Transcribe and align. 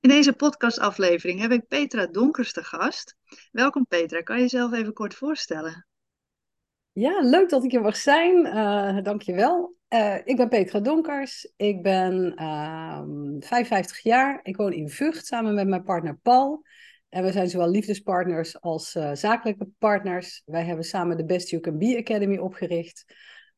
In 0.00 0.08
deze 0.08 0.32
podcastaflevering 0.32 1.40
heb 1.40 1.50
ik 1.50 1.68
Petra 1.68 2.06
Donkers 2.06 2.52
te 2.52 2.64
gast. 2.64 3.16
Welkom 3.52 3.86
Petra, 3.86 4.20
kan 4.20 4.36
je 4.36 4.42
jezelf 4.42 4.72
even 4.72 4.92
kort 4.92 5.14
voorstellen? 5.14 5.86
Ja, 6.92 7.20
leuk 7.20 7.48
dat 7.48 7.64
ik 7.64 7.70
hier 7.70 7.80
mag 7.80 7.96
zijn. 7.96 8.46
Uh, 8.46 9.02
dankjewel. 9.02 9.74
Uh, 9.88 10.16
ik 10.24 10.36
ben 10.36 10.48
Petra 10.48 10.80
Donkers. 10.80 11.52
Ik 11.56 11.82
ben 11.82 12.34
uh, 12.36 13.02
55 13.40 14.02
jaar. 14.02 14.40
Ik 14.42 14.56
woon 14.56 14.72
in 14.72 14.88
Vught 14.88 15.26
samen 15.26 15.54
met 15.54 15.68
mijn 15.68 15.84
partner 15.84 16.18
Paul. 16.22 16.64
En 17.08 17.24
we 17.24 17.32
zijn 17.32 17.48
zowel 17.48 17.70
liefdespartners 17.70 18.60
als 18.60 18.94
uh, 18.94 19.14
zakelijke 19.14 19.68
partners. 19.78 20.42
Wij 20.44 20.64
hebben 20.64 20.84
samen 20.84 21.16
de 21.16 21.24
Best 21.24 21.50
You 21.50 21.62
Can 21.62 21.78
Be 21.78 21.96
Academy 21.98 22.38
opgericht. 22.38 23.04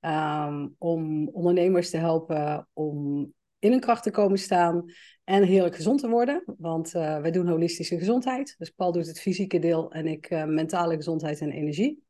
Um, 0.00 0.74
om 0.78 1.28
ondernemers 1.28 1.90
te 1.90 1.96
helpen 1.96 2.68
om 2.72 3.32
in 3.62 3.70
hun 3.70 3.80
kracht 3.80 4.02
te 4.02 4.10
komen 4.10 4.38
staan 4.38 4.84
en 5.24 5.42
heerlijk 5.42 5.74
gezond 5.74 6.00
te 6.00 6.08
worden. 6.08 6.42
Want 6.58 6.94
uh, 6.94 7.20
wij 7.20 7.30
doen 7.30 7.48
holistische 7.48 7.98
gezondheid. 7.98 8.54
Dus 8.58 8.70
Paul 8.70 8.92
doet 8.92 9.06
het 9.06 9.20
fysieke 9.20 9.58
deel 9.58 9.92
en 9.92 10.06
ik 10.06 10.30
uh, 10.30 10.44
mentale 10.44 10.96
gezondheid 10.96 11.40
en 11.40 11.50
energie. 11.50 12.02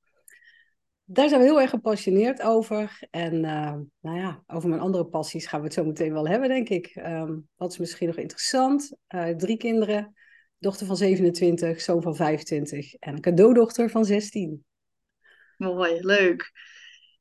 Daar 1.05 1.29
zijn 1.29 1.41
we 1.41 1.47
heel 1.47 1.61
erg 1.61 1.71
gepassioneerd 1.71 2.43
over. 2.43 3.07
En 3.11 3.35
uh, 3.35 3.75
nou 4.01 4.19
ja, 4.19 4.43
over 4.47 4.69
mijn 4.69 4.81
andere 4.81 5.07
passies 5.07 5.47
gaan 5.47 5.61
we 5.61 5.67
het 5.67 5.75
zo 5.75 5.85
meteen 5.85 6.13
wel 6.13 6.29
hebben, 6.29 6.49
denk 6.49 6.69
ik. 6.69 6.97
Um, 6.97 7.49
wat 7.57 7.73
is 7.73 7.79
misschien 7.79 8.07
nog 8.07 8.17
interessant? 8.17 8.97
drie 9.37 9.57
kinderen. 9.57 10.15
Dochter 10.59 10.87
van 10.87 10.97
27, 10.97 11.81
zoon 11.81 12.03
van 12.03 12.17
25 12.17 12.95
en 12.95 13.15
een 13.15 13.21
cadeaudochter 13.21 13.91
van 13.91 14.05
16. 14.05 14.65
Mooi, 15.57 15.99
leuk. 16.01 16.53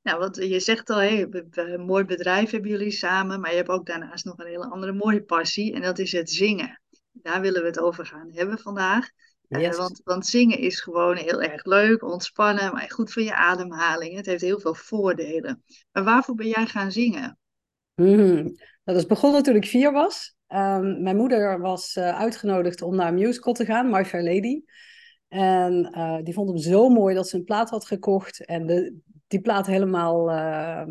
Nou, 0.02 0.20
wat 0.20 0.36
je 0.36 0.60
zegt 0.60 0.90
al, 0.90 0.98
hey, 0.98 1.28
een 1.50 1.86
mooi 1.86 2.04
bedrijf 2.04 2.52
hebben 2.52 2.70
jullie 2.70 2.92
samen, 2.92 3.40
maar 3.40 3.50
je 3.50 3.56
hebt 3.56 3.70
ook 3.70 3.86
daarnaast 3.86 4.26
nog 4.26 4.38
een 4.38 4.48
hele 4.48 4.70
andere 4.70 4.94
mooie 4.94 5.24
passie 5.24 5.74
en 5.74 5.82
dat 5.82 6.00
is 6.00 6.12
het 6.12 6.30
zingen. 6.30 6.82
Daar 7.12 7.42
willen 7.42 7.62
we 7.62 7.68
het 7.68 7.80
over 7.80 8.06
gaan 8.06 8.32
hebben 8.32 8.58
vandaag. 8.58 9.10
Yes. 9.48 9.74
Uh, 9.74 9.78
want, 9.78 10.02
want, 10.04 10.26
zingen 10.26 10.60
is 10.60 10.80
gewoon 10.80 11.16
heel 11.16 11.42
erg 11.42 11.66
leuk, 11.66 12.04
ontspannen, 12.04 12.74
maar 12.74 12.92
goed 12.92 13.12
voor 13.12 13.22
je 13.22 13.36
ademhaling. 13.36 14.16
Het 14.16 14.26
heeft 14.26 14.42
heel 14.42 14.60
veel 14.60 14.74
voordelen. 14.74 15.64
Maar 15.92 16.04
waarvoor 16.04 16.36
ben 16.36 16.48
jij 16.48 16.66
gaan 16.66 16.92
zingen? 16.92 17.38
Mm, 17.96 18.56
dat 18.84 18.96
is 18.96 19.06
begonnen 19.06 19.44
toen 19.44 19.56
ik 19.56 19.66
vier 19.66 19.92
was. 19.92 20.36
Um, 20.48 21.02
mijn 21.02 21.16
moeder 21.16 21.60
was 21.60 21.96
uh, 21.96 22.20
uitgenodigd 22.20 22.82
om 22.82 22.96
naar 22.96 23.08
een 23.08 23.14
musical 23.14 23.54
te 23.54 23.66
gaan, 23.66 23.90
My 23.90 24.06
Fair 24.06 24.24
Lady. 24.24 24.62
En 25.28 25.92
uh, 25.98 26.18
die 26.24 26.34
vond 26.34 26.50
hem 26.50 26.58
zo 26.58 26.90
mooi 26.90 27.16
dat 27.16 27.28
ze 27.28 27.36
een 27.36 27.44
plaat 27.44 27.70
had 27.70 27.86
gekocht. 27.86 28.46
En 28.46 28.66
de, 28.66 29.00
die 29.32 29.42
plaat 29.42 29.68
helemaal. 29.68 30.30
Uh, 30.30 30.84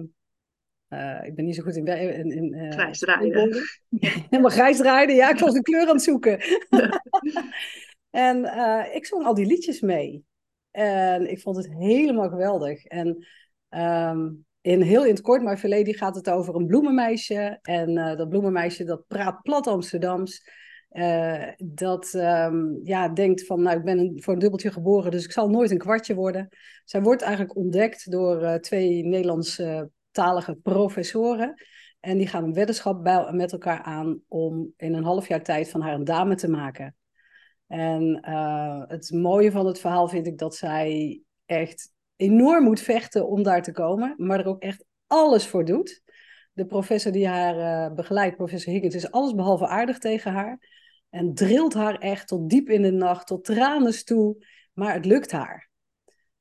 uh, 0.89 1.25
ik 1.25 1.35
ben 1.35 1.45
niet 1.45 1.55
zo 1.55 1.63
goed 1.63 1.77
in. 1.77 1.87
in, 1.87 2.31
in 2.31 2.55
uh, 2.55 2.71
grijs 2.71 2.99
draaien. 2.99 3.63
helemaal 4.31 4.51
grijs 4.51 4.77
draaien, 4.77 5.15
ja, 5.15 5.31
ik 5.31 5.39
was 5.39 5.53
de 5.53 5.63
kleur 5.63 5.89
aan 5.89 5.95
het 5.95 6.03
zoeken. 6.03 6.41
en 8.11 8.45
ik 8.95 9.07
zong 9.07 9.25
al 9.25 9.35
die 9.35 9.47
liedjes 9.47 9.81
mee. 9.81 10.25
En 10.71 11.31
ik 11.31 11.41
vond 11.41 11.57
het 11.57 11.69
helemaal 11.69 12.29
geweldig. 12.29 12.85
En 12.85 13.27
um, 13.71 14.47
in 14.61 14.81
heel 14.81 15.05
in 15.05 15.11
het 15.11 15.21
kort, 15.21 15.43
maar 15.43 15.59
verleden 15.59 15.95
gaat 15.95 16.15
het 16.15 16.31
over 16.31 16.55
een 16.55 16.67
bloemenmeisje. 16.67 17.59
En 17.63 17.95
dat 17.95 18.29
bloemenmeisje 18.29 18.85
dat 18.85 19.07
praat 19.07 19.43
plat 19.43 19.67
Amsterdams. 19.67 20.49
Uh, 20.91 21.49
dat 21.57 22.15
um, 22.15 22.81
ja, 22.83 23.09
denkt 23.09 23.47
van, 23.47 23.63
nou, 23.63 23.79
ik 23.79 23.85
ben 23.85 23.99
een, 23.99 24.23
voor 24.23 24.33
een 24.33 24.39
dubbeltje 24.39 24.73
geboren, 24.73 25.11
dus 25.11 25.25
ik 25.25 25.33
zal 25.33 25.51
nooit 25.51 25.71
een 25.71 25.79
kwartje 25.79 26.15
worden. 26.15 26.49
Zij 26.85 27.03
wordt 27.03 27.23
eigenlijk 27.23 27.57
ontdekt 27.57 28.11
door 28.11 28.43
uh, 28.43 28.55
twee 28.55 29.05
Nederlandse 29.05 29.91
talige 30.11 30.55
professoren. 30.55 31.55
En 32.01 32.19
die 32.19 32.27
gaan 32.27 32.45
een 32.45 32.53
weddenschap 32.53 33.05
bij, 33.05 33.33
met 33.33 33.53
elkaar 33.53 33.83
aan 33.83 34.21
om 34.29 34.73
in 34.77 34.95
een 34.95 35.05
half 35.05 35.29
jaar 35.29 35.43
tijd 35.43 35.71
van 35.71 35.81
haar 35.81 35.95
een 35.95 36.05
dame 36.05 36.35
te 36.35 36.49
maken. 36.49 36.97
En 37.67 38.27
uh, 38.29 38.83
het 38.87 39.11
mooie 39.11 39.51
van 39.51 39.67
het 39.67 39.81
verhaal 39.81 40.09
vind 40.09 40.27
ik 40.27 40.39
dat 40.39 40.57
zij 40.57 41.21
echt 41.47 41.93
enorm 42.17 42.65
moet 42.65 42.81
vechten 42.81 43.29
om 43.29 43.43
daar 43.43 43.63
te 43.63 43.73
komen, 43.73 44.15
maar 44.17 44.39
er 44.39 44.47
ook 44.47 44.63
echt 44.63 44.85
alles 45.07 45.47
voor 45.47 45.65
doet. 45.65 46.03
De 46.53 46.67
professor 46.67 47.13
die 47.13 47.29
haar 47.29 47.95
begeleidt, 47.95 48.37
professor 48.37 48.73
Higgins, 48.73 48.95
is 48.95 49.11
alles 49.11 49.35
behalve 49.35 49.67
aardig 49.67 49.99
tegen 49.99 50.33
haar. 50.33 50.80
En 51.11 51.35
drilt 51.35 51.75
haar 51.75 51.99
echt 51.99 52.29
tot 52.29 52.51
diep 52.51 52.69
in 52.69 52.83
de 52.83 52.91
nacht, 52.91 53.27
tot 53.27 53.45
tranen 53.45 54.05
toe. 54.05 54.47
Maar 54.73 54.95
het 54.95 55.05
lukt 55.05 55.33
haar. 55.33 55.71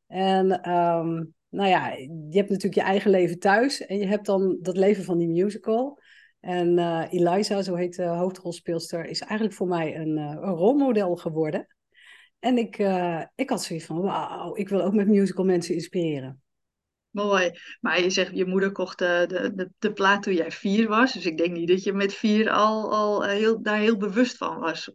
En 0.07 0.69
um, 0.71 1.33
nou 1.49 1.69
ja, 1.69 1.87
je 1.97 2.37
hebt 2.37 2.49
natuurlijk 2.49 2.75
je 2.75 2.81
eigen 2.81 3.11
leven 3.11 3.39
thuis. 3.39 3.85
En 3.85 3.97
je 3.97 4.05
hebt 4.05 4.25
dan 4.25 4.57
dat 4.61 4.77
leven 4.77 5.03
van 5.03 5.17
die 5.17 5.27
musical. 5.27 5.99
En 6.39 6.77
uh, 6.77 7.05
Eliza, 7.09 7.61
zo 7.61 7.75
heet 7.75 7.95
de 7.95 8.03
hoofdrolspeelster, 8.03 9.05
is 9.05 9.19
eigenlijk 9.19 9.53
voor 9.53 9.67
mij 9.67 9.95
een, 9.95 10.17
uh, 10.17 10.23
een 10.23 10.55
rolmodel 10.55 11.15
geworden. 11.15 11.67
En 12.39 12.57
ik, 12.57 12.77
uh, 12.77 13.23
ik 13.35 13.49
had 13.49 13.63
zoiets 13.63 13.85
van, 13.85 14.01
wauw, 14.01 14.55
ik 14.55 14.69
wil 14.69 14.81
ook 14.81 14.93
met 14.93 15.07
musical 15.07 15.45
mensen 15.45 15.73
inspireren. 15.73 16.41
Mooi. 17.23 17.51
Maar 17.81 18.01
je 18.01 18.09
zegt, 18.09 18.31
je 18.35 18.45
moeder 18.45 18.71
kocht 18.71 18.99
de, 18.99 19.25
de, 19.27 19.53
de, 19.55 19.69
de, 19.79 19.93
plaat 19.93 20.23
toen 20.23 20.33
jij 20.33 20.51
vier 20.51 20.87
was. 20.87 21.13
Dus 21.13 21.25
ik 21.25 21.37
denk 21.37 21.51
niet 21.51 21.67
dat 21.67 21.83
je 21.83 21.93
met 21.93 22.13
vier 22.13 22.49
al, 22.49 22.91
al 22.91 23.25
eh, 23.25 23.31
heel, 23.31 23.61
daar 23.61 23.77
heel 23.77 23.97
bewust 23.97 24.37
van 24.37 24.59
was. 24.59 24.91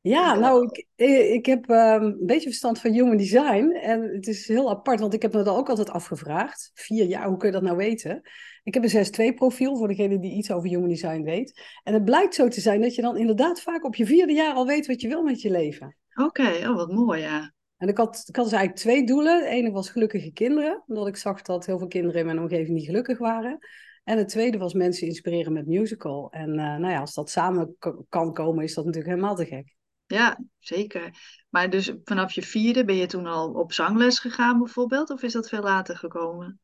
Ja, 0.00 0.34
nou, 0.34 0.68
ik, 0.72 0.86
ik 1.32 1.46
heb 1.46 1.68
um, 1.68 2.02
een 2.02 2.26
beetje 2.26 2.48
verstand 2.48 2.80
van 2.80 2.92
human 2.92 3.16
design. 3.16 3.70
En 3.70 4.02
het 4.02 4.26
is 4.26 4.48
heel 4.48 4.70
apart, 4.70 5.00
want 5.00 5.14
ik 5.14 5.22
heb 5.22 5.32
me 5.32 5.42
dat 5.42 5.56
ook 5.56 5.68
altijd 5.68 5.90
afgevraagd. 5.90 6.70
Vier 6.74 7.04
jaar, 7.04 7.28
hoe 7.28 7.36
kun 7.36 7.48
je 7.48 7.54
dat 7.54 7.62
nou 7.62 7.76
weten? 7.76 8.20
Ik 8.62 8.74
heb 8.74 8.84
een 8.84 9.32
6-2 9.32 9.34
profiel, 9.34 9.76
voor 9.76 9.88
degene 9.88 10.18
die 10.18 10.36
iets 10.36 10.50
over 10.50 10.68
human 10.68 10.88
design 10.88 11.22
weet. 11.22 11.62
En 11.82 11.94
het 11.94 12.04
blijkt 12.04 12.34
zo 12.34 12.48
te 12.48 12.60
zijn 12.60 12.80
dat 12.80 12.94
je 12.94 13.02
dan 13.02 13.16
inderdaad 13.16 13.60
vaak 13.60 13.84
op 13.84 13.94
je 13.94 14.06
vierde 14.06 14.32
jaar 14.32 14.54
al 14.54 14.66
weet 14.66 14.86
wat 14.86 15.00
je 15.00 15.08
wil 15.08 15.22
met 15.22 15.40
je 15.40 15.50
leven. 15.50 15.96
Oké, 16.14 16.24
okay, 16.24 16.66
oh, 16.66 16.74
wat 16.74 16.92
mooi, 16.92 17.20
ja. 17.20 17.54
En 17.76 17.88
ik 17.88 17.96
had, 17.96 18.24
ik 18.26 18.36
had 18.36 18.44
dus 18.44 18.54
eigenlijk 18.54 18.74
twee 18.74 19.06
doelen. 19.06 19.42
De 19.42 19.48
ene 19.48 19.70
was 19.70 19.90
gelukkige 19.90 20.32
kinderen, 20.32 20.82
omdat 20.86 21.06
ik 21.06 21.16
zag 21.16 21.42
dat 21.42 21.66
heel 21.66 21.78
veel 21.78 21.86
kinderen 21.86 22.20
in 22.20 22.26
mijn 22.26 22.38
omgeving 22.38 22.76
niet 22.76 22.86
gelukkig 22.86 23.18
waren. 23.18 23.58
En 24.04 24.18
het 24.18 24.28
tweede 24.28 24.58
was 24.58 24.74
mensen 24.74 25.06
inspireren 25.06 25.52
met 25.52 25.66
musical. 25.66 26.30
En 26.30 26.48
uh, 26.48 26.56
nou 26.56 26.88
ja, 26.88 27.00
als 27.00 27.14
dat 27.14 27.30
samen 27.30 27.76
kan 28.08 28.32
komen, 28.32 28.64
is 28.64 28.74
dat 28.74 28.84
natuurlijk 28.84 29.14
helemaal 29.14 29.34
te 29.34 29.46
gek. 29.46 29.74
Ja, 30.06 30.38
zeker. 30.58 31.10
Maar 31.48 31.70
dus 31.70 31.92
vanaf 32.04 32.32
je 32.32 32.42
vierde 32.42 32.84
ben 32.84 32.96
je 32.96 33.06
toen 33.06 33.26
al 33.26 33.52
op 33.52 33.72
zangles 33.72 34.18
gegaan 34.18 34.58
bijvoorbeeld? 34.58 35.10
Of 35.10 35.22
is 35.22 35.32
dat 35.32 35.48
veel 35.48 35.62
later 35.62 35.96
gekomen? 35.96 36.60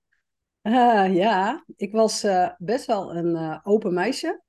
Uh, 0.62 1.14
ja, 1.14 1.64
ik 1.76 1.92
was 1.92 2.24
uh, 2.24 2.48
best 2.58 2.86
wel 2.86 3.16
een 3.16 3.60
open 3.62 3.94
meisje. 3.94 4.42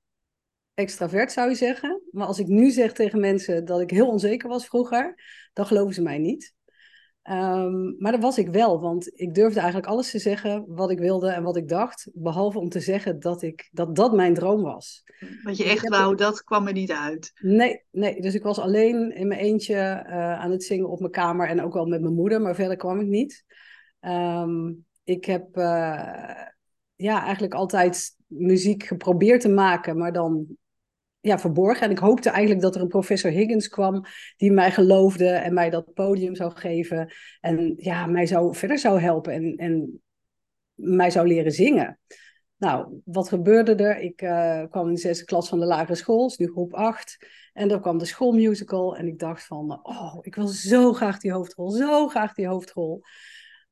Extravert 0.74 1.32
zou 1.32 1.48
je 1.48 1.54
zeggen. 1.54 2.02
Maar 2.10 2.26
als 2.26 2.38
ik 2.38 2.46
nu 2.46 2.70
zeg 2.70 2.92
tegen 2.92 3.20
mensen 3.20 3.64
dat 3.64 3.80
ik 3.80 3.90
heel 3.90 4.08
onzeker 4.08 4.48
was 4.48 4.66
vroeger, 4.66 5.14
dan 5.52 5.66
geloven 5.66 5.94
ze 5.94 6.02
mij 6.02 6.18
niet. 6.18 6.54
Um, 7.30 7.96
maar 7.98 8.12
dat 8.12 8.20
was 8.20 8.38
ik 8.38 8.48
wel, 8.48 8.80
want 8.80 9.20
ik 9.20 9.34
durfde 9.34 9.60
eigenlijk 9.60 9.88
alles 9.88 10.10
te 10.10 10.18
zeggen 10.18 10.64
wat 10.66 10.90
ik 10.90 10.98
wilde 10.98 11.30
en 11.30 11.42
wat 11.42 11.56
ik 11.56 11.68
dacht, 11.68 12.08
behalve 12.12 12.58
om 12.58 12.68
te 12.68 12.80
zeggen 12.80 13.20
dat 13.20 13.42
ik, 13.42 13.68
dat, 13.72 13.96
dat 13.96 14.12
mijn 14.12 14.34
droom 14.34 14.62
was. 14.62 15.04
Wat 15.42 15.56
je 15.56 15.64
echt 15.64 15.88
wou, 15.88 16.16
dat 16.16 16.44
kwam 16.44 16.66
er 16.66 16.72
niet 16.72 16.92
uit. 16.92 17.32
Nee, 17.40 17.82
nee, 17.90 18.20
dus 18.20 18.34
ik 18.34 18.42
was 18.42 18.58
alleen 18.58 19.14
in 19.14 19.28
mijn 19.28 19.40
eentje 19.40 19.74
uh, 19.74 20.40
aan 20.40 20.50
het 20.50 20.64
zingen 20.64 20.88
op 20.88 20.98
mijn 20.98 21.12
kamer 21.12 21.48
en 21.48 21.62
ook 21.62 21.72
wel 21.72 21.86
met 21.86 22.00
mijn 22.00 22.14
moeder, 22.14 22.40
maar 22.40 22.54
verder 22.54 22.76
kwam 22.76 23.00
ik 23.00 23.06
niet. 23.06 23.44
Um, 24.00 24.86
ik 25.04 25.24
heb 25.24 25.56
uh, 25.56 26.42
ja, 26.94 27.22
eigenlijk 27.22 27.54
altijd 27.54 28.16
muziek 28.26 28.82
geprobeerd 28.82 29.40
te 29.40 29.48
maken, 29.48 29.98
maar 29.98 30.12
dan 30.12 30.46
ja, 31.24 31.38
verborgen. 31.38 31.86
En 31.86 31.90
ik 31.90 31.98
hoopte 31.98 32.30
eigenlijk 32.30 32.60
dat 32.60 32.74
er 32.74 32.80
een 32.80 32.88
professor 32.88 33.30
Higgins 33.30 33.68
kwam 33.68 34.04
die 34.36 34.52
mij 34.52 34.70
geloofde 34.70 35.28
en 35.28 35.54
mij 35.54 35.70
dat 35.70 35.94
podium 35.94 36.34
zou 36.34 36.52
geven. 36.54 37.12
En 37.40 37.74
ja, 37.76 38.06
mij 38.06 38.26
zou, 38.26 38.54
verder 38.54 38.78
zou 38.78 39.00
helpen 39.00 39.32
en, 39.32 39.56
en 39.56 40.02
mij 40.74 41.10
zou 41.10 41.26
leren 41.26 41.52
zingen. 41.52 41.98
Nou, 42.56 43.00
wat 43.04 43.28
gebeurde 43.28 43.74
er? 43.74 43.98
Ik 43.98 44.22
uh, 44.22 44.62
kwam 44.70 44.86
in 44.88 44.94
de 44.94 45.00
zesde 45.00 45.24
klas 45.24 45.48
van 45.48 45.60
de 45.60 45.66
lagere 45.66 45.94
school, 45.94 46.26
is 46.26 46.36
nu 46.36 46.46
groep 46.46 46.74
8. 46.74 47.26
En 47.52 47.68
dan 47.68 47.80
kwam 47.80 47.98
de 47.98 48.04
schoolmusical 48.04 48.96
en 48.96 49.06
ik 49.06 49.18
dacht 49.18 49.46
van, 49.46 49.80
oh, 49.82 50.18
ik 50.20 50.34
wil 50.34 50.46
zo 50.46 50.92
graag 50.92 51.18
die 51.18 51.32
hoofdrol, 51.32 51.70
zo 51.70 52.08
graag 52.08 52.34
die 52.34 52.46
hoofdrol. 52.46 53.02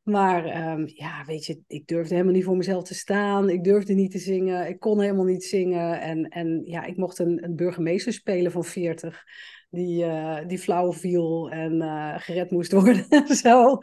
Maar 0.02 0.72
um, 0.72 0.84
ja, 0.86 1.24
weet 1.24 1.44
je, 1.44 1.60
ik 1.66 1.86
durfde 1.86 2.14
helemaal 2.14 2.34
niet 2.34 2.44
voor 2.44 2.56
mezelf 2.56 2.84
te 2.84 2.94
staan. 2.94 3.50
Ik 3.50 3.64
durfde 3.64 3.94
niet 3.94 4.10
te 4.10 4.18
zingen. 4.18 4.68
Ik 4.68 4.80
kon 4.80 5.00
helemaal 5.00 5.24
niet 5.24 5.44
zingen. 5.44 6.00
En, 6.00 6.28
en 6.28 6.62
ja, 6.64 6.84
ik 6.84 6.96
mocht 6.96 7.18
een, 7.18 7.44
een 7.44 7.56
burgemeester 7.56 8.12
spelen 8.12 8.52
van 8.52 8.64
40. 8.64 9.24
Die, 9.70 10.04
uh, 10.04 10.38
die 10.46 10.58
flauw 10.58 10.92
viel 10.92 11.50
en 11.50 11.74
uh, 11.74 12.14
gered 12.18 12.50
moest 12.50 12.72
worden. 12.82 13.26
zo. 13.36 13.78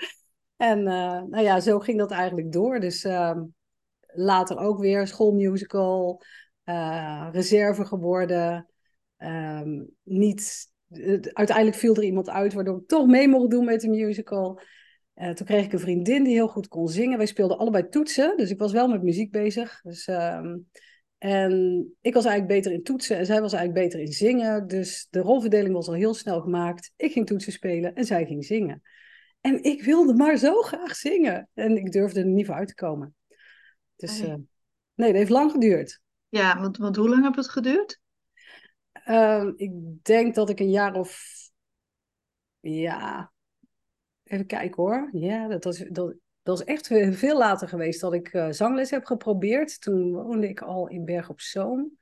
En 0.57 0.79
uh, 0.79 1.21
nou 1.23 1.39
ja, 1.39 1.59
zo 1.59 1.79
ging 1.79 1.97
dat 1.97 2.11
eigenlijk 2.11 2.51
door. 2.51 2.79
Dus 2.79 3.03
ehm, 3.03 3.43
later 4.13 4.57
ook 4.57 4.79
weer 4.79 5.07
schoolmusical. 5.07 6.21
reserve 7.31 7.85
geworden. 7.85 8.69
Um, 9.17 9.89
niet, 10.03 10.71
uiteindelijk 11.33 11.77
viel 11.77 11.95
er 11.95 12.03
iemand 12.03 12.29
uit 12.29 12.53
waardoor 12.53 12.77
ik 12.77 12.87
toch 12.87 13.07
mee 13.07 13.27
mocht 13.27 13.49
doen 13.49 13.65
met 13.65 13.81
de 13.81 13.89
musical. 13.89 14.61
Uh, 15.21 15.29
toen 15.29 15.45
kreeg 15.45 15.65
ik 15.65 15.73
een 15.73 15.79
vriendin 15.79 16.23
die 16.23 16.33
heel 16.33 16.47
goed 16.47 16.67
kon 16.67 16.87
zingen. 16.87 17.17
Wij 17.17 17.25
speelden 17.25 17.57
allebei 17.57 17.89
toetsen, 17.89 18.37
dus 18.37 18.49
ik 18.49 18.59
was 18.59 18.71
wel 18.71 18.87
met 18.87 19.03
muziek 19.03 19.31
bezig. 19.31 19.81
Dus 19.83 20.07
uh, 20.07 20.41
En 21.17 21.85
ik 22.01 22.13
was 22.13 22.25
eigenlijk 22.25 22.59
beter 22.59 22.71
in 22.71 22.83
toetsen 22.83 23.17
en 23.17 23.25
zij 23.25 23.41
was 23.41 23.53
eigenlijk 23.53 23.85
beter 23.85 23.99
in 24.05 24.11
zingen. 24.13 24.67
Dus 24.67 25.07
de 25.09 25.19
rolverdeling 25.19 25.73
was 25.73 25.87
al 25.87 25.93
heel 25.93 26.13
snel 26.13 26.41
gemaakt. 26.41 26.91
Ik 26.95 27.11
ging 27.11 27.25
toetsen 27.25 27.51
spelen 27.51 27.95
en 27.95 28.05
zij 28.05 28.25
ging 28.25 28.45
zingen. 28.45 28.81
En 29.41 29.63
ik 29.63 29.83
wilde 29.83 30.13
maar 30.13 30.37
zo 30.37 30.61
graag 30.61 30.95
zingen. 30.95 31.49
En 31.53 31.77
ik 31.77 31.91
durfde 31.91 32.19
er 32.19 32.25
niet 32.25 32.45
voor 32.45 32.55
uit 32.55 32.67
te 32.67 32.75
komen. 32.75 33.15
Dus 33.95 34.21
Nee. 34.21 34.29
eh, 34.29 34.35
nee, 34.93 35.07
dat 35.07 35.17
heeft 35.17 35.29
lang 35.29 35.51
geduurd. 35.51 36.01
Ja, 36.29 36.59
want, 36.61 36.77
want 36.77 36.95
hoe 36.95 37.09
lang 37.09 37.23
heeft 37.23 37.35
het 37.35 37.49
geduurd? 37.49 37.99
Ehm, 38.91 39.51
ik 39.55 39.71
denk 40.01 40.35
dat 40.35 40.49
ik 40.49 40.59
een 40.59 40.69
jaar 40.71 40.95
of... 40.95 41.37
Ja, 42.59 43.31
even 44.29 44.45
kijken 44.45 44.83
hoor. 44.83 45.09
Ja, 45.11 45.47
dat 45.47 45.63
was, 45.63 45.77
dat, 45.77 46.15
dat 46.43 46.59
is 46.59 46.65
echt 46.65 46.87
veel 47.17 47.37
later 47.37 47.67
geweest 47.67 48.01
dat 48.01 48.13
ik 48.13 48.27
eh, 48.27 48.49
zangles 48.49 48.89
heb 48.89 49.05
geprobeerd. 49.05 49.81
Toen 49.81 50.13
woonde 50.13 50.49
ik 50.49 50.61
al 50.61 50.87
in 50.87 51.05
Berg 51.05 51.29
op 51.29 51.41
Zoom. 51.41 51.97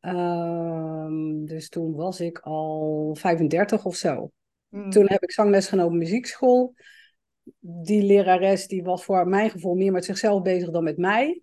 Ehm, 0.00 1.44
dus 1.44 1.68
toen 1.68 1.94
was 1.94 2.20
ik 2.20 2.38
al 2.38 3.14
35 3.18 3.84
of 3.84 3.96
zo. 3.96 4.30
Hmm. 4.68 4.90
Toen 4.90 5.06
heb 5.08 5.22
ik 5.22 5.32
zangles 5.32 5.68
genomen 5.68 5.98
muziekschool. 5.98 6.74
Die 7.60 8.02
lerares 8.02 8.66
die 8.66 8.82
was 8.82 9.04
voor 9.04 9.28
mijn 9.28 9.50
gevoel 9.50 9.74
meer 9.74 9.92
met 9.92 10.04
zichzelf 10.04 10.42
bezig 10.42 10.70
dan 10.70 10.84
met 10.84 10.96
mij. 10.96 11.40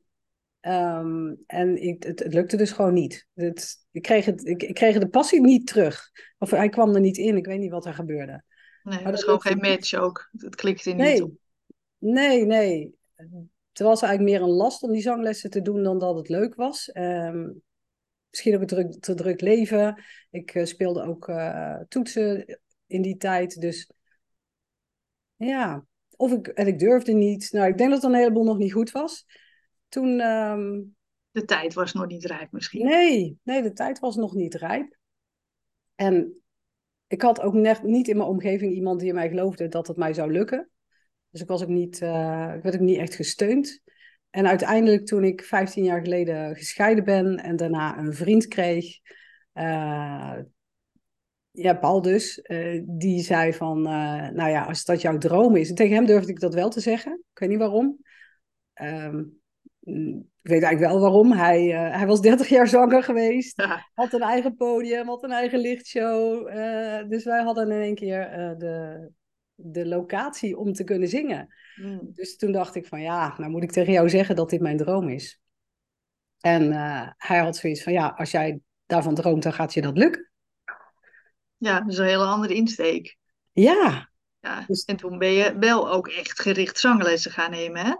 Ehm, 0.60 1.34
en 1.46 1.84
ik, 1.84 2.04
het, 2.04 2.20
het 2.20 2.34
lukte 2.34 2.58
dus 2.58 2.72
gewoon 2.72 2.94
niet. 2.94 3.28
Het, 3.34 3.86
ik, 3.92 4.02
kreeg 4.02 4.26
het, 4.26 4.46
ik, 4.46 4.64
ik 4.64 4.74
kreeg 4.74 5.00
de 5.00 5.10
passie 5.10 5.42
niet 5.42 5.68
terug. 5.68 6.12
Of 6.38 6.52
hij 6.52 6.70
kwam 6.70 6.96
er 6.96 7.02
niet 7.02 7.18
in. 7.18 7.38
Ik 7.38 7.46
weet 7.46 7.60
niet 7.60 7.72
wat 7.72 7.86
er 7.86 7.94
gebeurde. 7.94 8.44
Nee, 8.84 8.96
Maar 9.04 9.06
het 9.06 9.12
dat 9.12 9.20
gewoon 9.24 9.40
lukte 9.44 9.48
geen 9.62 9.72
match 9.72 9.94
ook. 9.94 10.30
Het 10.38 10.56
klikte 10.56 10.90
niet 10.90 10.98
Nee, 10.98 11.24
op. 11.24 11.32
nee, 11.98 12.46
nee. 12.46 12.96
Het 13.70 13.80
was 13.82 14.02
eigenlijk 14.02 14.38
meer 14.38 14.48
een 14.48 14.56
last 14.56 14.84
om 14.84 14.92
die 14.92 15.02
zanglessen 15.02 15.50
te 15.50 15.62
doen 15.62 15.84
dan 15.84 16.00
dat 16.00 16.16
het 16.16 16.30
leuk 16.30 16.56
was. 16.56 16.92
Ehm, 16.92 17.50
misschien 18.30 18.56
ook 18.56 18.62
een 18.62 18.68
druk, 18.68 18.92
te 19.00 19.14
druk 19.14 19.42
leven. 19.42 20.04
Ik 20.32 20.54
eh, 20.56 20.66
speelde 20.66 21.04
ook 21.04 21.28
eh, 21.28 21.80
toetsen 21.88 22.60
in 22.88 23.02
die 23.02 23.18
tijd. 23.18 23.62
Dus 23.62 23.92
ja, 25.36 25.86
of 26.16 26.32
ik, 26.32 26.48
en 26.48 26.68
ik 26.68 26.80
durfde 26.80 27.14
niet. 27.14 27.52
Nou, 27.52 27.68
ik 27.68 27.78
denk 27.78 27.92
dat 27.92 28.04
er 28.04 28.10
een 28.10 28.16
heleboel 28.16 28.44
nog 28.44 28.58
niet 28.58 28.74
goed 28.74 28.92
was. 28.92 29.26
Toen, 29.90 30.20
ehm, 30.20 30.82
De 31.32 31.46
tijd 31.46 31.74
was 31.74 31.94
nog 31.94 32.08
niet 32.08 32.26
rijp 32.26 32.52
misschien. 32.52 32.86
nee, 32.86 33.38
nee, 33.44 33.62
de 33.62 33.74
tijd 33.74 34.00
was 34.00 34.16
nog 34.16 34.34
niet 34.34 34.54
rijp. 34.54 34.98
En 35.96 36.43
ik 37.14 37.22
had 37.22 37.42
ook 37.42 37.54
net 37.54 37.84
niet 37.84 38.08
in 38.08 38.18
mijn 38.18 38.30
omgeving 38.30 38.74
iemand 38.74 39.00
die 39.00 39.10
in 39.10 39.16
mij 39.16 39.30
geloofde 39.30 39.68
dat 39.68 39.88
het 39.88 39.98
mij 39.98 40.14
zou 40.14 40.32
lukken. 40.32 40.70
Dus 41.30 41.42
ik 41.42 41.48
was 41.48 41.62
ook 41.62 41.70
niet, 41.70 42.02
eh, 42.02 42.54
ik 42.56 42.64
werd 42.64 42.76
ook 42.76 42.82
niet 42.82 42.98
echt 42.98 43.16
gesteund. 43.16 43.82
En 44.30 44.48
uiteindelijk 44.48 45.06
toen 45.06 45.24
ik 45.24 45.44
15 45.44 45.84
jaar 45.84 46.02
geleden 46.02 46.56
gescheiden 46.56 47.04
ben 47.04 47.38
en 47.38 47.56
daarna 47.56 47.98
een 47.98 48.14
vriend 48.14 48.48
kreeg, 48.48 49.00
eh, 49.52 50.38
ja, 51.52 51.74
Paul 51.74 52.02
dus, 52.02 52.42
eh, 52.42 52.82
die 52.86 53.22
zei 53.22 53.54
van, 53.54 53.82
nou 53.82 54.50
ja, 54.50 54.64
als 54.64 54.86
dat 54.86 55.02
jouw 55.02 55.18
droom 55.18 55.56
is. 55.56 55.70
En 55.70 55.76
tegen 55.76 55.96
hem 55.96 56.06
durfde 56.06 56.32
ik 56.32 56.40
dat 56.40 56.54
wel 56.54 56.70
te 56.70 56.80
zeggen. 56.80 57.14
Ik 57.14 57.40
weet 57.40 57.50
niet 57.50 57.58
waarom. 57.58 57.98
Ehm, 58.74 59.24
ik 59.86 60.50
weet 60.50 60.64
eigenlijk 60.64 60.80
wel 60.94 61.00
waarom. 61.02 61.32
Hij, 61.32 61.74
eh, 61.74 61.98
hij 61.98 62.08
was 62.08 62.22
30 62.22 62.48
jaar 62.50 62.68
zwanger 62.68 63.04
geweest 63.04 63.62
Ja. 63.62 63.90
had 63.94 64.14
een 64.14 64.22
eigen 64.22 64.56
podium, 64.56 65.08
had 65.08 65.24
een 65.24 65.32
eigen 65.32 65.60
lichtshow. 65.60 66.48
eh, 66.48 67.08
dus 67.10 67.24
wij 67.24 67.44
hadden 67.44 67.72
in 67.72 67.82
één 67.82 67.96
keer 67.96 68.22
eh, 68.22 68.58
de, 68.58 69.10
de 69.56 69.86
locatie 69.88 70.58
om 70.58 70.74
te 70.74 70.84
kunnen 70.84 71.08
zingen. 71.08 71.54
Hmm. 71.76 72.00
Dus 72.14 72.38
toen 72.38 72.52
dacht 72.52 72.76
ik 72.76 72.86
van 72.86 73.02
ja, 73.02 73.34
nou 73.38 73.52
moet 73.52 73.64
ik 73.64 73.72
tegen 73.72 73.94
jou 73.94 74.10
zeggen 74.10 74.36
dat 74.36 74.50
dit 74.50 74.62
mijn 74.62 74.78
droom 74.78 75.10
is. 75.10 75.42
En 76.40 76.72
hij 77.18 77.38
had 77.40 77.56
zoiets 77.56 77.84
van 77.84 77.94
ja, 77.94 78.08
als 78.18 78.32
jij 78.32 78.60
daarvan 78.86 79.16
droomt, 79.16 79.44
dan 79.44 79.54
gaat 79.54 79.74
je 79.74 79.82
dat 79.82 79.98
lukken. 79.98 80.32
Ja, 81.58 81.80
dat 81.80 81.92
is 81.92 81.98
een 81.98 82.06
hele 82.06 82.24
andere 82.26 82.54
insteek. 82.54 83.18
Ja, 83.52 84.10
Ja. 84.40 84.64
Dus- 84.68 84.84
En 84.86 84.96
toen 84.96 85.18
ben 85.18 85.32
je 85.32 85.58
wel 85.60 85.92
ook 85.92 86.08
echt 86.08 86.42
gericht 86.42 86.80
zanglessen 86.80 87.32
gaan 87.32 87.52
nemen, 87.52 87.86
hè? 87.86 87.94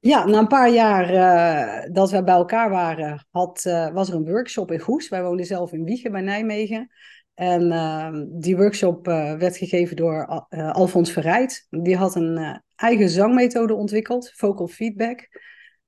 Ja 0.00 0.24
na 0.24 0.38
een 0.38 0.46
paar 0.46 0.70
jaar 0.70 1.10
eh, 1.10 1.90
dat 1.92 2.10
we 2.10 2.22
bij 2.24 2.34
elkaar 2.34 2.70
waren, 2.70 3.26
had, 3.30 3.64
eh, 3.64 3.92
was 3.92 4.08
er 4.08 4.14
een 4.14 4.30
workshop 4.30 4.72
in 4.72 4.78
Goes. 4.78 5.08
Wij 5.08 5.22
woonden 5.22 5.46
zelf 5.46 5.72
in 5.72 5.84
Wiegen 5.84 6.12
bij 6.12 6.20
Nijmegen. 6.20 6.90
En 7.34 7.72
ehm, 7.72 8.24
die 8.28 8.56
workshop 8.56 9.08
eh, 9.08 9.34
werd 9.34 9.56
gegeven 9.56 9.96
door 9.96 10.26
Al- 10.26 10.46
Alfons 10.72 11.12
Verrijd. 11.12 11.66
Die 11.70 11.96
had 11.96 12.14
een 12.14 12.62
eigen 12.76 13.08
zangmethode 13.08 13.74
ontwikkeld, 13.74 14.32
vocal 14.34 14.68
feedback. 14.68 15.28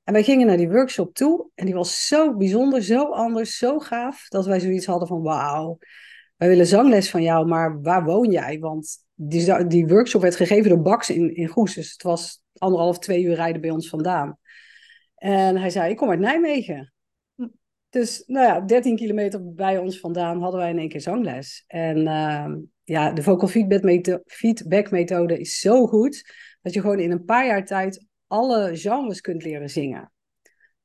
En 0.05 0.13
wij 0.13 0.23
gingen 0.23 0.47
naar 0.47 0.57
die 0.57 0.71
workshop 0.71 1.15
toe 1.15 1.51
en 1.55 1.65
die 1.65 1.75
was 1.75 2.07
zo 2.07 2.37
bijzonder, 2.37 2.83
zo 2.83 3.05
anders, 3.05 3.57
zo 3.57 3.79
gaaf, 3.79 4.29
dat 4.29 4.47
wij 4.47 4.61
zoiets 4.61 4.87
hadden 4.87 5.09
van 5.09 5.23
wauw, 5.23 5.79
wij 6.37 6.49
willen 6.49 6.67
zangles 6.67 7.11
van 7.11 7.23
jou, 7.23 7.47
maar 7.47 7.83
waar 7.83 8.05
woon 8.05 8.31
jij? 8.31 8.59
Want 8.59 8.99
die, 9.23 9.67
die 9.67 9.87
workshop 9.87 10.23
werd 10.23 10.37
gegeven 10.37 10.69
door 10.69 10.83
Bax 10.83 11.11
in, 11.11 11.35
in 11.35 11.49
Goes, 11.49 11.75
dus 11.75 11.93
het 11.93 12.03
was 12.03 12.43
anderhalf, 12.59 12.99
twee 12.99 13.23
uur 13.23 13.35
rijden 13.35 13.61
bij 13.61 13.71
ons 13.71 13.89
vandaan. 13.89 14.39
En 15.15 15.57
hij 15.57 15.71
zei, 15.71 15.91
ik 15.91 15.97
kom 15.97 16.11
uit 16.11 16.19
Nijmegen. 16.19 16.93
Hm. 17.35 17.47
Dus 17.89 18.23
nou 18.27 18.47
ja, 18.47 18.61
13 18.61 18.97
kilometer 18.97 19.55
bij 19.55 19.79
ons 19.79 20.01
vandaan 20.01 20.41
hadden 20.41 20.61
wij 20.61 20.71
in 20.71 20.79
één 20.79 20.89
keer 20.89 21.01
zangles. 21.01 21.65
En 21.67 22.07
ehm, 22.07 22.59
ja, 22.85 23.13
de 23.13 23.23
vocal 23.23 23.49
feedback, 23.49 23.83
metho- 23.83 24.23
feedback 24.25 24.91
methode 24.91 25.39
is 25.39 25.59
zo 25.59 25.87
goed 25.87 26.33
dat 26.63 26.75
je 26.75 26.81
gewoon 26.81 27.01
in 27.01 27.11
een 27.11 27.25
paar 27.25 27.47
jaar 27.47 27.65
tijd 27.65 28.07
alle 28.27 28.77
genres 28.77 29.21
kunt 29.21 29.43
leren 29.43 29.71
zingen. 29.71 30.13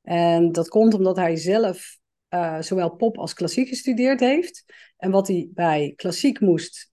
En 0.02 0.52
dat 0.52 0.68
komt 0.68 0.94
omdat 0.94 1.16
hij 1.16 1.36
zelf 1.36 1.98
eh, 2.28 2.62
zowel 2.62 2.96
pop 2.96 3.18
als 3.18 3.34
klassiek 3.34 3.68
gestudeerd 3.68 4.20
heeft. 4.20 4.64
En 4.98 5.12
wat 5.12 5.28
hij 5.28 5.50
bij 5.54 5.94
klassiek 5.96 6.40
moest 6.40 6.90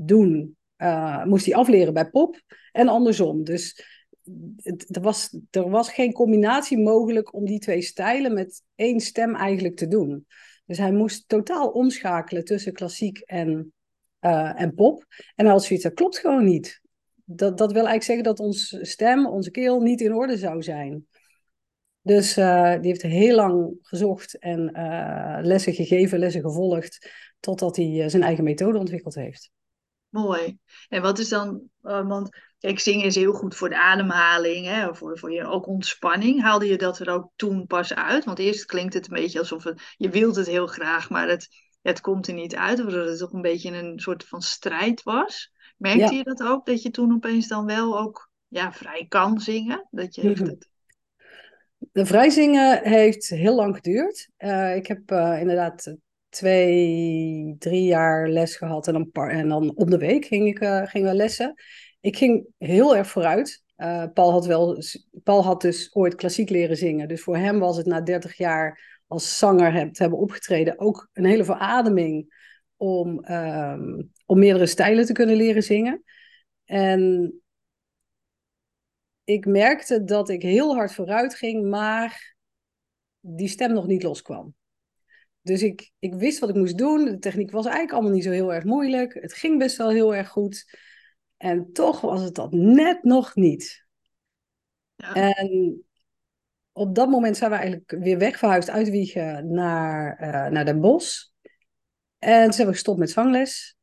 doen, 0.00 0.56
eh, 0.76 1.24
moest 1.24 1.46
hij 1.46 1.54
afleren 1.54 1.94
bij 1.94 2.10
pop 2.10 2.42
en 2.72 2.88
andersom. 2.88 3.44
Dus 3.44 3.86
het, 4.56 4.96
er, 4.96 5.02
was, 5.02 5.38
er 5.50 5.70
was 5.70 5.92
geen 5.92 6.12
combinatie 6.12 6.78
mogelijk 6.78 7.34
om 7.34 7.44
die 7.44 7.58
twee 7.58 7.82
stijlen 7.82 8.34
met 8.34 8.62
één 8.74 9.00
stem 9.00 9.34
eigenlijk 9.34 9.76
te 9.76 9.88
doen. 9.88 10.26
Dus 10.66 10.78
hij 10.78 10.92
moest 10.92 11.28
totaal 11.28 11.68
omschakelen 11.68 12.44
tussen 12.44 12.72
klassiek 12.72 13.18
en, 13.18 13.72
eh, 14.18 14.60
en 14.60 14.74
pop. 14.74 15.04
En 15.34 15.44
hij 15.44 15.54
had 15.54 15.64
zoiets, 15.64 15.84
dat 15.84 15.94
klopt 15.94 16.18
gewoon 16.18 16.44
niet. 16.44 16.80
Dat, 17.24 17.58
dat 17.58 17.72
wil 17.72 17.86
eigenlijk 17.86 18.04
zeggen 18.04 18.24
dat 18.24 18.40
onze 18.40 18.84
stem, 18.84 19.26
onze 19.26 19.50
keel 19.50 19.80
niet 19.80 20.00
in 20.00 20.14
orde 20.14 20.36
zou 20.36 20.62
zijn. 20.62 21.06
Dus 22.00 22.36
eh, 22.36 22.72
die 22.72 22.90
heeft 22.90 23.02
heel 23.02 23.34
lang 23.34 23.78
gezocht 23.82 24.38
en 24.38 24.70
lessen 25.42 25.74
gegeven, 25.74 26.18
lessen 26.18 26.42
gevolgd, 26.42 27.10
totdat 27.40 27.76
hij 27.76 28.08
zijn 28.08 28.22
eigen 28.22 28.44
methode 28.44 28.78
ontwikkeld 28.78 29.14
heeft. 29.14 29.50
Mooi. 30.08 30.58
En 30.88 31.02
wat 31.02 31.18
is 31.18 31.28
dan, 31.28 31.62
eh, 31.82 32.06
want 32.08 32.28
kijk, 32.58 32.78
zingen 32.80 33.04
is 33.06 33.14
heel 33.14 33.32
goed 33.32 33.56
voor 33.56 33.68
de 33.68 33.78
ademhaling, 33.78 34.66
hè, 34.66 34.94
voor, 34.94 35.18
voor 35.18 35.32
je 35.32 35.44
ook 35.44 35.66
ontspanning. 35.66 36.42
Haalde 36.42 36.66
je 36.66 36.76
dat 36.78 36.98
er 36.98 37.10
ook 37.10 37.30
toen 37.36 37.66
pas 37.66 37.94
uit? 37.94 38.24
Want 38.24 38.38
eerst 38.38 38.64
klinkt 38.64 38.94
het 38.94 39.08
een 39.08 39.14
beetje 39.14 39.38
alsof 39.38 39.64
het, 39.64 39.82
je 39.96 40.08
wilt 40.10 40.36
het 40.36 40.46
heel 40.46 40.66
graag, 40.66 41.10
maar 41.10 41.28
het, 41.28 41.48
het 41.82 42.00
komt 42.00 42.26
er 42.28 42.34
niet 42.34 42.56
uit. 42.56 42.84
Of 42.84 42.92
dat 42.92 43.08
het 43.08 43.18
toch 43.18 43.32
een 43.32 43.42
beetje 43.42 43.70
een 43.76 43.98
soort 43.98 44.24
van 44.24 44.42
strijd 44.42 45.02
was. 45.02 45.52
Merkte 45.76 46.14
Ja. 46.14 46.18
je 46.18 46.24
dat 46.24 46.42
ook? 46.42 46.66
Dat 46.66 46.82
je 46.82 46.90
toen 46.90 47.12
opeens 47.12 47.48
dan 47.48 47.66
wel 47.66 47.98
ook 47.98 48.30
ja, 48.48 48.72
vrij 48.72 49.06
kan 49.08 49.40
zingen? 49.40 49.86
Dat 49.90 50.14
je 50.14 50.22
echt 50.22 50.40
Mhm. 50.40 50.48
het, 50.50 50.68
De 51.92 52.06
vrijzingen 52.06 52.82
heeft 52.88 53.28
heel 53.28 53.54
lang 53.54 53.74
geduurd. 53.74 54.28
Eh, 54.36 54.76
ik 54.76 54.86
heb 54.86 55.10
eh, 55.10 55.40
inderdaad 55.40 55.94
twee, 56.28 57.56
drie 57.58 57.84
jaar 57.84 58.28
les 58.28 58.56
gehad 58.56 58.86
en 58.86 58.92
dan, 58.92 59.10
par- 59.10 59.30
en 59.30 59.48
dan 59.48 59.76
om 59.76 59.90
de 59.90 59.98
week 59.98 60.24
ging 60.24 60.46
ik, 60.48 60.60
eh, 60.60 60.86
gingen 60.86 61.10
we 61.10 61.16
lessen. 61.16 61.54
Ik 62.00 62.16
ging 62.16 62.46
heel 62.58 62.96
erg 62.96 63.08
vooruit. 63.08 63.64
Eh, 63.76 64.04
Paul, 64.14 64.30
had 64.30 64.46
wel, 64.46 64.82
Paul 65.22 65.44
had 65.44 65.60
dus 65.60 65.94
ooit 65.94 66.14
klassiek 66.14 66.50
leren 66.50 66.76
zingen. 66.76 67.08
Dus 67.08 67.22
voor 67.22 67.36
hem 67.36 67.58
was 67.58 67.76
het 67.76 67.86
na 67.86 68.00
30 68.00 68.36
jaar 68.36 69.00
als 69.06 69.38
zanger 69.38 69.72
heb, 69.72 69.92
te 69.92 70.02
hebben 70.02 70.18
opgetreden 70.18 70.78
ook 70.78 71.08
een 71.12 71.24
hele 71.24 71.44
verademing 71.44 72.34
om, 72.76 73.24
ehm, 73.24 74.02
om 74.26 74.38
meerdere 74.38 74.66
stijlen 74.66 75.06
te 75.06 75.12
kunnen 75.12 75.36
leren 75.36 75.62
zingen. 75.62 76.02
En 76.64 77.32
ik 79.24 79.46
merkte 79.46 80.04
dat 80.04 80.28
ik 80.28 80.42
heel 80.42 80.74
hard 80.74 80.94
vooruit 80.94 81.34
ging, 81.34 81.68
maar 81.68 82.36
die 83.20 83.48
stem 83.48 83.72
nog 83.72 83.86
niet 83.86 84.02
loskwam. 84.02 84.54
Dus 85.48 85.62
ik, 85.62 85.92
ik 85.98 86.14
wist 86.14 86.38
wat 86.38 86.48
ik 86.48 86.54
moest 86.54 86.78
doen. 86.78 87.04
De 87.04 87.18
techniek 87.18 87.50
was 87.50 87.64
eigenlijk 87.64 87.94
allemaal 87.94 88.12
niet 88.12 88.24
zo 88.24 88.30
heel 88.30 88.54
erg 88.54 88.64
moeilijk. 88.64 89.14
Het 89.14 89.32
ging 89.32 89.58
best 89.58 89.76
wel 89.76 89.90
heel 89.90 90.14
erg 90.14 90.28
goed. 90.28 90.78
En 91.36 91.72
toch 91.72 92.00
was 92.00 92.22
het 92.22 92.34
dat 92.34 92.52
net 92.52 93.02
nog 93.02 93.34
niet. 93.34 93.86
Ja. 94.96 95.14
En 95.14 95.82
op 96.72 96.94
dat 96.94 97.08
moment 97.08 97.36
zijn 97.36 97.50
we 97.50 97.56
eigenlijk 97.56 97.90
weer 97.90 98.18
wegverhuisd 98.18 98.70
uit 98.70 98.90
Wiegen 98.90 99.52
naar, 99.52 100.16
eh, 100.16 100.50
naar 100.50 100.64
Den 100.64 100.80
Bosch. 100.80 101.26
En 102.18 102.42
toen 102.42 102.48
hebben 102.48 102.66
we 102.66 102.72
gestopt 102.72 102.98
met 102.98 103.10
zangles. 103.10 103.77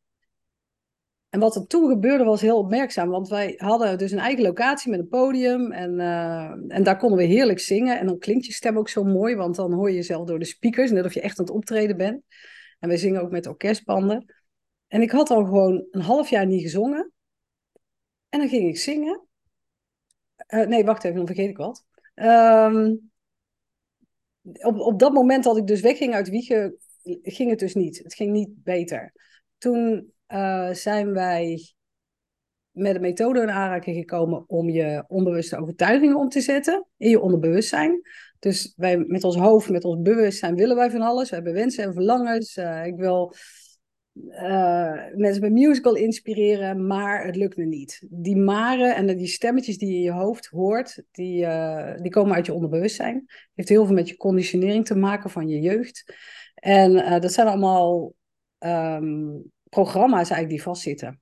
En 1.36 1.42
wat 1.42 1.56
er 1.56 1.68
toen 1.68 1.89
gebeurde 1.89 2.24
was 2.24 2.42
heel 2.42 2.58
opmerkzaam, 2.58 3.10
want 3.10 3.27
wij 3.27 3.54
hadden 3.58 3.98
dus 3.98 4.12
een 4.12 4.20
eigen 4.20 4.44
locatie 4.44 4.92
met 4.92 5.00
een 5.00 5.08
podium 5.08 5.72
en, 5.72 6.00
eh, 6.00 6.51
en 6.68 6.84
daar 6.84 6.98
konden 6.98 7.18
we 7.18 7.24
heerlijk 7.24 7.60
zingen. 7.60 8.00
En 8.00 8.06
dan 8.06 8.18
klinkt 8.18 8.46
je 8.46 8.54
stem 8.54 8.77
ook 8.77 8.89
zo 8.89 9.04
mooi, 9.04 9.36
want 9.36 9.56
dan 9.56 9.74
hoor 9.74 9.89
je 9.89 9.96
jezelf 9.96 10.27
door 10.27 10.39
de 10.39 10.46
speakers, 10.46 10.92
net 10.92 11.06
of 11.06 11.13
je 11.13 11.22
echt 11.22 11.39
aan 11.39 11.46
het 11.46 11.54
optreden 11.54 11.98
bent. 11.98 12.24
En 12.80 12.88
wij 12.88 12.98
zingen 12.98 13.22
ook 13.22 13.32
met 13.32 13.48
orkestbanden. 13.48 14.34
En 14.88 15.01
ik 15.01 15.12
had 15.12 15.30
al 15.30 15.44
gewoon 15.44 15.88
een 15.92 16.01
half 16.01 16.30
jaar 16.30 16.46
niet 16.46 16.62
gezongen. 16.62 17.12
En 18.30 18.39
dan 18.39 18.50
ging 18.50 18.68
ik 18.68 18.77
zingen. 18.77 19.27
Eh, 20.36 20.68
nee, 20.68 20.86
wacht 20.86 21.04
even, 21.04 21.18
dan 21.18 21.27
vergeet 21.27 21.50
ik 21.50 21.58
wat. 21.58 21.86
Ehm, 22.13 22.96
op, 24.42 24.80
op 24.80 25.00
dat 25.00 25.13
moment 25.13 25.44
dat 25.44 25.58
ik 25.58 25.68
dus 25.68 25.82
wegging 25.82 26.13
uit 26.13 26.30
Wiegen, 26.30 26.77
ging 27.22 27.50
het 27.50 27.60
dus 27.60 27.74
niet. 27.74 27.98
Het 27.98 28.13
ging 28.13 28.32
niet 28.32 28.63
beter. 28.63 29.13
Toen 29.58 30.13
uh, 30.27 30.70
zijn 30.70 31.13
wij 31.13 31.74
met 32.72 32.96
een 32.96 33.01
methode 33.01 33.41
in 33.41 33.50
aanraking 33.50 33.96
gekomen 33.96 34.44
om 34.48 34.70
je 34.70 35.03
onbewuste 35.08 35.58
overtuigingen 35.58 36.17
om 36.17 36.29
te 36.29 36.41
zetten 36.41 36.88
in 36.98 37.10
je 37.10 37.20
onderbewustzijn. 37.20 38.01
Dus 38.39 38.74
wij 38.75 38.98
met 38.98 39.24
ons 39.24 39.36
hoofd, 39.36 39.70
met 39.70 39.84
ons 39.84 40.01
bewustzijn 40.01 40.55
willen 40.55 40.75
wij 40.75 40.91
van 40.91 41.01
alles. 41.01 41.29
We 41.29 41.36
hebben 41.36 41.53
wensen 41.53 41.84
en 41.84 41.94
verlangens. 41.94 42.58
Uh, 42.58 42.86
ik 42.86 42.96
wil 42.96 43.34
uh, 44.13 45.03
mensen 45.15 45.41
met 45.41 45.51
musical 45.51 45.96
inspireren, 45.96 46.88
maar 46.88 47.25
het 47.25 47.36
lukt 47.36 47.58
me 47.58 47.65
niet. 47.65 48.05
Die 48.10 48.38
maren 48.38 48.96
en 48.96 49.17
die 49.17 49.27
stemmetjes 49.27 49.77
die 49.77 49.89
je 49.89 49.96
in 49.96 50.01
je 50.01 50.12
hoofd 50.12 50.46
hoort, 50.46 51.03
die, 51.12 51.48
die 52.01 52.12
komen 52.12 52.36
uit 52.36 52.46
je 52.46 52.53
onderbewustzijn. 52.53 53.24
Het 53.27 53.51
heeft 53.53 53.70
heel 53.70 53.86
veel 53.86 53.96
met 53.96 54.10
je 54.10 54.17
conditionering 54.17 54.86
te 54.86 54.96
maken 54.96 55.29
van 55.29 55.48
je 55.48 55.60
jeugd. 55.60 56.13
En 56.55 57.22
dat 57.22 57.34
zijn 57.34 57.48
allemaal 57.48 58.13
um, 58.60 59.53
programma's 59.75 60.29
eigenlijk 60.29 60.50
die 60.50 60.62
vastzitten. 60.62 61.22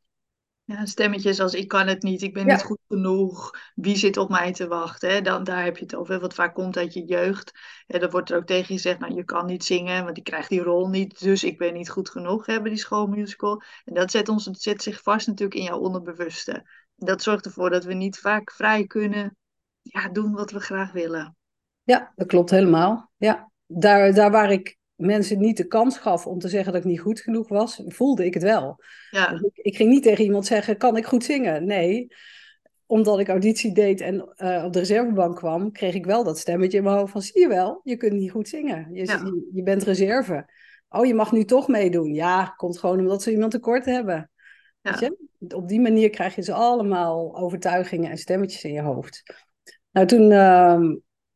Ja, 0.64 0.86
stemmetjes 0.86 1.40
als 1.40 1.54
ik 1.54 1.68
kan 1.68 1.88
het 1.88 2.04
niet, 2.04 2.22
ik 2.22 2.34
ben 2.34 2.46
ja. 2.46 2.54
niet 2.54 2.64
goed 2.64 2.80
genoeg, 2.88 3.52
wie 3.76 3.96
zit 3.96 4.18
op 4.18 4.30
mij 4.30 4.54
te 4.54 4.68
wachten? 4.68 5.10
Hè? 5.10 5.22
Dan, 5.22 5.44
daar 5.44 5.64
heb 5.64 5.78
je 5.78 5.84
het 5.84 5.96
over, 5.96 6.20
wat 6.20 6.34
vaak 6.34 6.54
komt 6.54 6.78
uit 6.78 6.94
je 6.94 7.06
jeugd. 7.06 7.52
En 7.88 8.00
dan 8.00 8.10
wordt 8.10 8.30
er 8.30 8.38
ook 8.38 8.46
tegen 8.46 8.68
je 8.68 8.74
gezegd, 8.74 9.00
nou 9.00 9.14
je 9.14 9.24
kan 9.24 9.46
niet 9.46 9.64
zingen, 9.64 10.04
want 10.04 10.16
die 10.16 10.24
krijgt 10.24 10.50
die 10.50 10.62
rol 10.62 10.88
niet, 10.88 11.20
dus 11.20 11.44
ik 11.44 11.58
ben 11.58 11.74
niet 11.74 11.90
goed 11.90 12.10
genoeg, 12.10 12.46
hebben 12.46 12.72
die 12.72 12.80
schoolmusical. 12.80 13.62
En 13.86 13.94
dat 13.94 14.12
zet, 14.12 14.30
ons, 14.30 14.50
zet 14.52 14.84
zich 14.84 15.02
vast 15.02 15.28
natuurlijk 15.28 15.60
in 15.60 15.66
jouw 15.66 15.80
onderbewuste. 15.80 16.70
Dat 16.96 17.22
zorgt 17.22 17.46
ervoor 17.46 17.70
dat 17.70 17.84
we 17.84 17.94
niet 17.94 18.20
vaak 18.20 18.52
vrij 18.52 18.86
kunnen 18.86 19.38
ja, 19.82 20.10
doen 20.10 20.34
wat 20.34 20.52
we 20.52 20.60
graag 20.60 20.92
willen. 20.92 21.36
Ja, 21.84 22.12
dat 22.16 22.28
klopt 22.28 22.50
helemaal. 22.50 23.12
Ja, 23.18 23.52
daar, 23.66 24.14
daar 24.14 24.32
waar 24.32 24.52
ik 24.52 24.78
mensen 24.96 25.40
niet 25.40 25.58
de 25.58 25.68
kans 25.68 25.98
gaf 25.98 26.28
om 26.28 26.40
te 26.40 26.48
zeggen 26.48 26.74
dat 26.74 26.82
ik 26.82 26.88
niet 26.88 27.00
goed 27.00 27.20
genoeg 27.20 27.48
was, 27.48 27.82
voelde 27.86 28.26
ik 28.26 28.34
het 28.34 28.44
wel. 28.44 28.84
Ja. 29.10 29.30
Dus 29.30 29.42
ik, 29.42 29.58
ik, 29.66 29.76
ging 29.76 29.90
niet 29.90 30.04
tegen 30.04 30.24
iemand 30.24 30.46
zeggen, 30.46 30.78
kan 30.78 30.98
ik 30.98 31.06
goed 31.06 31.24
zingen? 31.24 31.66
Nee, 31.66 32.08
omdat 32.86 33.20
ik 33.20 33.30
auditie 33.30 33.74
deed 33.74 34.02
en 34.02 34.34
uh, 34.38 34.64
op 34.66 34.74
de 34.74 34.80
reservebank 34.80 35.36
kwam, 35.36 35.72
kreeg 35.72 35.94
ik 35.94 36.06
wel 36.06 36.24
dat 36.24 36.40
stemmetje 36.40 36.78
in 36.78 36.84
mijn 36.84 36.98
hoofd 36.98 37.12
van, 37.12 37.22
zie 37.22 37.42
je 37.42 37.48
wel, 37.48 37.82
je 37.84 37.96
kunt 37.96 38.14
niet 38.14 38.32
goed 38.32 38.48
zingen. 38.48 38.90
Je, 38.94 39.06
ja. 39.06 39.22
je, 39.24 39.50
je, 39.54 39.64
bent 39.64 39.84
reserve. 39.84 40.50
Oh, 40.90 41.06
je 41.06 41.14
mag 41.14 41.32
nu 41.32 41.46
toch 41.46 41.68
meedoen. 41.68 42.14
Ja, 42.14 42.46
komt 42.46 42.80
gewoon 42.80 43.00
omdat 43.00 43.24
ze 43.24 43.32
iemand 43.32 43.52
tekort 43.52 43.86
hebben. 43.86 44.32
Ja. 44.82 45.12
Op 45.56 45.68
die 45.68 45.82
manier 45.82 46.10
krijg 46.10 46.36
je 46.36 46.42
ze 46.42 46.54
allemaal 46.54 47.38
overtuigingen 47.38 48.12
en 48.12 48.18
stemmetjes 48.18 48.64
in 48.64 48.74
je 48.74 48.82
hoofd. 48.82 49.24
Nou, 49.92 50.08
toen, 50.08 50.32
uh, 50.32 50.80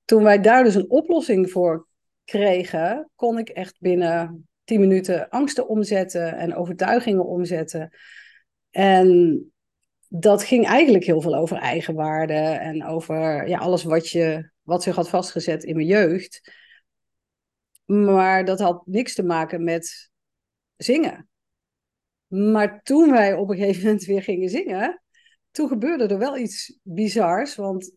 toen 0.05 0.23
wij 0.23 0.41
daar 0.41 0.63
dus 0.63 0.75
een 0.75 0.89
oplossing 0.89 1.51
voor 1.51 1.86
kregen, 2.27 3.09
kon 3.15 3.37
ik 3.37 3.49
echt 3.49 3.75
binnen 3.79 4.47
tien 4.63 4.79
minuten 4.79 5.29
angsten 5.29 5.67
omzetten 5.67 6.37
en 6.37 6.55
overtuigingen 6.55 7.25
omzetten. 7.25 7.93
En 8.69 9.41
dat 10.07 10.43
ging 10.43 10.65
eigenlijk 10.65 11.05
heel 11.05 11.21
veel 11.21 11.35
over 11.35 11.57
eigenwaarde 11.57 12.33
en 12.33 12.85
over 12.85 13.47
ja, 13.47 13.57
alles 13.57 13.83
wat, 13.83 14.09
je, 14.09 14.51
wat 14.61 14.83
zich 14.83 14.95
had 14.95 15.09
vastgezet 15.09 15.63
in 15.63 15.75
mijn 15.75 15.87
jeugd. 15.87 16.51
Maar 17.85 18.45
dat 18.45 18.59
had 18.59 18.85
niks 18.85 19.13
te 19.13 19.23
maken 19.23 19.63
met 19.63 20.11
zingen. 20.75 21.29
Maar 22.27 22.81
toen 22.83 23.11
wij 23.11 23.33
op 23.33 23.49
een 23.49 23.57
gegeven 23.57 23.83
moment 23.83 24.05
weer 24.05 24.23
gingen 24.23 24.49
zingen, 24.49 25.01
toen 25.51 25.67
gebeurde 25.67 26.07
er 26.07 26.17
wel 26.17 26.37
iets 26.37 26.79
bizars. 26.81 27.55
Want 27.55 27.91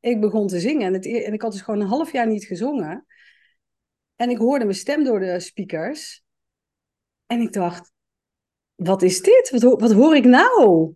ik 0.00 0.20
begon 0.20 0.46
te 0.46 0.60
zingen 0.60 0.86
en, 0.86 0.92
het, 0.92 1.06
en 1.06 1.32
ik 1.32 1.42
had 1.42 1.52
dus 1.52 1.62
gewoon 1.62 1.80
een 1.80 1.86
half 1.86 2.12
jaar 2.12 2.26
niet 2.26 2.44
gezongen. 2.44 3.06
En 4.16 4.30
ik 4.30 4.38
hoorde 4.38 4.64
mijn 4.64 4.76
stem 4.76 5.04
door 5.04 5.20
de 5.20 5.40
speakers. 5.40 6.22
En 7.26 7.40
ik 7.40 7.52
dacht, 7.52 7.92
wat 8.74 9.02
is 9.02 9.22
dit? 9.22 9.50
Wat, 9.50 9.80
wat 9.80 9.92
hoor 9.92 10.16
ik 10.16 10.24
nou? 10.24 10.94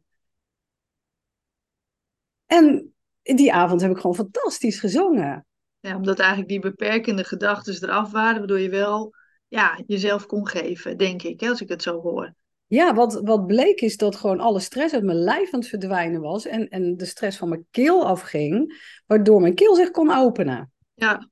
En 2.47 2.95
die 3.23 3.53
avond 3.53 3.81
heb 3.81 3.91
ik 3.91 3.97
gewoon 3.97 4.17
fantastisch 4.17 4.81
gezongen. 4.81 5.47
Ja, 5.81 5.97
omdat 5.97 6.19
eigenlijk 6.19 6.49
die 6.49 6.61
beperkende 6.61 7.25
gedachten 7.25 7.83
eraf 7.83 8.11
waren, 8.11 8.39
waardoor 8.39 8.61
je 8.61 8.71
wel 8.71 9.15
ja, 9.49 9.83
jezelf 9.87 10.27
kon 10.27 10.47
geven, 10.47 10.97
denk 10.97 11.23
ik, 11.23 11.43
als 11.43 11.61
ik 11.61 11.69
het 11.69 11.83
zo 11.83 12.01
hoor. 12.01 12.35
Ja, 12.67 12.95
wat, 12.95 13.21
wat 13.25 13.47
bleek 13.47 13.81
is 13.81 13.97
dat 13.97 14.17
gewoon 14.17 14.41
alle 14.41 14.61
stress 14.61 14.95
uit 14.95 15.05
mijn 15.05 15.19
lijf 15.19 15.53
aan 15.53 15.61
het 15.61 15.69
verdwijnen 15.69 16.21
was 16.21 16.47
en, 16.47 16.69
en 16.69 16.97
de 16.97 17.05
stress 17.05 17.39
van 17.39 17.49
mijn 17.49 17.67
keel 17.71 18.07
afging, 18.07 18.81
waardoor 19.07 19.41
mijn 19.41 19.55
keel 19.55 19.75
zich 19.75 19.91
kon 19.91 20.13
openen. 20.13 20.73
Ja, 20.95 21.31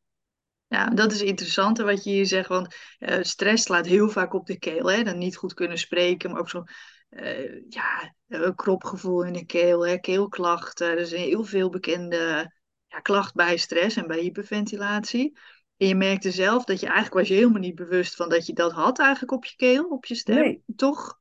ja, 0.69 0.91
dat 0.91 1.13
is 1.13 1.23
interessant 1.23 1.79
wat 1.79 2.05
je 2.05 2.11
hier 2.11 2.27
zegt, 2.27 2.49
want 2.49 2.77
uh, 2.99 3.19
stress 3.21 3.65
slaat 3.65 3.87
heel 3.87 4.09
vaak 4.09 4.35
op 4.35 4.47
de 4.47 4.59
keel. 4.59 4.91
Hè? 4.91 5.03
Dan 5.03 5.19
niet 5.19 5.37
goed 5.37 5.55
kunnen 5.55 5.79
spreken, 5.79 6.31
maar 6.31 6.41
ook 6.41 6.51
zo'n 6.51 6.69
uh, 7.11 7.63
ja, 7.69 8.15
kropgevoel 8.55 9.25
in 9.25 9.33
de 9.33 9.47
keel, 9.47 9.87
hè? 9.87 9.99
keelklachten. 9.99 10.99
Er 10.99 11.07
zijn 11.07 11.23
heel 11.23 11.45
veel 11.45 11.71
bekende 11.71 12.53
ja, 12.87 13.01
klachten 13.01 13.37
bij 13.37 13.57
stress 13.57 13.97
en 13.97 14.07
bij 14.07 14.19
hyperventilatie. 14.19 15.39
En 15.77 15.87
je 15.87 15.95
merkte 15.95 16.31
zelf 16.31 16.65
dat 16.65 16.81
je 16.81 16.87
eigenlijk 16.87 17.15
was 17.15 17.29
je 17.29 17.35
helemaal 17.35 17.61
niet 17.61 17.75
bewust 17.75 18.15
van 18.15 18.29
dat 18.29 18.47
je 18.47 18.53
dat 18.53 18.73
had 18.73 18.99
eigenlijk 18.99 19.33
op 19.33 19.45
je 19.45 19.57
keel, 19.57 19.85
op 19.85 20.05
je 20.05 20.15
stem. 20.15 20.37
Nee. 20.37 20.63
Toch? 20.77 21.21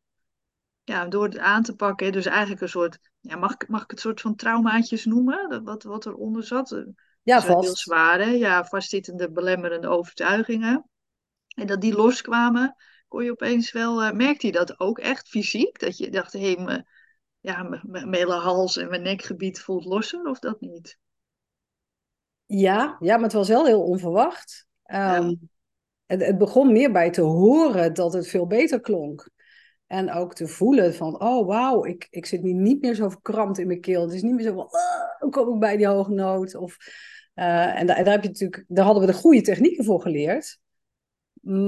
Ja, 0.84 1.06
door 1.06 1.24
het 1.24 1.38
aan 1.38 1.64
te 1.64 1.76
pakken. 1.76 2.12
Dus 2.12 2.26
eigenlijk 2.26 2.62
een 2.62 2.70
soort, 2.70 3.00
ja, 3.20 3.36
mag, 3.36 3.56
mag 3.68 3.84
ik 3.84 3.92
het 3.92 4.00
soort 4.00 4.22
van 4.22 4.36
traumaatjes 4.36 5.06
noemen? 5.06 5.64
Wat, 5.64 5.84
wat 5.84 6.06
eronder 6.06 6.44
zat? 6.44 6.86
Ja, 7.26 7.36
vast. 7.36 7.48
vast. 7.48 7.64
Heel 7.64 7.76
zware, 7.76 8.38
ja, 8.38 8.66
vastzittende 8.66 9.32
belemmerende 9.32 9.88
overtuigingen. 9.88 10.90
En 11.56 11.68
dat 11.68 11.82
die 11.82 11.96
loskwamen, 11.96 12.76
kon 13.08 13.24
je 13.24 13.32
opeens 13.32 13.72
wel, 13.72 14.04
uh, 14.04 14.12
merkte 14.12 14.46
je 14.46 14.52
dat 14.52 14.80
ook 14.80 15.00
echt 15.00 15.30
fysiek? 15.30 15.80
Dat 15.80 15.98
je 15.98 16.10
dacht, 16.10 16.34
hé, 16.34 16.54
hey, 16.54 16.86
ja, 17.40 17.80
mijn 17.82 18.14
hele 18.14 18.34
hals 18.34 18.78
en 18.78 18.90
mijn 18.90 19.02
nekgebied 19.02 19.60
voelt 19.60 19.86
losser, 19.86 20.26
of 20.26 20.40
dat 20.40 20.62
niet? 20.62 20.98
Ja, 22.46 22.98
ja, 23.00 23.16
maar 23.16 23.24
het 23.24 23.34
was 23.34 23.48
wel 23.48 23.66
heel 23.66 23.84
onverwacht. 23.84 24.68
Um, 24.86 24.98
ja. 24.98 25.34
het, 26.06 26.26
het 26.26 26.38
begon 26.38 26.72
meer 26.72 26.92
bij 26.92 27.12
te 27.12 27.22
horen 27.22 27.94
dat 27.94 28.14
het 28.14 28.28
veel 28.28 28.48
beter 28.48 28.82
klonk. 28.82 29.30
En 29.88 30.12
ook 30.12 30.34
te 30.34 30.48
voelen 30.48 30.96
van, 30.96 31.22
oh 31.22 31.48
wauw, 31.48 31.86
ik, 31.86 32.08
ik 32.10 32.26
zit 32.26 32.42
nu 32.42 32.54
niet 32.54 32.82
meer 32.82 32.96
zo 32.96 33.10
verkrampt 33.10 33.58
in 33.58 33.68
mijn 33.68 33.82
keel. 33.82 34.02
Het 34.02 34.14
is 34.14 34.22
niet 34.22 34.34
meer 34.34 34.46
zo 34.46 34.54
van, 34.54 34.66
oh, 34.66 35.20
hoe 35.20 35.32
kom 35.32 35.54
ik 35.54 35.60
bij 35.60 35.78
die 35.78 35.88
hoge 35.88 36.12
noot? 36.12 36.56
Of, 36.56 36.78
uh, 37.36 37.80
en 37.80 37.88
daar, 37.88 38.04
daar, 38.04 38.14
heb 38.14 38.24
je 38.24 38.30
natuurlijk, 38.30 38.66
daar 38.68 38.86
hadden 38.86 39.06
we 39.06 39.12
de 39.12 39.18
goede 39.18 39.42
technieken 39.42 39.84
voor 39.84 40.02
geleerd. 40.02 40.60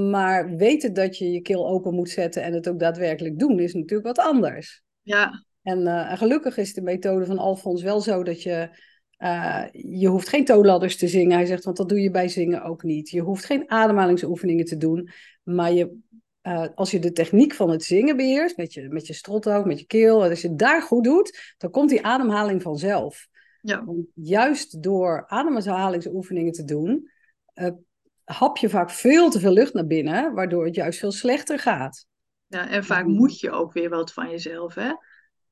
Maar 0.09 0.55
weten 0.55 0.93
dat 0.93 1.17
je 1.17 1.31
je 1.31 1.41
keel 1.41 1.67
open 1.67 1.93
moet 1.93 2.09
zetten 2.09 2.43
en 2.43 2.53
het 2.53 2.69
ook 2.69 2.79
daadwerkelijk 2.79 3.39
doen, 3.39 3.59
is 3.59 3.73
natuurlijk 3.73 4.15
wat 4.15 4.25
anders. 4.25 4.83
Ja. 5.01 5.45
En, 5.61 5.79
uh, 5.79 6.11
en 6.11 6.17
gelukkig 6.17 6.57
is 6.57 6.73
de 6.73 6.81
methode 6.81 7.25
van 7.25 7.37
Alfons 7.37 7.83
wel 7.83 8.01
zo 8.01 8.23
dat 8.23 8.43
je, 8.43 8.69
uh, 9.19 9.65
je 9.71 10.07
hoeft 10.07 10.27
geen 10.27 10.45
toonladders 10.45 10.97
te 10.97 11.07
zingen. 11.07 11.37
Hij 11.37 11.45
zegt, 11.45 11.63
want 11.63 11.77
dat 11.77 11.89
doe 11.89 12.01
je 12.01 12.11
bij 12.11 12.27
zingen 12.27 12.63
ook 12.63 12.83
niet. 12.83 13.09
Je 13.09 13.21
hoeft 13.21 13.45
geen 13.45 13.69
ademhalingsoefeningen 13.69 14.65
te 14.65 14.77
doen, 14.77 15.09
maar 15.43 15.71
je 15.71 15.97
als 16.75 16.91
je 16.91 16.99
de 16.99 17.11
techniek 17.11 17.53
van 17.53 17.69
het 17.69 17.83
zingen 17.83 18.17
beheerst, 18.17 18.57
met 18.57 18.73
je, 18.73 18.89
met 18.89 19.07
je 19.07 19.13
strothoofd, 19.13 19.65
met 19.65 19.79
je 19.79 19.85
keel, 19.85 20.23
als 20.23 20.41
je 20.41 20.47
het 20.47 20.59
daar 20.59 20.81
goed 20.81 21.03
doet, 21.03 21.55
dan 21.57 21.71
komt 21.71 21.89
die 21.89 22.05
ademhaling 22.05 22.61
vanzelf. 22.61 23.27
Ja. 23.67 23.85
Want 23.85 24.07
juist 24.13 24.83
door 24.83 25.27
ademhalingsoefeningen 25.27 26.51
te 26.51 26.63
doen, 26.63 27.11
uh, 27.55 27.69
hap 28.23 28.57
je 28.57 28.69
vaak 28.69 28.89
veel 28.89 29.29
te 29.29 29.39
veel 29.39 29.51
lucht 29.51 29.73
naar 29.73 29.87
binnen, 29.87 30.33
waardoor 30.33 30.65
het 30.65 30.75
juist 30.75 30.99
veel 30.99 31.11
slechter 31.11 31.59
gaat. 31.59 32.05
Ja, 32.45 32.69
en 32.69 32.83
vaak 32.83 33.05
moet 33.05 33.39
je 33.39 33.51
ook 33.51 33.73
weer 33.73 33.89
wat 33.89 34.13
van 34.13 34.29
jezelf, 34.29 34.75
hè? 34.75 34.91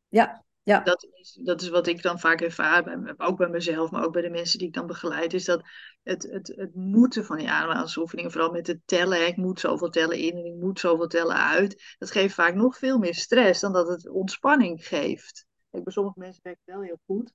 Ja, 0.07 0.45
ja. 0.63 0.79
Dat, 0.79 1.07
is, 1.12 1.39
dat 1.43 1.62
is 1.62 1.69
wat 1.69 1.88
ik 1.88 2.01
dan 2.01 2.19
vaak 2.19 2.41
ervaar, 2.41 2.84
bij, 2.84 3.13
ook 3.17 3.38
bij 3.38 3.50
mezelf, 3.50 3.91
maar 3.91 4.05
ook 4.05 4.13
bij 4.13 4.22
de 4.22 4.29
mensen 4.29 4.60
die 4.60 4.67
ik 4.67 4.74
dan 4.74 4.88
begeleid, 4.88 5.34
is 5.34 5.45
dat 5.45 5.63
het, 6.03 6.24
het, 6.31 6.53
het 6.55 6.75
moeten 6.75 7.25
van 7.25 7.38
die 7.38 7.50
ademhalingsoefeningen, 7.50 8.31
vooral 8.31 8.51
met 8.51 8.67
het 8.67 8.79
tellen, 8.86 9.27
ik 9.27 9.38
moet 9.38 9.60
zoveel 9.60 9.89
tellen 9.89 10.17
in 10.17 10.38
en 10.38 10.45
ik 10.45 10.55
moet 10.55 10.79
zoveel 10.79 11.07
tellen 11.07 11.36
uit, 11.36 11.95
dat 11.98 12.12
geeft 12.12 12.34
vaak 12.34 12.53
nog 12.53 12.77
veel 12.77 12.98
meer 12.98 13.15
stress 13.15 13.62
dan 13.62 13.74
dat 13.74 13.88
het 13.88 14.10
ontspanning 14.10 14.88
geeft. 14.88 15.45
Bij 15.69 15.81
sommige 15.86 16.19
mensen 16.19 16.43
werkt 16.43 16.62
het 16.65 16.75
wel 16.75 16.84
heel 16.84 17.00
goed, 17.05 17.34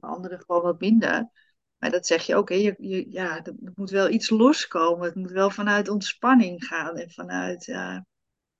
anderen 0.00 0.40
gewoon 0.40 0.62
wat 0.62 0.80
minder. 0.80 1.30
Maar 1.78 1.90
dat 1.90 2.06
zeg 2.06 2.22
je 2.22 2.34
ook, 2.34 2.48
hè? 2.48 2.54
Je, 2.54 2.74
je, 2.78 3.10
ja, 3.10 3.44
er 3.44 3.54
moet 3.74 3.90
wel 3.90 4.10
iets 4.10 4.30
loskomen. 4.30 5.06
Het 5.06 5.14
moet 5.14 5.30
wel 5.30 5.50
vanuit 5.50 5.88
ontspanning 5.88 6.64
gaan 6.64 6.96
en 6.96 7.10
vanuit... 7.10 7.64
Ja, 7.64 8.06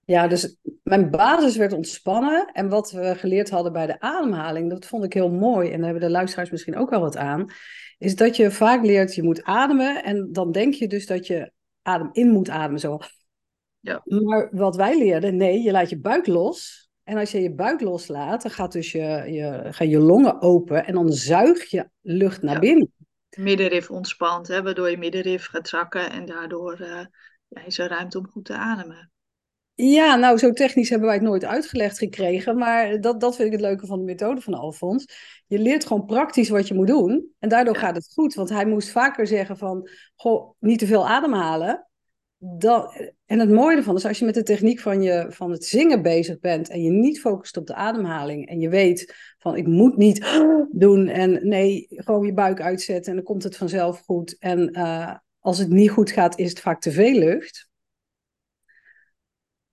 ja, 0.04 0.28
dus 0.28 0.56
mijn 0.82 1.10
basis 1.10 1.56
werd 1.56 1.72
ontspannen. 1.72 2.50
En 2.52 2.68
wat 2.68 2.90
we 2.90 3.14
geleerd 3.14 3.50
hadden 3.50 3.72
bij 3.72 3.86
de 3.86 4.00
ademhaling, 4.00 4.70
dat 4.70 4.86
vond 4.86 5.04
ik 5.04 5.12
heel 5.12 5.30
mooi. 5.30 5.70
En 5.70 5.76
daar 5.76 5.90
hebben 5.90 6.08
de 6.08 6.10
luisteraars 6.10 6.50
misschien 6.50 6.76
ook 6.76 6.90
wel 6.90 7.00
wat 7.00 7.16
aan. 7.16 7.46
Is 7.98 8.16
dat 8.16 8.36
je 8.36 8.50
vaak 8.50 8.84
leert, 8.84 9.14
je 9.14 9.22
moet 9.22 9.42
ademen. 9.42 10.04
En 10.04 10.32
dan 10.32 10.52
denk 10.52 10.74
je 10.74 10.88
dus 10.88 11.06
dat 11.06 11.26
je 11.26 11.52
adem 11.82 12.08
in 12.12 12.30
moet 12.30 12.48
ademen. 12.48 12.80
Zo. 12.80 12.98
Ja. 13.80 14.02
Maar 14.04 14.48
wat 14.52 14.76
wij 14.76 14.98
leerden, 14.98 15.36
nee, 15.36 15.62
je 15.62 15.70
laat 15.70 15.90
je 15.90 16.00
buik 16.00 16.26
los. 16.26 16.90
En 17.12 17.18
als 17.18 17.30
je 17.30 17.40
je 17.40 17.54
buik 17.54 17.80
loslaat, 17.80 18.42
dan 18.42 18.50
gaat 18.50 18.72
dus 18.72 18.92
je, 18.92 18.98
je, 19.26 19.66
gaan 19.70 19.88
je 19.88 19.98
longen 19.98 20.40
open. 20.40 20.86
En 20.86 20.94
dan 20.94 21.12
zuig 21.12 21.70
je 21.70 21.88
lucht 22.00 22.42
naar 22.42 22.54
Ja. 22.54 22.60
binnen. 22.60 22.92
middenrif 23.36 23.90
ontspant, 23.90 24.48
hè, 24.48 24.62
waardoor 24.62 24.90
je 24.90 24.96
middenrif 24.98 25.46
gaat 25.46 25.68
zakken 25.68 26.10
en 26.10 26.24
daardoor 26.24 26.72
eh, 26.72 27.04
ja, 27.48 27.64
is 27.64 27.78
er 27.78 27.88
ruimte 27.88 28.18
om 28.18 28.28
goed 28.28 28.44
te 28.44 28.54
ademen. 28.54 29.10
Ja, 29.74 30.16
nou, 30.16 30.38
zo 30.38 30.52
technisch 30.52 30.88
hebben 30.88 31.08
wij 31.08 31.16
het 31.16 31.26
nooit 31.26 31.44
uitgelegd 31.44 31.98
gekregen. 31.98 32.56
Maar 32.58 33.00
dat, 33.00 33.20
dat 33.20 33.36
vind 33.36 33.46
ik 33.46 33.52
het 33.52 33.62
leuke 33.62 33.86
van 33.86 33.98
de 33.98 34.04
methode 34.04 34.40
van 34.40 34.54
Alfons. 34.54 35.04
Je 35.46 35.58
leert 35.58 35.86
gewoon 35.86 36.06
praktisch 36.06 36.48
wat 36.48 36.68
je 36.68 36.74
moet 36.74 36.86
doen. 36.86 37.32
En 37.38 37.48
daardoor 37.48 37.74
Ja. 37.74 37.80
gaat 37.80 37.96
het 37.96 38.10
goed. 38.14 38.34
Want 38.34 38.48
hij 38.48 38.66
moest 38.66 38.90
vaker 38.90 39.26
zeggen 39.26 39.56
van, 39.56 39.88
goh, 40.16 40.54
niet 40.58 40.78
te 40.78 40.86
veel 40.86 41.08
ademhalen. 41.08 41.86
En 43.26 43.38
het 43.38 43.50
mooie 43.50 43.76
ervan 43.76 43.96
is, 43.96 44.06
als 44.06 44.18
je 44.18 44.24
met 44.24 44.34
de 44.34 44.42
techniek 44.42 44.80
van, 44.80 45.02
je, 45.02 45.26
van 45.28 45.50
het 45.50 45.64
zingen 45.64 46.02
bezig 46.02 46.38
bent... 46.38 46.68
en 46.68 46.82
je 46.82 46.90
niet 46.90 47.20
focust 47.20 47.56
op 47.56 47.66
de 47.66 47.74
ademhaling... 47.74 48.48
en 48.48 48.60
je 48.60 48.68
weet 48.68 49.14
van, 49.38 49.56
ik 49.56 49.66
moet 49.66 49.96
niet 49.96 50.40
doen... 50.70 51.08
en 51.08 51.48
nee, 51.48 51.86
gewoon 51.88 52.26
je 52.26 52.32
buik 52.32 52.60
uitzetten... 52.60 53.10
en 53.10 53.16
dan 53.16 53.24
komt 53.24 53.42
het 53.42 53.56
vanzelf 53.56 54.00
goed. 54.00 54.36
En 54.38 54.70
eh, 54.70 55.16
als 55.38 55.58
het 55.58 55.68
niet 55.68 55.90
goed 55.90 56.10
gaat, 56.10 56.38
is 56.38 56.48
het 56.48 56.60
vaak 56.60 56.80
te 56.80 56.90
veel 56.90 57.18
lucht 57.18 57.70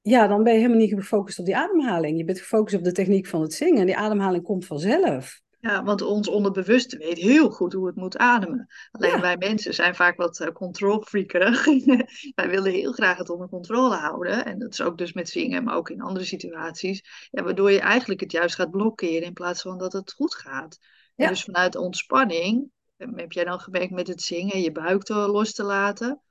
ja, 0.01 0.27
dan 0.27 0.43
ben 0.43 0.53
je 0.53 0.59
helemaal 0.59 0.81
niet 0.81 0.93
gefocust 0.93 1.39
op 1.39 1.45
die 1.45 1.57
ademhaling. 1.57 2.17
Je 2.17 2.23
bent 2.23 2.39
gefocust 2.39 2.75
op 2.75 2.83
de 2.83 2.91
techniek 2.91 3.27
van 3.27 3.41
het 3.41 3.53
zingen. 3.53 3.79
En 3.79 3.85
die 3.85 3.97
ademhaling 3.97 4.43
komt 4.43 4.65
vanzelf. 4.65 5.41
Ja, 5.61 5.83
want 5.83 6.01
ons 6.01 6.27
onderbewuste 6.27 6.97
weet 6.97 7.17
heel 7.17 7.49
goed 7.49 7.73
hoe 7.73 7.87
het 7.87 7.95
moet 7.95 8.17
ademen. 8.17 8.67
Alleen 8.91 9.11
Ja. 9.11 9.21
wij 9.21 9.37
mensen 9.37 9.73
zijn 9.73 9.95
vaak 9.95 10.17
wat 10.17 10.39
uh, 10.39 10.47
controlfreakerig. 10.47 11.65
wij 12.35 12.49
willen 12.49 12.71
heel 12.71 12.91
graag 12.91 13.17
het 13.17 13.29
onder 13.29 13.49
controle 13.49 13.95
houden. 13.95 14.45
En 14.45 14.59
dat 14.59 14.73
is 14.73 14.81
ook 14.81 14.97
dus 14.97 15.13
met 15.13 15.29
zingen, 15.29 15.63
maar 15.63 15.75
ook 15.75 15.89
in 15.89 16.01
andere 16.01 16.25
situaties. 16.25 17.27
Ja, 17.31 17.43
waardoor 17.43 17.71
je 17.71 17.79
eigenlijk 17.79 18.19
het 18.19 18.31
juist 18.31 18.55
gaat 18.55 18.71
blokkeren 18.71 19.21
in 19.21 19.33
plaats 19.33 19.61
van 19.61 19.77
dat 19.77 19.93
het 19.93 20.13
goed 20.13 20.35
gaat. 20.35 20.77
Ja. 21.15 21.27
dus 21.27 21.43
vanuit 21.43 21.75
ontspanning 21.75 22.71
eh, 22.97 23.07
heb 23.15 23.31
jij 23.31 23.43
dan 23.43 23.59
gewerkt 23.59 23.91
met 23.91 24.07
het 24.07 24.21
zingen, 24.21 24.61
je 24.61 24.71
buik 24.71 25.03
te, 25.03 25.13
los 25.13 25.53
te 25.53 25.63
laten. 25.63 26.21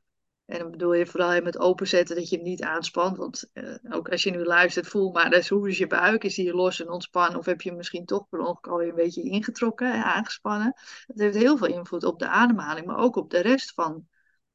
En 0.49 0.59
dan 0.59 0.71
bedoel 0.71 0.95
je 0.95 1.07
vooral 1.07 1.43
met 1.43 1.59
openzetten 1.59 2.17
dat 2.17 2.29
je 2.29 2.37
hem 2.37 2.45
niet 2.45 2.63
aanspant. 2.63 3.17
Want 3.17 3.51
eh, 3.53 3.75
ook 3.91 4.09
als 4.09 4.23
je 4.23 4.31
nu 4.31 4.45
luistert, 4.45 4.87
voel 4.87 5.13
maar 5.13 5.31
dus 5.31 5.49
hoe 5.49 5.69
is 5.69 5.79
je 5.79 5.87
buik? 5.87 6.25
Is 6.25 6.35
die 6.35 6.55
los 6.55 6.81
en 6.81 6.91
ontspannen? 6.91 7.39
Of 7.39 7.47
heb 7.47 7.61
je 7.61 7.69
hem 7.69 7.79
misschien 7.79 8.05
toch 8.05 8.29
per 8.29 8.39
ongeluk 8.39 8.67
alweer 8.67 8.89
een 8.89 8.95
beetje 8.95 9.23
ingetrokken 9.23 9.93
en 9.93 10.05
aangespannen? 10.05 10.75
Dat 11.07 11.19
heeft 11.19 11.37
heel 11.37 11.57
veel 11.57 11.67
invloed 11.67 12.05
op 12.05 12.19
de 12.19 12.29
ademhaling, 12.29 12.87
maar 12.87 12.99
ook 12.99 13.17
op 13.17 13.31
de 13.31 13.41
rest 13.41 13.73
van, 13.75 14.07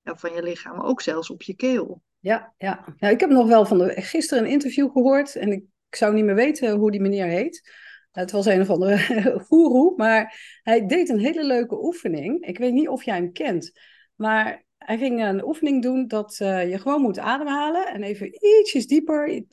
van 0.03 0.33
je 0.33 0.43
lichaam. 0.43 0.81
Ook 0.81 1.01
zelfs 1.01 1.29
op 1.29 1.41
je 1.41 1.55
keel. 1.55 2.01
Ja, 2.19 2.53
ja. 2.57 2.95
ja 2.97 3.09
ik 3.09 3.19
heb 3.19 3.29
nog 3.29 3.47
wel 3.47 3.65
van 3.65 3.89
gisteren 3.89 4.43
een 4.43 4.51
interview 4.51 4.91
gehoord. 4.91 5.35
En 5.35 5.51
ik, 5.51 5.63
ik 5.89 5.95
zou 5.95 6.13
niet 6.13 6.25
meer 6.25 6.35
weten 6.35 6.75
hoe 6.75 6.91
die 6.91 7.01
meneer 7.01 7.27
heet. 7.27 7.71
Het 8.11 8.31
was 8.31 8.45
een 8.45 8.61
of 8.61 8.69
andere 8.69 8.97
goeroe. 9.47 9.93
Maar 9.95 10.39
hij 10.63 10.85
deed 10.85 11.09
een 11.09 11.19
hele 11.19 11.43
leuke 11.43 11.83
oefening. 11.83 12.45
Ik 12.45 12.57
weet 12.57 12.73
niet 12.73 12.87
of 12.87 13.03
jij 13.03 13.15
hem 13.15 13.31
kent. 13.31 13.79
Maar 14.15 14.65
hij 14.85 14.97
ging 14.97 15.23
een 15.23 15.45
oefening 15.45 15.81
doen 15.81 16.07
dat 16.07 16.39
uh, 16.41 16.69
je 16.69 16.77
gewoon 16.77 17.01
moet 17.01 17.19
ademhalen. 17.19 17.87
En 17.87 18.03
even 18.03 18.45
ietsjes 18.45 18.87
dieper, 18.87 19.43
15% 19.43 19.45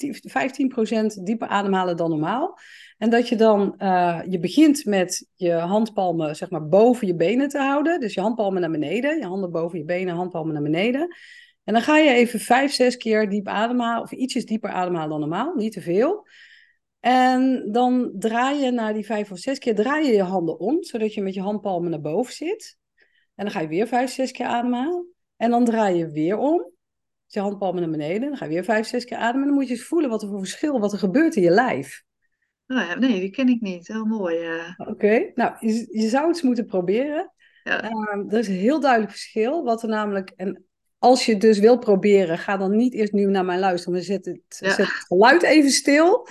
dieper 1.23 1.49
ademhalen 1.49 1.97
dan 1.97 2.11
normaal. 2.11 2.59
En 2.99 3.11
dat 3.11 3.29
je 3.29 3.37
dan, 3.37 3.75
uh, 3.79 4.21
je 4.29 4.39
begint 4.39 4.85
met 4.85 5.29
je 5.35 5.53
handpalmen 5.53 6.37
zeg 6.37 6.51
maar 6.51 6.69
boven 6.69 7.07
je 7.07 7.15
benen 7.15 7.49
te 7.49 7.59
houden. 7.59 8.01
Dus 8.01 8.15
je 8.15 8.21
handpalmen 8.21 8.61
naar 8.61 8.71
beneden, 8.71 9.19
je 9.19 9.27
handen 9.27 9.51
boven 9.51 9.79
je 9.79 9.85
benen, 9.85 10.15
handpalmen 10.15 10.53
naar 10.53 10.63
beneden. 10.63 11.17
En 11.65 11.73
dan 11.73 11.83
ga 11.83 11.99
je 11.99 12.11
even 12.11 12.41
vijf, 12.41 12.73
zes 12.73 12.97
keer 12.97 13.29
diep 13.29 13.49
ademhalen, 13.49 14.03
of 14.03 14.13
ietsjes 14.13 14.47
dieper 14.47 14.71
ademhalen 14.71 15.11
dan 15.11 15.21
normaal, 15.21 15.55
niet 15.55 15.73
te 15.73 15.81
veel. 15.81 16.27
En 17.01 17.73
dan 17.73 18.13
draai 18.19 18.61
je 18.61 18.71
na 18.71 18.93
die 18.93 19.07
vijf 19.07 19.31
of 19.31 19.39
zes 19.39 19.59
keer, 19.59 19.75
draai 19.75 20.07
je 20.07 20.13
je 20.13 20.23
handen 20.23 20.59
om, 20.59 20.83
zodat 20.83 21.15
je 21.15 21.23
met 21.23 21.35
je 21.35 21.41
handpalmen 21.41 21.91
naar 21.91 22.01
boven 22.01 22.33
zit. 22.33 22.79
En 23.35 23.45
dan 23.45 23.51
ga 23.51 23.61
je 23.61 23.69
weer 23.69 23.87
vijf, 23.87 24.11
zes 24.11 24.33
keer 24.33 24.47
ademhalen. 24.47 25.15
En 25.41 25.51
dan 25.51 25.65
draai 25.65 25.97
je 25.97 26.11
weer 26.11 26.37
om. 26.37 26.71
Je 27.27 27.41
handpalmen 27.41 27.81
naar 27.81 27.91
beneden. 27.91 28.29
Dan 28.29 28.37
ga 28.37 28.45
je 28.45 28.51
weer 28.51 28.65
vijf, 28.65 28.87
zes 28.87 29.05
keer 29.05 29.17
ademen. 29.17 29.41
En 29.41 29.47
dan 29.47 29.55
moet 29.55 29.69
je 29.69 29.75
eens 29.75 29.85
voelen 29.85 30.11
wat 30.11 30.23
er 30.23 30.29
voor 30.29 30.39
verschil, 30.39 30.81
wat 30.81 30.93
er 30.93 30.99
gebeurt 30.99 31.37
in 31.37 31.43
je 31.43 31.51
lijf. 31.51 32.03
Oh 32.67 32.77
ja, 32.77 32.99
nee, 32.99 33.21
die 33.21 33.31
ken 33.31 33.49
ik 33.49 33.61
niet. 33.61 33.87
Heel 33.87 34.05
mooi. 34.05 34.55
Uh... 34.55 34.75
Oké, 34.77 34.91
okay. 34.91 35.33
nou, 35.35 35.55
je, 35.61 35.87
je, 35.91 36.09
zou 36.09 36.27
het 36.27 36.35
eens 36.35 36.43
moeten 36.43 36.67
proberen. 36.67 37.33
Ja. 37.65 37.85
Uh, 37.85 38.33
er 38.33 38.39
is 38.39 38.49
een 38.49 38.55
heel 38.55 38.81
duidelijk 38.81 39.11
verschil. 39.11 39.65
Wat 39.65 39.83
er 39.83 39.89
namelijk, 39.89 40.33
en 40.37 40.65
als 40.99 41.27
je 41.27 41.33
het 41.33 41.41
dus 41.41 41.59
wil 41.59 41.79
proberen, 41.79 42.39
ga 42.39 42.57
dan 42.57 42.77
niet 42.77 42.95
eerst 42.95 43.13
nu 43.13 43.25
naar 43.25 43.45
mij 43.45 43.59
luisteren. 43.59 43.95
Maar 43.95 44.03
zet 44.03 44.25
het, 44.25 44.41
ja. 44.49 44.69
zet 44.69 44.77
het 44.77 45.05
geluid 45.07 45.43
even 45.43 45.71
stil. 45.71 46.27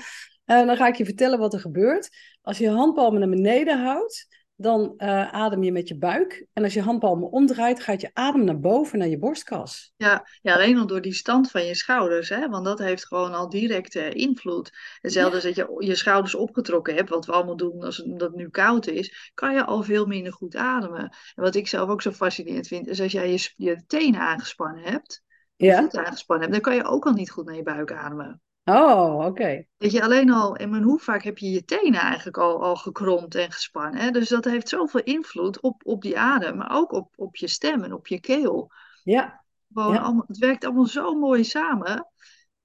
En 0.46 0.68
dan 0.68 0.76
ga 0.76 0.88
ik 0.88 0.96
je 0.96 1.06
vertellen 1.06 1.40
wat 1.40 1.54
er 1.54 1.60
gebeurt. 1.60 2.10
Als 2.42 2.58
je 2.58 2.64
je 2.64 2.70
handpalmen 2.70 3.20
naar 3.20 3.30
beneden 3.30 3.84
houdt, 3.84 4.28
dan 4.62 4.94
uh, 4.98 5.34
adem 5.34 5.64
je 5.64 5.72
met 5.72 5.88
je 5.88 5.98
buik. 5.98 6.46
En 6.54 6.64
als 6.64 6.74
je 6.74 6.82
handpalmen 6.82 7.32
omdraait, 7.32 7.80
gaat 7.80 8.02
je 8.02 8.10
adem 8.14 8.44
naar 8.44 8.60
boven, 8.60 9.00
naar 9.00 9.08
je 9.08 9.18
borstkas. 9.18 9.94
Ja, 9.96 10.28
ja 10.42 10.54
alleen 10.54 10.78
al 10.78 10.88
door 10.88 11.02
die 11.02 11.14
stand 11.14 11.52
van 11.52 11.66
je 11.66 11.76
schouders, 11.76 12.30
hè? 12.30 12.50
want 12.50 12.66
dat 12.66 12.80
heeft 12.80 13.08
gewoon 13.08 13.34
al 13.34 13.50
directe 13.50 14.10
invloed. 14.10 14.72
Hetzelfde 15.02 15.36
als 15.36 15.44
ja. 15.44 15.50
dat 15.50 15.78
je 15.80 15.88
je 15.88 15.96
schouders 15.96 16.36
opgetrokken 16.36 16.96
hebt, 16.96 17.10
wat 17.10 17.26
we 17.26 17.32
allemaal 17.32 17.58
doen 17.58 17.84
als 17.84 17.98
het, 17.98 18.22
het 18.22 18.36
nu 18.36 18.50
koud 18.50 18.88
is, 18.88 19.32
kan 19.34 19.54
je 19.54 19.66
al 19.66 19.84
veel 19.84 20.06
minder 20.06 20.34
goed 20.34 20.56
ademen. 20.56 21.02
En 21.36 21.44
wat 21.44 21.56
ik 21.56 21.68
zelf 21.68 21.90
ook 21.90 22.02
zo 22.02 22.12
fascinerend 22.12 22.68
vind, 22.68 22.88
is 22.88 23.02
als 23.02 23.12
jij 23.12 23.32
je, 23.32 23.54
je 23.56 23.84
tenen 23.88 24.20
aangespannen 24.20 24.84
hebt, 24.84 25.24
ja. 25.56 25.82
goed 25.82 25.98
aangespannen 25.98 26.50
hebt, 26.50 26.64
dan 26.64 26.74
kan 26.74 26.84
je 26.84 26.90
ook 26.90 27.06
al 27.06 27.14
niet 27.14 27.32
goed 27.32 27.46
naar 27.46 27.56
je 27.56 27.64
buik 27.64 27.92
ademen. 27.92 28.42
Oh, 28.70 29.16
oké. 29.16 29.26
Okay. 29.26 29.68
Dat 29.78 29.92
je 29.92 30.04
alleen 30.04 30.32
al, 30.32 30.56
en 30.56 30.84
hoe 30.84 31.00
vaak 31.00 31.24
heb 31.24 31.38
je 31.38 31.50
je 31.50 31.64
tenen 31.64 32.00
eigenlijk 32.00 32.38
al, 32.38 32.64
al 32.64 32.76
gekromd 32.76 33.36
en 33.36 33.52
gespannen. 33.52 34.02
Hè? 34.02 34.12
Dus 34.12 34.30
dat 34.30 34.46
heeft 34.46 34.70
zoveel 34.70 35.04
invloed 35.04 35.62
op, 35.62 35.82
op 35.86 36.02
die 36.02 36.20
adem, 36.20 36.58
maar 36.58 36.76
ook 36.76 36.92
op, 36.92 37.14
op 37.16 37.36
je 37.36 37.48
stem 37.48 37.84
en 37.84 37.94
op 37.94 38.08
je 38.08 38.20
keel. 38.20 38.72
Ja. 39.04 39.46
Gewoon 39.74 39.94
ja. 39.94 40.00
Allemaal, 40.00 40.24
het 40.28 40.38
werkt 40.38 40.66
allemaal 40.66 40.86
zo 40.86 41.14
mooi 41.14 41.44
samen. 41.44 42.08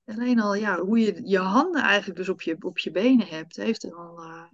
Alleen 0.05 0.41
al, 0.41 0.55
ja, 0.55 0.79
hoe 0.79 0.99
je 0.99 1.21
je 1.25 1.39
handen 1.39 1.83
eigenlijk 1.83 2.19
dus 2.19 2.29
op 2.29 2.43
je, 2.43 2.57
op 2.61 2.79
je 2.79 2.91
benen 2.91 3.27
hebt, 3.27 3.57
heeft 3.57 3.83
er 3.83 3.95
al. 3.95 4.25
Uh, 4.25 4.45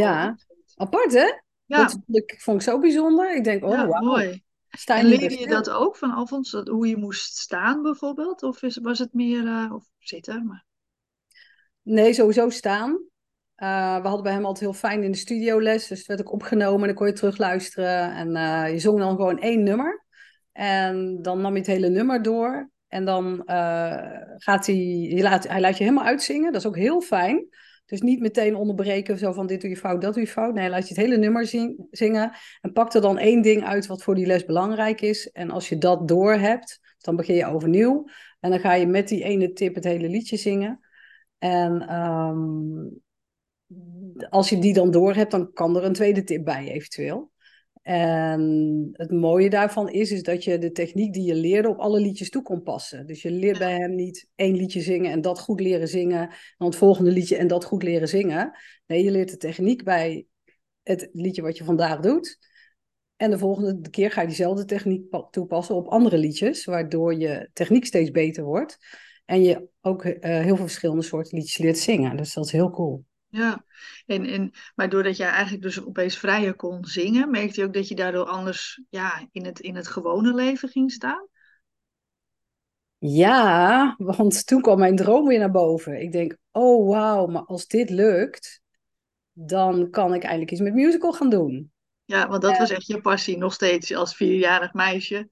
ja, 0.00 0.36
apart 0.76 1.12
hè? 1.12 1.40
Ja. 1.64 1.82
Dat 1.82 1.98
ik, 2.06 2.34
vond 2.38 2.56
ik 2.56 2.68
zo 2.68 2.78
bijzonder. 2.78 3.36
Ik 3.36 3.44
denk, 3.44 3.64
oh, 3.64 3.70
ja, 3.70 3.86
wow. 3.86 4.02
mooi. 4.02 4.42
En 4.84 5.06
leerde 5.06 5.38
je 5.38 5.46
dat 5.46 5.70
ook 5.70 5.96
van 5.96 6.10
Alfons, 6.10 6.50
dat, 6.50 6.68
hoe 6.68 6.88
je 6.88 6.96
moest 6.96 7.36
staan 7.36 7.82
bijvoorbeeld? 7.82 8.42
Of 8.42 8.62
is, 8.62 8.76
was 8.76 8.98
het 8.98 9.12
meer, 9.12 9.42
uh, 9.42 9.72
of 9.74 9.84
zitten? 9.98 10.46
Maar... 10.46 10.66
Nee, 11.88 12.12
sowieso 12.12 12.50
staan. 12.50 12.90
Uh, 12.90 13.96
we 13.96 14.06
hadden 14.06 14.22
bij 14.22 14.32
hem 14.32 14.44
altijd 14.44 14.64
heel 14.64 14.78
fijn 14.78 15.02
in 15.02 15.10
de 15.10 15.16
studioles. 15.16 15.86
Dus 15.86 16.06
werd 16.06 16.20
ook 16.20 16.32
opgenomen 16.32 16.80
en 16.80 16.86
dan 16.86 16.94
kon 16.94 17.06
je 17.06 17.12
terugluisteren. 17.12 18.14
En 18.14 18.28
uh, 18.28 18.72
je 18.72 18.78
zong 18.78 18.98
dan 18.98 19.16
gewoon 19.16 19.38
één 19.38 19.62
nummer. 19.62 20.04
En 20.52 21.22
dan 21.22 21.40
nam 21.40 21.52
je 21.52 21.58
het 21.58 21.66
hele 21.66 21.88
nummer 21.88 22.22
door. 22.22 22.70
En 22.88 23.04
dan 23.04 23.42
uh, 23.46 24.02
gaat 24.36 24.66
hij, 24.66 25.18
laat, 25.22 25.48
hij 25.48 25.60
laat 25.60 25.78
je 25.78 25.84
helemaal 25.84 26.04
uitzingen. 26.04 26.52
Dat 26.52 26.60
is 26.60 26.66
ook 26.66 26.76
heel 26.76 27.00
fijn. 27.00 27.46
Dus 27.86 28.00
niet 28.00 28.20
meteen 28.20 28.56
onderbreken, 28.56 29.18
zo 29.18 29.32
van 29.32 29.46
dit 29.46 29.60
doe 29.60 29.70
je 29.70 29.76
fout, 29.76 30.00
dat 30.00 30.14
doe 30.14 30.22
je 30.22 30.28
fout. 30.28 30.54
Nee, 30.54 30.68
laat 30.68 30.88
je 30.88 30.94
het 30.94 31.04
hele 31.04 31.16
nummer 31.16 31.46
zing, 31.46 31.86
zingen. 31.90 32.32
En 32.60 32.72
pak 32.72 32.94
er 32.94 33.00
dan 33.00 33.18
één 33.18 33.42
ding 33.42 33.64
uit 33.64 33.86
wat 33.86 34.02
voor 34.02 34.14
die 34.14 34.26
les 34.26 34.44
belangrijk 34.44 35.00
is. 35.00 35.30
En 35.30 35.50
als 35.50 35.68
je 35.68 35.78
dat 35.78 36.08
door 36.08 36.32
hebt, 36.32 36.80
dan 36.98 37.16
begin 37.16 37.34
je 37.34 37.46
overnieuw. 37.46 38.08
En 38.40 38.50
dan 38.50 38.60
ga 38.60 38.72
je 38.72 38.86
met 38.86 39.08
die 39.08 39.22
ene 39.22 39.52
tip 39.52 39.74
het 39.74 39.84
hele 39.84 40.08
liedje 40.08 40.36
zingen. 40.36 40.80
En 41.38 41.94
um, 41.94 43.00
als 44.28 44.48
je 44.48 44.58
die 44.58 44.74
dan 44.74 44.90
door 44.90 45.14
hebt, 45.14 45.30
dan 45.30 45.52
kan 45.52 45.76
er 45.76 45.84
een 45.84 45.92
tweede 45.92 46.24
tip 46.24 46.44
bij 46.44 46.68
eventueel. 46.68 47.30
En 47.82 48.88
het 48.92 49.10
mooie 49.10 49.50
daarvan 49.50 49.88
is, 49.88 50.10
is 50.10 50.22
dat 50.22 50.44
je 50.44 50.58
de 50.58 50.72
techniek 50.72 51.12
die 51.12 51.22
je 51.22 51.34
leerde 51.34 51.68
op 51.68 51.78
alle 51.78 52.00
liedjes 52.00 52.30
toe 52.30 52.42
kon 52.42 52.62
passen. 52.62 53.06
Dus 53.06 53.22
je 53.22 53.30
leert 53.30 53.58
bij 53.58 53.72
hem 53.72 53.94
niet 53.94 54.28
één 54.34 54.56
liedje 54.56 54.80
zingen 54.80 55.12
en 55.12 55.20
dat 55.20 55.40
goed 55.40 55.60
leren 55.60 55.88
zingen. 55.88 56.20
En 56.20 56.54
dan 56.58 56.68
het 56.68 56.76
volgende 56.76 57.10
liedje 57.10 57.36
en 57.36 57.46
dat 57.46 57.64
goed 57.64 57.82
leren 57.82 58.08
zingen. 58.08 58.52
Nee, 58.86 59.04
je 59.04 59.10
leert 59.10 59.30
de 59.30 59.36
techniek 59.36 59.84
bij 59.84 60.26
het 60.82 61.08
liedje 61.12 61.42
wat 61.42 61.56
je 61.56 61.64
vandaag 61.64 62.00
doet. 62.00 62.38
En 63.16 63.30
de 63.30 63.38
volgende 63.38 63.90
keer 63.90 64.10
ga 64.10 64.20
je 64.20 64.26
diezelfde 64.26 64.64
techniek 64.64 65.16
toepassen 65.30 65.74
op 65.74 65.88
andere 65.88 66.18
liedjes. 66.18 66.64
Waardoor 66.64 67.14
je 67.14 67.50
techniek 67.52 67.84
steeds 67.84 68.10
beter 68.10 68.44
wordt. 68.44 68.78
En 69.28 69.42
je 69.42 69.68
ook 69.80 70.04
uh, 70.04 70.14
heel 70.20 70.56
veel 70.56 70.56
verschillende 70.56 71.02
soorten 71.02 71.38
liedjes 71.38 71.58
leert 71.58 71.78
zingen. 71.78 72.16
Dus 72.16 72.34
dat 72.34 72.44
is 72.44 72.52
heel 72.52 72.70
cool. 72.70 73.04
Ja, 73.26 73.64
en, 74.06 74.24
en, 74.24 74.50
maar 74.74 74.88
doordat 74.88 75.16
jij 75.16 75.28
eigenlijk 75.28 75.62
dus 75.62 75.84
opeens 75.84 76.18
vrijer 76.18 76.54
kon 76.54 76.84
zingen, 76.84 77.30
merkte 77.30 77.60
je 77.60 77.66
ook 77.66 77.72
dat 77.72 77.88
je 77.88 77.94
daardoor 77.94 78.24
anders 78.24 78.82
ja, 78.88 79.28
in, 79.32 79.44
het, 79.44 79.60
in 79.60 79.76
het 79.76 79.88
gewone 79.88 80.34
leven 80.34 80.68
ging 80.68 80.92
staan? 80.92 81.28
Ja, 82.98 83.94
want 83.98 84.46
toen 84.46 84.60
kwam 84.60 84.78
mijn 84.78 84.96
droom 84.96 85.26
weer 85.26 85.38
naar 85.38 85.50
boven. 85.50 86.00
Ik 86.00 86.12
denk, 86.12 86.36
oh 86.52 86.88
wauw, 86.88 87.26
maar 87.26 87.44
als 87.44 87.66
dit 87.66 87.90
lukt, 87.90 88.62
dan 89.32 89.90
kan 89.90 90.14
ik 90.14 90.22
eindelijk 90.22 90.50
iets 90.50 90.60
met 90.60 90.74
musical 90.74 91.12
gaan 91.12 91.30
doen. 91.30 91.72
Ja, 92.04 92.28
want 92.28 92.42
dat 92.42 92.58
was 92.58 92.70
echt 92.70 92.86
je 92.86 93.00
passie, 93.00 93.38
nog 93.38 93.52
steeds 93.52 93.94
als 93.94 94.16
vierjarig 94.16 94.72
meisje. 94.72 95.28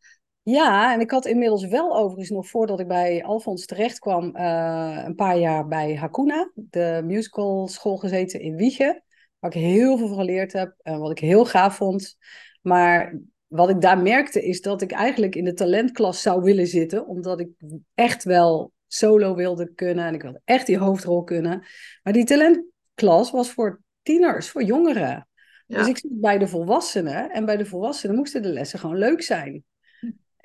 Ja, 0.49 0.93
en 0.93 1.01
ik 1.01 1.11
had 1.11 1.27
inmiddels 1.27 1.67
wel 1.67 1.97
overigens 1.97 2.31
nog 2.31 2.49
voordat 2.49 2.81
ik 2.81 2.89
bij 2.89 3.25
Alfons 3.25 3.67
terecht 3.67 3.99
kwam, 3.99 4.37
eh, 4.37 5.03
een 5.05 5.15
paar 5.15 5.39
jaar 5.39 5.69
bij 5.69 5.95
Hakuna, 5.95 6.51
de 6.55 7.03
musical 7.05 7.69
school 7.69 7.97
gezeten 7.97 8.41
in 8.41 8.57
Wiegen. 8.57 9.03
Waar 9.39 9.55
ik 9.55 9.61
heel 9.61 9.99
veel 9.99 10.09
van 10.09 10.17
geleerd 10.17 10.53
heb 10.53 10.75
en 10.83 10.99
wat 10.99 11.11
ik 11.11 11.19
heel 11.19 11.45
gaaf 11.45 11.77
vond. 11.77 12.17
Maar 12.63 13.19
wat 13.47 13.71
ik 13.71 13.81
daar 13.81 14.03
merkte 14.03 14.47
is 14.47 14.61
dat 14.61 14.83
ik 14.83 14.93
eigenlijk 14.93 15.35
in 15.35 15.45
de 15.45 15.53
talentklas 15.53 16.23
zou 16.23 16.43
willen 16.43 16.67
zitten, 16.67 17.07
omdat 17.07 17.41
ik 17.41 17.49
echt 17.95 18.25
wel 18.25 18.73
solo 18.87 19.35
wilde 19.35 19.75
kunnen 19.75 20.05
en 20.05 20.15
ik 20.15 20.23
wilde 20.23 20.41
echt 20.45 20.67
die 20.67 20.79
hoofdrol 20.79 21.25
kunnen. 21.25 21.65
Maar 22.03 22.13
die 22.13 22.25
talentklas 22.25 23.31
was 23.31 23.51
voor 23.51 23.81
tieners, 24.03 24.51
voor 24.51 24.63
jongeren. 24.63 25.29
Dus 25.67 25.87
ik 25.87 25.99
zit 25.99 26.21
bij 26.21 26.39
de 26.39 26.49
volwassenen 26.49 27.31
en 27.31 27.45
bij 27.45 27.57
de 27.57 27.67
volwassenen 27.67 28.17
moesten 28.17 28.43
de 28.43 28.53
lessen 28.53 28.79
gewoon 28.79 28.99
leuk 28.99 29.23
zijn. 29.23 29.65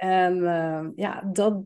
En 0.02 0.38
uh, 0.38 0.86
ja, 0.96 1.30
dat. 1.34 1.64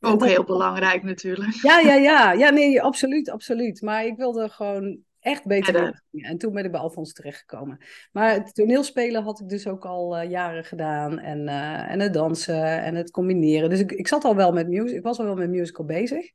Ook 0.00 0.24
heel 0.24 0.44
belangrijk 0.44 1.02
natuurlijk. 1.02 1.52
Ja, 1.52 1.78
ja, 1.78 1.94
ja. 1.94 2.32
Ja, 2.32 2.50
nee, 2.50 2.82
absoluut, 2.82 3.30
absoluut. 3.30 3.82
Maar 3.82 4.04
ik 4.04 4.16
wilde 4.16 4.48
gewoon 4.48 4.98
echt 5.20 5.46
beter 5.46 6.02
ja, 6.10 6.28
En 6.28 6.38
toen 6.38 6.52
ben 6.52 6.64
ik 6.64 6.70
bij 6.70 6.80
Alfons 6.80 7.12
terechtgekomen. 7.12 7.78
Maar 8.12 8.32
het 8.32 8.54
toneelspelen 8.54 9.22
had 9.22 9.40
ik 9.40 9.48
dus 9.48 9.66
ook 9.66 9.84
al 9.84 10.22
uh, 10.22 10.30
jaren 10.30 10.64
gedaan. 10.64 11.18
En, 11.18 11.40
uh, 11.40 11.90
en 11.90 12.00
het 12.00 12.12
dansen 12.12 12.82
en 12.82 12.94
het 12.94 13.10
combineren. 13.10 13.70
Dus 13.70 13.80
ik, 13.80 13.92
ik 13.92 14.08
zat 14.08 14.24
al 14.24 14.36
wel 14.36 14.52
met 14.52 14.68
music. 14.68 14.96
Ik 14.96 15.02
was 15.02 15.18
al 15.18 15.24
wel 15.24 15.36
met 15.36 15.50
musical 15.50 15.84
bezig. 15.84 16.30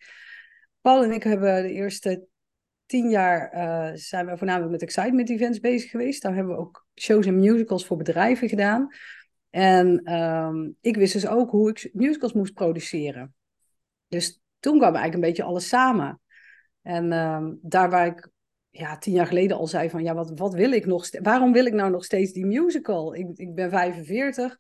Paul 0.82 1.03
en 1.03 1.12
ik 1.12 1.23
hebben 1.23 1.62
de 1.62 1.71
eerste 1.71 2.27
tien 2.86 3.10
jaar 3.10 3.53
uh, 3.53 3.89
zijn 3.93 4.25
we 4.25 4.38
voornamelijk 4.38 4.71
met 4.71 4.82
excitement 4.82 5.30
events 5.30 5.60
bezig 5.60 5.89
geweest. 5.89 6.21
Daar 6.21 6.36
hebben 6.36 6.53
we 6.53 6.60
ook 6.60 6.86
shows 6.95 7.25
en 7.25 7.39
musicals 7.39 7.86
voor 7.86 7.97
bedrijven 7.97 8.49
gedaan. 8.49 8.88
En 9.57 10.13
um, 10.13 10.75
ik 10.81 10.95
wist 10.95 11.13
dus 11.13 11.27
ook 11.27 11.51
hoe 11.51 11.69
ik 11.69 11.89
musicals 11.93 12.33
moest 12.33 12.53
produceren. 12.53 13.35
Dus 14.07 14.41
toen 14.59 14.77
kwam 14.77 14.93
eigenlijk 14.93 15.13
een 15.13 15.29
beetje 15.29 15.43
alles 15.43 15.67
samen. 15.67 16.21
En 16.81 17.11
um, 17.11 17.59
daar 17.61 17.89
waar 17.89 18.07
ik 18.07 18.29
ja, 18.69 18.97
tien 18.97 19.13
jaar 19.13 19.27
geleden 19.27 19.57
al 19.57 19.67
zei 19.67 19.89
van, 19.89 20.03
ja, 20.03 20.13
wat, 20.13 20.31
wat 20.35 20.53
wil 20.53 20.71
ik 20.71 20.85
nog? 20.85 21.09
Waarom 21.21 21.51
wil 21.51 21.65
ik 21.65 21.73
nou 21.73 21.91
nog 21.91 22.05
steeds 22.05 22.31
die 22.31 22.45
musical? 22.45 23.15
Ik, 23.15 23.27
ik 23.33 23.55
ben 23.55 23.69
45. 23.69 24.57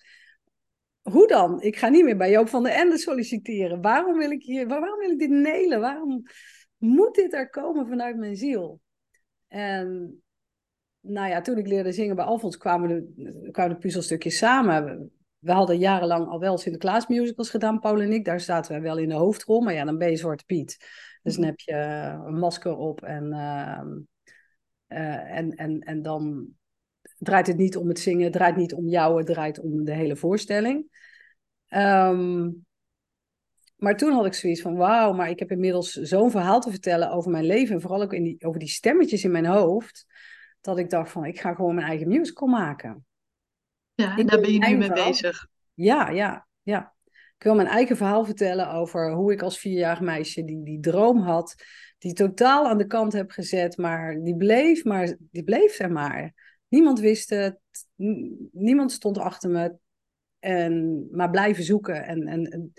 Hoe 1.01 1.27
dan? 1.27 1.61
Ik 1.61 1.77
ga 1.77 1.89
niet 1.89 2.03
meer 2.03 2.17
bij 2.17 2.31
Joop 2.31 2.49
van 2.49 2.63
der 2.63 2.73
Ende 2.73 2.97
solliciteren. 2.97 3.81
Waarom 3.81 4.17
wil 4.17 4.31
ik 4.31 4.43
hier, 4.43 4.67
waarom 4.67 4.99
wil 4.99 5.11
ik 5.11 5.19
dit 5.19 5.29
nelen? 5.29 5.79
Waarom 5.79 6.23
moet 6.77 7.15
dit 7.15 7.33
er 7.33 7.49
komen 7.49 7.87
vanuit 7.87 8.17
mijn 8.17 8.35
ziel? 8.35 8.81
En 9.47 10.21
nou 11.07 11.29
ja, 11.29 11.41
toen 11.41 11.57
ik 11.57 11.67
leerde 11.67 11.91
zingen 11.91 12.15
bij 12.15 12.25
Alfons 12.25 12.57
kwamen 12.57 12.89
de, 12.89 13.49
kwamen 13.51 13.73
de 13.73 13.81
puzzelstukjes 13.81 14.37
samen. 14.37 15.11
We 15.39 15.51
hadden 15.51 15.77
jarenlang 15.77 16.27
al 16.27 16.39
wel 16.39 16.57
Sinterklaas 16.57 17.07
musicals 17.07 17.49
gedaan, 17.49 17.79
Paul 17.79 18.01
en 18.01 18.11
ik. 18.11 18.25
Daar 18.25 18.39
zaten 18.39 18.75
we 18.75 18.81
wel 18.81 18.97
in 18.97 19.09
de 19.09 19.15
hoofdrol. 19.15 19.61
Maar 19.61 19.73
ja, 19.73 19.85
dan 19.85 19.97
ben 19.97 20.09
je 20.09 20.15
Zwarte 20.15 20.45
Piet. 20.45 20.77
Dus 21.23 21.35
dan 21.35 21.45
heb 21.45 21.59
je 21.59 21.73
een 22.25 22.39
masker 22.39 22.75
op 22.75 23.01
en, 23.01 23.25
uh, 23.25 23.81
uh, 24.99 25.37
en, 25.37 25.55
en, 25.55 25.79
en 25.79 26.01
dan 26.01 26.47
draait 27.17 27.47
het 27.47 27.57
niet 27.57 27.77
om 27.77 27.87
het 27.87 27.99
zingen, 27.99 28.23
het 28.23 28.33
draait 28.33 28.55
niet 28.55 28.73
om 28.73 28.87
jou, 28.87 29.17
het 29.17 29.25
draait 29.25 29.59
om 29.59 29.83
de 29.83 29.93
hele 29.93 30.15
voorstelling. 30.15 30.85
Um, 31.69 32.65
maar 33.77 33.97
toen 33.97 34.11
had 34.11 34.25
ik 34.25 34.33
zoiets 34.33 34.61
van, 34.61 34.75
wauw, 34.75 35.13
maar 35.13 35.29
ik 35.29 35.39
heb 35.39 35.51
inmiddels 35.51 35.91
zo'n 35.91 36.31
verhaal 36.31 36.59
te 36.59 36.69
vertellen 36.69 37.11
over 37.11 37.31
mijn 37.31 37.45
leven. 37.45 37.75
En 37.75 37.81
vooral 37.81 38.01
ook 38.01 38.13
in 38.13 38.23
die, 38.23 38.45
over 38.45 38.59
die 38.59 38.69
stemmetjes 38.69 39.23
in 39.23 39.31
mijn 39.31 39.45
hoofd 39.45 40.05
dat 40.67 40.77
ik 40.77 40.89
dacht 40.89 41.11
van, 41.11 41.25
ik 41.25 41.39
ga 41.39 41.53
gewoon 41.53 41.75
mijn 41.75 41.87
eigen 41.87 42.07
musical 42.07 42.47
maken. 42.47 43.05
Ja, 43.93 44.17
en 44.17 44.27
daar 44.27 44.39
ben 44.39 44.53
je 44.53 44.59
nu 44.59 44.77
mee 44.77 44.91
bezig. 44.91 45.47
Ja, 45.73 46.09
ja, 46.09 46.47
ja. 46.61 46.95
Ik 47.37 47.43
wil 47.43 47.55
mijn 47.55 47.67
eigen 47.67 47.97
verhaal 47.97 48.25
vertellen 48.25 48.71
over 48.71 49.11
hoe 49.11 49.31
ik 49.31 49.41
als 49.41 49.59
vierjarig 49.59 49.99
meisje 49.99 50.43
die, 50.43 50.63
die 50.63 50.79
droom 50.79 51.21
had, 51.21 51.55
die 51.97 52.13
totaal 52.13 52.67
aan 52.67 52.77
de 52.77 52.87
kant 52.87 53.13
heb 53.13 53.31
gezet, 53.31 53.77
maar 53.77 54.23
die 54.23 54.35
bleef, 54.35 54.83
maar 54.83 55.15
die 55.19 55.43
bleef 55.43 55.79
er 55.79 55.91
maar. 55.91 56.33
Niemand 56.67 56.99
wist 56.99 57.29
het, 57.29 57.59
niemand 58.51 58.91
stond 58.91 59.17
achter 59.17 59.49
me, 59.49 59.75
en, 60.39 61.07
maar 61.11 61.29
blijven 61.29 61.63
zoeken. 61.63 62.05
En, 62.05 62.27
en, 62.27 62.45
en, 62.45 62.73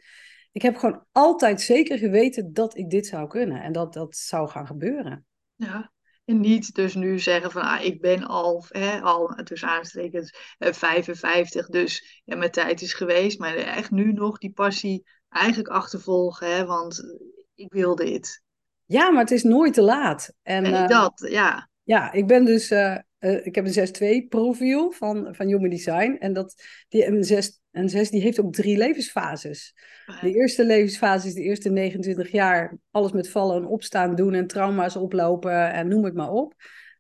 ik 0.53 0.63
heb 0.63 0.77
gewoon 0.77 1.05
altijd 1.13 1.61
zeker 1.61 1.99
geweten 1.99 2.53
dat 2.53 2.77
ik 2.77 2.91
dit 2.91 3.07
zou 3.07 3.29
kunnen 3.29 3.63
en 3.63 3.73
dat 3.73 3.93
dat 3.93 4.17
zou 4.17 4.49
gaan 4.49 4.67
gebeuren. 4.67 5.27
Ja, 5.55 5.93
en 6.29 6.41
niet 6.41 6.75
dus 6.75 6.95
nu 6.95 7.19
zeggen 7.19 7.51
van 7.51 7.63
ah, 7.63 7.85
ik 7.85 8.01
ben 8.01 8.27
al, 8.27 8.65
hè, 8.69 9.01
al 9.01 9.35
tussen 9.45 9.69
aanstekens 9.69 10.55
55, 10.59 11.69
dus 11.69 12.23
ja, 12.25 12.37
mijn 12.37 12.51
tijd 12.51 12.83
is 12.83 12.95
geweest. 12.95 13.39
Maar 13.39 13.55
echt 13.55 13.91
nu 13.91 14.13
nog 14.13 14.39
die 14.39 14.53
passie 14.53 15.05
eigenlijk 15.29 15.69
achtervolgen, 15.69 16.57
hè, 16.57 16.65
want 16.65 17.03
ik 17.55 17.73
wil 17.73 17.95
dit. 17.95 18.43
Ja, 18.85 19.11
maar 19.11 19.23
het 19.23 19.31
is 19.31 19.43
nooit 19.43 19.75
te 19.75 19.83
laat. 19.83 20.33
En, 20.43 20.65
en 20.65 20.73
uh, 20.73 20.89
dat, 20.89 21.27
ja. 21.31 21.71
Ja, 21.83 22.13
ik 22.13 22.27
ben 22.27 22.45
dus 22.45 22.71
uh, 22.71 22.97
uh, 23.19 23.47
ik 23.47 23.55
heb 23.55 23.67
een 23.67 24.25
6-2 24.25 24.29
profiel 24.29 24.91
van, 24.91 25.35
van 25.35 25.47
Human 25.47 25.71
Design. 25.71 26.17
En 26.19 26.33
dat, 26.33 26.63
die, 26.89 27.07
een, 27.07 27.25
6, 27.25 27.61
een 27.79 27.89
6 27.89 28.11
die 28.11 28.23
heeft 28.23 28.41
ook 28.41 28.53
drie 28.53 28.77
levensfases. 28.77 29.75
De 30.21 30.33
eerste 30.33 30.65
levensfase 30.65 31.27
is 31.27 31.35
de 31.35 31.43
eerste 31.43 31.71
29 31.71 32.31
jaar. 32.31 32.79
Alles 32.91 33.13
met 33.13 33.31
vallen 33.31 33.57
en 33.57 33.67
opstaan 33.67 34.15
doen 34.15 34.35
en 34.35 34.47
trauma's 34.47 34.97
oplopen 34.97 35.73
en 35.73 35.89
noem 35.89 36.05
het 36.05 36.15
maar 36.15 36.31
op. 36.31 36.55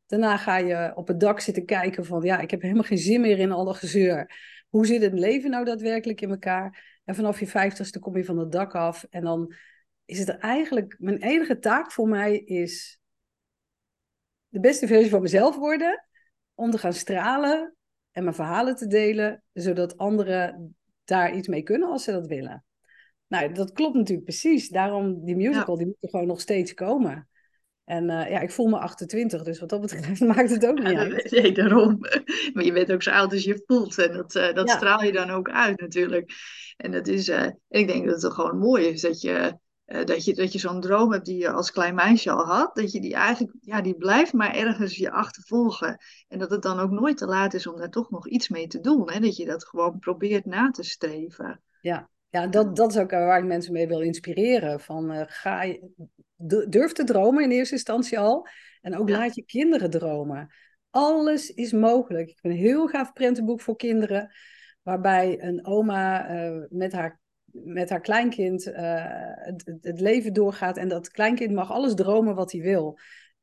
Daarna 0.06 0.36
ga 0.36 0.56
je 0.56 0.92
op 0.94 1.08
het 1.08 1.20
dak 1.20 1.40
zitten 1.40 1.64
kijken 1.64 2.04
van... 2.04 2.22
ja, 2.22 2.38
ik 2.38 2.50
heb 2.50 2.62
helemaal 2.62 2.82
geen 2.82 2.98
zin 2.98 3.20
meer 3.20 3.38
in 3.38 3.52
alle 3.52 3.74
gezeur. 3.74 4.32
Hoe 4.68 4.86
zit 4.86 5.02
het 5.02 5.12
leven 5.12 5.50
nou 5.50 5.64
daadwerkelijk 5.64 6.20
in 6.20 6.30
elkaar? 6.30 7.00
En 7.04 7.14
vanaf 7.14 7.40
je 7.40 7.46
vijftigste 7.46 7.98
kom 7.98 8.16
je 8.16 8.24
van 8.24 8.38
het 8.38 8.52
dak 8.52 8.74
af. 8.74 9.06
En 9.10 9.24
dan 9.24 9.54
is 10.04 10.18
het 10.18 10.28
er 10.28 10.38
eigenlijk... 10.38 10.96
Mijn 10.98 11.22
enige 11.22 11.58
taak 11.58 11.92
voor 11.92 12.08
mij 12.08 12.38
is... 12.38 12.98
de 14.48 14.60
beste 14.60 14.86
versie 14.86 15.10
van 15.10 15.22
mezelf 15.22 15.56
worden 15.56 16.08
om 16.54 16.70
te 16.70 16.78
gaan 16.78 16.92
stralen 16.92 17.77
en 18.12 18.22
mijn 18.22 18.34
verhalen 18.34 18.76
te 18.76 18.86
delen, 18.86 19.42
zodat 19.52 19.96
anderen 19.96 20.76
daar 21.04 21.34
iets 21.36 21.48
mee 21.48 21.62
kunnen 21.62 21.88
als 21.88 22.04
ze 22.04 22.12
dat 22.12 22.26
willen. 22.26 22.64
Nou, 23.26 23.52
dat 23.52 23.72
klopt 23.72 23.94
natuurlijk 23.94 24.24
precies. 24.24 24.68
Daarom 24.68 25.24
die 25.24 25.36
musical, 25.36 25.76
die 25.76 25.86
moet 25.86 25.96
er 26.00 26.08
gewoon 26.08 26.26
nog 26.26 26.40
steeds 26.40 26.74
komen. 26.74 27.28
En 27.84 28.04
uh, 28.04 28.30
ja, 28.30 28.40
ik 28.40 28.50
voel 28.50 28.66
me 28.66 28.78
28, 28.78 29.42
dus 29.42 29.60
wat 29.60 29.68
dat 29.68 29.80
betreft 29.80 30.20
maakt 30.34 30.50
het 30.50 30.66
ook 30.66 30.78
niet 30.78 30.90
ja, 30.90 30.98
uit. 30.98 31.30
Nee, 31.30 31.52
daarom. 31.52 31.98
Maar 32.52 32.64
je 32.64 32.72
bent 32.72 32.92
ook 32.92 33.02
zo 33.02 33.10
oud 33.10 33.32
als 33.32 33.44
je 33.44 33.62
voelt. 33.66 33.98
En 33.98 34.12
dat, 34.12 34.34
uh, 34.34 34.54
dat 34.54 34.70
straal 34.70 35.02
je 35.02 35.12
dan 35.12 35.30
ook 35.30 35.50
uit 35.50 35.80
natuurlijk. 35.80 36.32
En 36.76 36.90
dat 36.90 37.06
is, 37.06 37.28
uh, 37.28 37.48
ik 37.68 37.86
denk 37.86 38.06
dat 38.06 38.22
het 38.22 38.32
gewoon 38.32 38.58
mooi 38.58 38.86
is 38.86 39.00
dat 39.00 39.20
je 39.20 39.58
uh, 39.88 40.04
dat 40.04 40.24
je, 40.24 40.34
dat 40.34 40.52
je 40.52 40.58
zo'n 40.58 40.80
droom 40.80 41.12
hebt 41.12 41.24
die 41.24 41.38
je 41.38 41.50
als 41.50 41.70
klein 41.70 41.94
meisje 41.94 42.30
al 42.30 42.44
had, 42.44 42.74
dat 42.74 42.92
je 42.92 43.00
die 43.00 43.14
eigenlijk, 43.14 43.56
ja, 43.60 43.80
die 43.80 43.96
blijft 43.96 44.32
maar 44.32 44.54
ergens 44.54 44.96
je 44.96 45.10
achtervolgen. 45.10 45.98
En 46.28 46.38
dat 46.38 46.50
het 46.50 46.62
dan 46.62 46.78
ook 46.78 46.90
nooit 46.90 47.16
te 47.16 47.26
laat 47.26 47.54
is 47.54 47.66
om 47.66 47.76
daar 47.76 47.90
toch 47.90 48.10
nog 48.10 48.28
iets 48.28 48.48
mee 48.48 48.66
te 48.66 48.80
doen. 48.80 49.10
Hè? 49.10 49.20
Dat 49.20 49.36
je 49.36 49.44
dat 49.44 49.64
gewoon 49.64 49.98
probeert 49.98 50.44
na 50.44 50.70
te 50.70 50.82
streven. 50.82 51.62
Ja, 51.80 52.10
ja 52.28 52.46
dat, 52.46 52.76
dat 52.76 52.90
is 52.90 52.98
ook 52.98 53.10
waar 53.10 53.38
ik 53.38 53.44
mensen 53.44 53.72
mee 53.72 53.88
wil 53.88 54.00
inspireren. 54.00 54.80
Van, 54.80 55.14
uh, 55.14 55.22
ga 55.26 55.62
je, 55.62 55.90
durf 56.68 56.92
te 56.92 57.04
dromen 57.04 57.42
in 57.42 57.50
eerste 57.50 57.74
instantie 57.74 58.18
al. 58.18 58.48
En 58.80 58.96
ook 58.96 59.08
laat 59.08 59.34
je 59.34 59.44
kinderen 59.44 59.90
dromen. 59.90 60.54
Alles 60.90 61.50
is 61.50 61.72
mogelijk. 61.72 62.28
Ik 62.28 62.38
heb 62.42 62.52
een 62.52 62.58
heel 62.58 62.86
gaaf 62.86 63.12
prentenboek 63.12 63.60
voor 63.60 63.76
kinderen. 63.76 64.30
Waarbij 64.82 65.42
een 65.42 65.66
oma 65.66 66.30
uh, 66.30 66.64
met 66.68 66.92
haar 66.92 67.20
met 67.52 67.90
haar 67.90 68.00
kleinkind 68.00 68.66
uh, 68.66 68.74
het, 68.76 69.78
het, 69.80 70.00
leven 70.00 70.32
doorgaat. 70.32 70.76
En 70.76 70.88
dat 70.88 71.10
kleinkind 71.10 71.52
mag 71.52 71.70
alles 71.70 71.94
dromen 71.94 72.34
wat 72.34 72.52
hij 72.52 72.60
wil. 72.60 72.98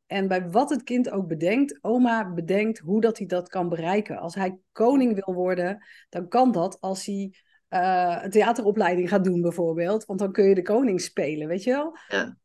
En 0.05 0.27
bij 0.27 0.49
wat 0.49 0.69
het 0.69 0.83
kind 0.83 1.09
ook 1.09 1.27
bedenkt, 1.27 1.77
oma 1.81 2.33
bedenkt 2.33 2.79
hoe 2.79 3.01
dat 3.01 3.17
hij 3.17 3.27
dat 3.27 3.49
kan 3.49 3.69
bereiken. 3.69 4.17
Als 4.17 4.35
hij 4.35 4.57
koning 4.71 5.23
wil 5.25 5.33
worden, 5.33 5.85
dan 6.09 6.27
kan 6.27 6.51
dat 6.51 6.77
als 6.81 7.05
hij 7.05 7.33
uh, 7.69 8.19
een 8.21 8.29
theateropleiding 8.29 9.09
gaat 9.09 9.23
doen 9.23 9.41
bijvoorbeeld. 9.41 10.05
Want 10.05 10.19
dan 10.19 10.31
kun 10.31 10.45
je 10.45 10.55
de 10.55 10.61
koning 10.61 11.01
spelen, 11.01 11.47
weet 11.47 11.63
je 11.63 11.71
wel? 11.71 11.97
Ja. 12.07 12.37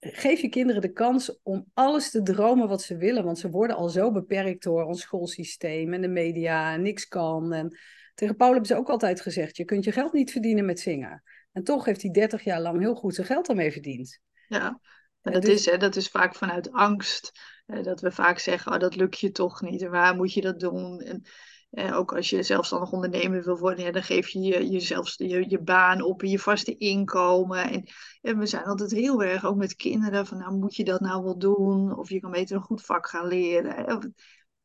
Geef 0.00 0.40
je 0.40 0.48
kinderen 0.48 0.82
de 0.82 0.92
kans 0.92 1.40
om 1.42 1.70
alles 1.74 2.10
te 2.10 2.22
dromen 2.22 2.68
wat 2.68 2.82
ze 2.82 2.96
willen. 2.96 3.24
Want 3.24 3.38
ze 3.38 3.50
worden 3.50 3.76
al 3.76 3.88
zo 3.88 4.12
beperkt 4.12 4.62
door 4.62 4.84
ons 4.84 5.00
schoolsysteem 5.00 5.92
en 5.92 6.00
de 6.00 6.08
media. 6.08 6.72
En 6.72 6.82
niks 6.82 7.08
kan. 7.08 7.52
En 7.52 7.78
tegen 8.18 8.36
Paul 8.36 8.50
hebben 8.50 8.68
ze 8.68 8.76
ook 8.76 8.88
altijd 8.88 9.20
gezegd: 9.20 9.56
je 9.56 9.64
kunt 9.64 9.84
je 9.84 9.92
geld 9.92 10.12
niet 10.12 10.32
verdienen 10.32 10.64
met 10.64 10.80
zingen. 10.80 11.22
En 11.52 11.64
toch 11.64 11.84
heeft 11.84 12.02
hij 12.02 12.10
30 12.10 12.44
jaar 12.44 12.60
lang 12.60 12.80
heel 12.80 12.94
goed 12.94 13.14
zijn 13.14 13.26
geld 13.26 13.48
ermee 13.48 13.72
verdiend. 13.72 14.20
Ja, 14.48 14.80
en 15.22 15.32
dat, 15.32 15.44
is, 15.44 15.66
hè, 15.66 15.76
dat 15.76 15.96
is 15.96 16.08
vaak 16.08 16.34
vanuit 16.34 16.72
angst. 16.72 17.32
dat 17.66 18.00
we 18.00 18.12
vaak 18.12 18.38
zeggen: 18.38 18.72
oh, 18.72 18.78
dat 18.78 18.96
lukt 18.96 19.18
je 19.18 19.30
toch 19.30 19.60
niet. 19.60 19.82
En 19.82 19.90
waar 19.90 20.16
moet 20.16 20.32
je 20.32 20.40
dat 20.40 20.60
doen? 20.60 21.00
En 21.00 21.22
Eh, 21.70 21.96
ook 21.96 22.14
als 22.14 22.30
je 22.30 22.42
zelfstandig 22.42 22.92
ondernemer 22.92 23.44
wil 23.44 23.58
worden, 23.58 23.84
ja, 23.84 23.90
dan 23.90 24.02
geef 24.02 24.28
je, 24.28 24.40
je 24.40 24.68
jezelf 24.68 25.14
je, 25.16 25.44
je 25.48 25.60
baan 25.60 26.02
op 26.02 26.22
en 26.22 26.28
je 26.28 26.38
vaste 26.38 26.76
inkomen. 26.76 27.70
En, 27.70 27.84
en, 28.22 28.38
we 28.38 28.46
zijn 28.46 28.64
altijd 28.64 28.90
heel 28.90 29.22
erg, 29.22 29.44
ook 29.44 29.56
met 29.56 29.76
kinderen, 29.76 30.26
van 30.26 30.38
nou 30.38 30.56
moet 30.56 30.76
je 30.76 30.84
dat 30.84 31.00
nou 31.00 31.24
wel 31.24 31.38
doen? 31.38 31.98
Of 31.98 32.08
je 32.10 32.20
kan 32.20 32.30
beter 32.30 32.56
een 32.56 32.62
goed 32.62 32.84
vak 32.84 33.08
gaan 33.08 33.26
leren. 33.26 34.14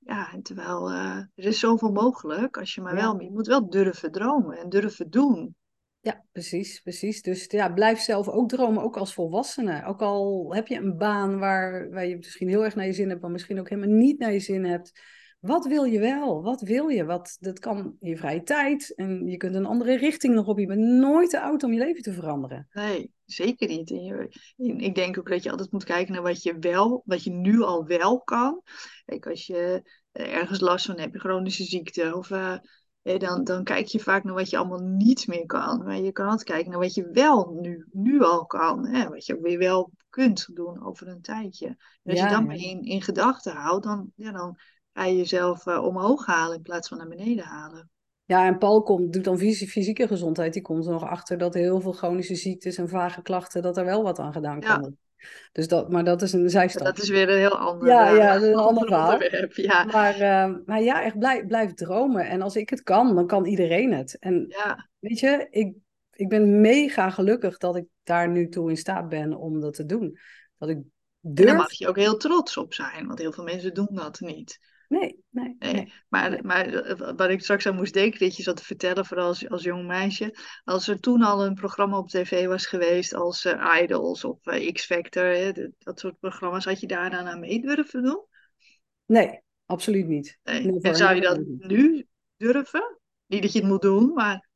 Ja, 0.05 0.39
terwijl 0.41 0.91
uh, 0.91 1.17
er 1.17 1.45
is 1.45 1.59
zoveel 1.59 1.91
mogelijk 1.91 2.57
als 2.57 2.75
je 2.75 2.81
maar 2.81 2.95
wel, 2.95 3.21
je 3.21 3.31
moet 3.31 3.47
wel 3.47 3.69
durven 3.69 4.11
dromen 4.11 4.57
en 4.57 4.69
durven 4.69 5.09
doen. 5.09 5.55
Ja, 5.99 6.23
precies, 6.31 6.79
precies. 6.79 7.21
Dus 7.21 7.45
ja, 7.47 7.69
blijf 7.69 7.99
zelf 7.99 8.27
ook 8.27 8.49
dromen, 8.49 8.83
ook 8.83 8.97
als 8.97 9.13
volwassene. 9.13 9.85
Ook 9.85 10.01
al 10.01 10.53
heb 10.53 10.67
je 10.67 10.75
een 10.75 10.97
baan 10.97 11.39
waar, 11.39 11.89
waar 11.89 12.05
je 12.05 12.15
misschien 12.15 12.47
heel 12.47 12.63
erg 12.63 12.75
naar 12.75 12.85
je 12.85 12.93
zin 12.93 13.09
hebt, 13.09 13.21
maar 13.21 13.31
misschien 13.31 13.59
ook 13.59 13.69
helemaal 13.69 13.97
niet 13.97 14.19
naar 14.19 14.33
je 14.33 14.39
zin 14.39 14.65
hebt. 14.65 14.91
Wat 15.39 15.65
wil 15.65 15.83
je 15.83 15.99
wel? 15.99 16.41
Wat 16.41 16.61
wil 16.61 16.87
je? 16.87 17.05
Wat, 17.05 17.37
dat 17.39 17.59
kan 17.59 17.95
in 17.99 18.09
je 18.09 18.17
vrije 18.17 18.43
tijd 18.43 18.95
en 18.95 19.27
je 19.27 19.37
kunt 19.37 19.55
een 19.55 19.65
andere 19.65 19.97
richting 19.97 20.33
nog 20.33 20.47
op. 20.47 20.59
Je 20.59 20.65
bent 20.65 20.81
nooit 20.81 21.29
te 21.29 21.41
oud 21.41 21.63
om 21.63 21.73
je 21.73 21.79
leven 21.79 22.01
te 22.01 22.13
veranderen. 22.13 22.67
Nee, 22.71 23.11
zeker 23.36 23.67
niet. 23.67 23.91
ik 24.58 24.96
denk 24.96 25.17
ook 25.17 25.30
dat 25.30 25.43
je 25.43 25.50
altijd 25.50 25.72
moet 25.72 25.84
kijken 25.84 26.13
naar 26.13 26.22
wat 26.22 26.43
je 26.43 26.60
wel, 26.60 27.02
wat 27.06 27.24
je 27.24 27.32
nu 27.32 27.62
al 27.62 27.86
wel 27.86 28.22
kan. 28.22 28.62
Kijk, 29.06 29.28
als 29.28 29.46
je 29.46 29.91
ergens 30.12 30.60
last 30.60 30.86
van 30.86 31.00
hebt, 31.00 31.19
chronische 31.19 31.63
ziekte 31.63 32.15
of... 32.15 32.30
Uh, 32.30 32.58
dan, 33.04 33.43
dan 33.43 33.63
kijk 33.63 33.86
je 33.86 34.00
vaak 34.00 34.24
naar 34.24 34.34
wat 34.34 34.50
je 34.50 34.58
allemaal 34.58 34.84
niet 34.84 35.28
meer 35.28 35.46
kan. 35.46 35.84
Maar 35.84 36.00
je 36.00 36.12
kan 36.12 36.26
altijd 36.26 36.50
kijken 36.50 36.72
naar 36.72 36.80
wat 36.80 36.93
je 36.93 37.10
wel 37.12 37.58
nu, 37.62 37.88
nu 37.91 38.24
al 38.24 38.46
kan. 38.46 38.88
Hè? 38.88 39.10
Wat 39.10 39.26
je 39.26 39.36
ook 39.36 39.41
weer 39.41 39.58
wel 39.58 39.91
kunt 40.10 40.56
doen 40.56 40.86
over 40.86 41.08
een 41.08 41.22
tijdje. 41.22 41.67
En 41.67 41.78
als 42.04 42.19
je 42.19 42.28
dat 42.28 42.46
maar 42.46 42.56
in, 42.56 42.82
in 42.82 43.02
gedachten 43.02 43.54
houdt, 43.54 43.84
dan, 43.84 44.12
ja, 44.15 44.32
dan 44.32 44.58
ga 44.93 45.06
je 45.06 45.17
jezelf 45.17 45.65
uh, 45.65 45.84
omhoog 45.84 46.26
halen 46.26 46.56
in 46.56 46.62
plaats 46.62 46.88
van 46.88 46.98
naar 46.98 47.08
beneden 47.08 47.46
halen. 47.46 47.89
Ja, 48.25 48.45
en 48.45 48.57
Paul 48.57 48.83
komt, 48.83 49.13
doet 49.13 49.23
dan 49.23 49.38
fysieke 49.38 50.07
gezondheid. 50.07 50.53
Die 50.53 50.62
komt 50.62 50.86
er 50.86 50.91
nog 50.91 51.03
achter 51.03 51.38
dat 51.38 51.53
heel 51.53 51.81
veel 51.81 51.91
chronische 51.91 52.36
ziektes 52.36 52.77
en 52.77 52.89
vage 52.89 53.21
klachten, 53.21 53.62
dat 53.62 53.77
er 53.77 53.86
wel 53.86 54.03
wat 54.03 54.19
aan 54.19 54.33
gedaan 54.33 54.59
kan 54.59 54.79
worden. 54.79 54.99
Dus 55.51 55.67
dat, 55.67 55.89
maar 55.91 56.03
dat 56.03 56.21
is 56.21 56.33
een 56.33 56.49
zijstap. 56.49 56.86
Dat 56.86 56.97
is 56.97 57.09
weer 57.09 57.29
een 57.29 57.38
heel 57.38 57.57
ander, 57.57 57.88
ja, 57.88 58.09
ja, 58.09 58.36
een 58.36 58.55
ander 58.55 58.88
onderwerp. 58.97 59.53
Ja. 59.53 59.83
Maar, 59.83 60.13
uh, 60.13 60.57
maar 60.65 60.81
ja, 60.81 61.03
echt 61.03 61.19
blijf, 61.19 61.45
blijf 61.45 61.73
dromen. 61.73 62.27
En 62.27 62.41
als 62.41 62.55
ik 62.55 62.69
het 62.69 62.83
kan, 62.83 63.15
dan 63.15 63.27
kan 63.27 63.45
iedereen 63.45 63.93
het. 63.93 64.19
En 64.19 64.45
ja. 64.49 64.89
weet 64.99 65.19
je, 65.19 65.47
ik, 65.49 65.75
ik 66.12 66.29
ben 66.29 66.62
mega 66.62 67.09
gelukkig 67.09 67.57
dat 67.57 67.75
ik 67.75 67.86
daar 68.03 68.29
nu 68.29 68.49
toe 68.49 68.69
in 68.69 68.77
staat 68.77 69.09
ben 69.09 69.38
om 69.38 69.59
dat 69.59 69.73
te 69.73 69.86
doen. 69.86 70.17
Dat 70.57 70.69
ik 70.69 70.77
durf. 71.19 71.39
En 71.39 71.45
daar 71.45 71.55
mag 71.55 71.71
je 71.71 71.88
ook 71.88 71.97
heel 71.97 72.17
trots 72.17 72.57
op 72.57 72.73
zijn, 72.73 73.07
want 73.07 73.19
heel 73.19 73.31
veel 73.31 73.43
mensen 73.43 73.73
doen 73.73 73.89
dat 73.91 74.19
niet. 74.19 74.59
Nee, 74.99 75.23
nee. 75.29 75.56
nee, 75.60 75.93
Maar, 76.10 76.39
maar 76.45 76.67
eh, 76.73 77.12
wat 77.15 77.29
ik 77.29 77.41
straks 77.41 77.65
aan 77.65 77.75
moest 77.75 77.93
denken, 77.93 78.19
dat 78.19 78.38
je 78.38 78.43
zat 78.43 78.58
te 78.58 78.63
vertellen, 78.63 79.06
vooral 79.06 79.27
als, 79.27 79.49
als 79.49 79.63
jong 79.63 79.88
meisje. 79.88 80.36
Als 80.63 80.88
er 80.88 80.99
toen 80.99 81.21
al 81.21 81.45
een 81.45 81.53
programma 81.53 81.97
op 81.97 82.10
tv 82.10 82.45
was 82.45 82.65
geweest 82.65 83.13
als 83.13 83.45
uh, 83.45 83.79
Idols 83.82 84.23
of 84.23 84.45
uh, 84.45 84.71
X-Factor, 84.71 85.53
dat 85.77 85.99
soort 85.99 86.19
programma's, 86.19 86.65
had 86.65 86.79
je 86.79 86.88
daar 86.88 87.10
dan 87.10 87.25
aan 87.25 87.39
mee 87.39 87.62
durven 87.62 88.03
doen? 88.03 88.25
Nee, 89.06 89.41
absoluut 89.65 90.08
niet. 90.08 90.39
Nee. 90.43 90.79
En 90.82 90.95
zou 90.95 91.15
je 91.15 91.21
dat 91.21 91.39
nu 91.58 92.08
durven? 92.38 92.99
Niet 93.25 93.41
dat 93.41 93.53
je 93.53 93.60
het 93.60 93.67
moet 93.67 93.82
doen, 93.82 94.13
maar... 94.13 94.49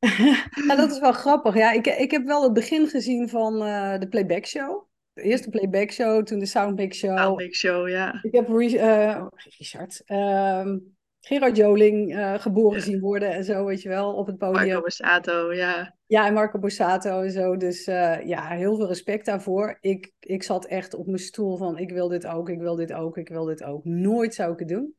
ja, 0.68 0.76
dat 0.76 0.92
is 0.92 1.00
wel 1.00 1.14
grappig. 1.14 1.56
Ja, 1.56 1.72
ik, 1.72 1.88
ik 1.88 2.12
heb 2.12 2.26
wel 2.26 2.44
het 2.44 2.54
begin 2.54 2.88
gezien 2.88 3.30
van 3.30 3.60
de 4.00 4.08
Playback 4.10 4.46
Show. 4.46 4.87
De 5.18 5.24
eerste 5.24 5.50
playback 5.50 5.92
show, 5.92 6.24
toen 6.24 6.40
de 6.40 6.46
soundback 6.46 6.94
show. 6.94 7.42
Show, 7.52 7.90
ja. 7.90 8.20
Ik 8.22 8.32
heb 8.32 8.50
uh, 8.50 9.26
Richard, 9.58 10.02
uh, 10.06 10.76
Gerard 11.20 11.58
Joling 11.58 12.16
uh, 12.16 12.34
geboren 12.34 12.82
zien 12.82 13.00
worden 13.00 13.32
en 13.32 13.44
zo, 13.44 13.66
weet 13.66 13.82
je 13.82 13.90
wel, 13.90 14.14
op 14.14 14.28
het 14.28 14.38
podium. 14.38 14.66
Marco 14.66 14.82
Borsato, 14.82 15.54
ja. 15.54 15.96
Ja, 16.06 16.28
en 16.28 16.34
Marco 16.34 16.60
Borsato 16.60 17.22
en 17.22 17.32
zo. 17.32 17.58
Dus 17.58 17.88
uh, 17.88 18.26
ja, 18.26 18.48
heel 18.48 18.76
veel 18.76 18.88
respect 18.88 19.26
daarvoor. 19.26 19.78
Ik, 19.82 20.12
ik 20.20 20.44
zat 20.44 20.66
echt 20.66 20.94
op 20.94 21.06
mijn 21.06 21.20
stoel 21.20 21.58
van, 21.58 21.78
ik 21.78 21.92
wil 21.92 22.08
dit 22.08 22.28
ook, 22.28 22.50
ik 22.50 22.60
wil 22.60 22.76
dit 22.76 22.94
ook, 22.94 23.18
ik 23.18 23.30
wil 23.30 23.46
dit 23.46 23.64
ook. 23.64 23.86
Nooit 23.86 24.34
zou 24.34 24.54
ik 24.54 24.60
het 24.60 24.68
doen. 24.68 24.96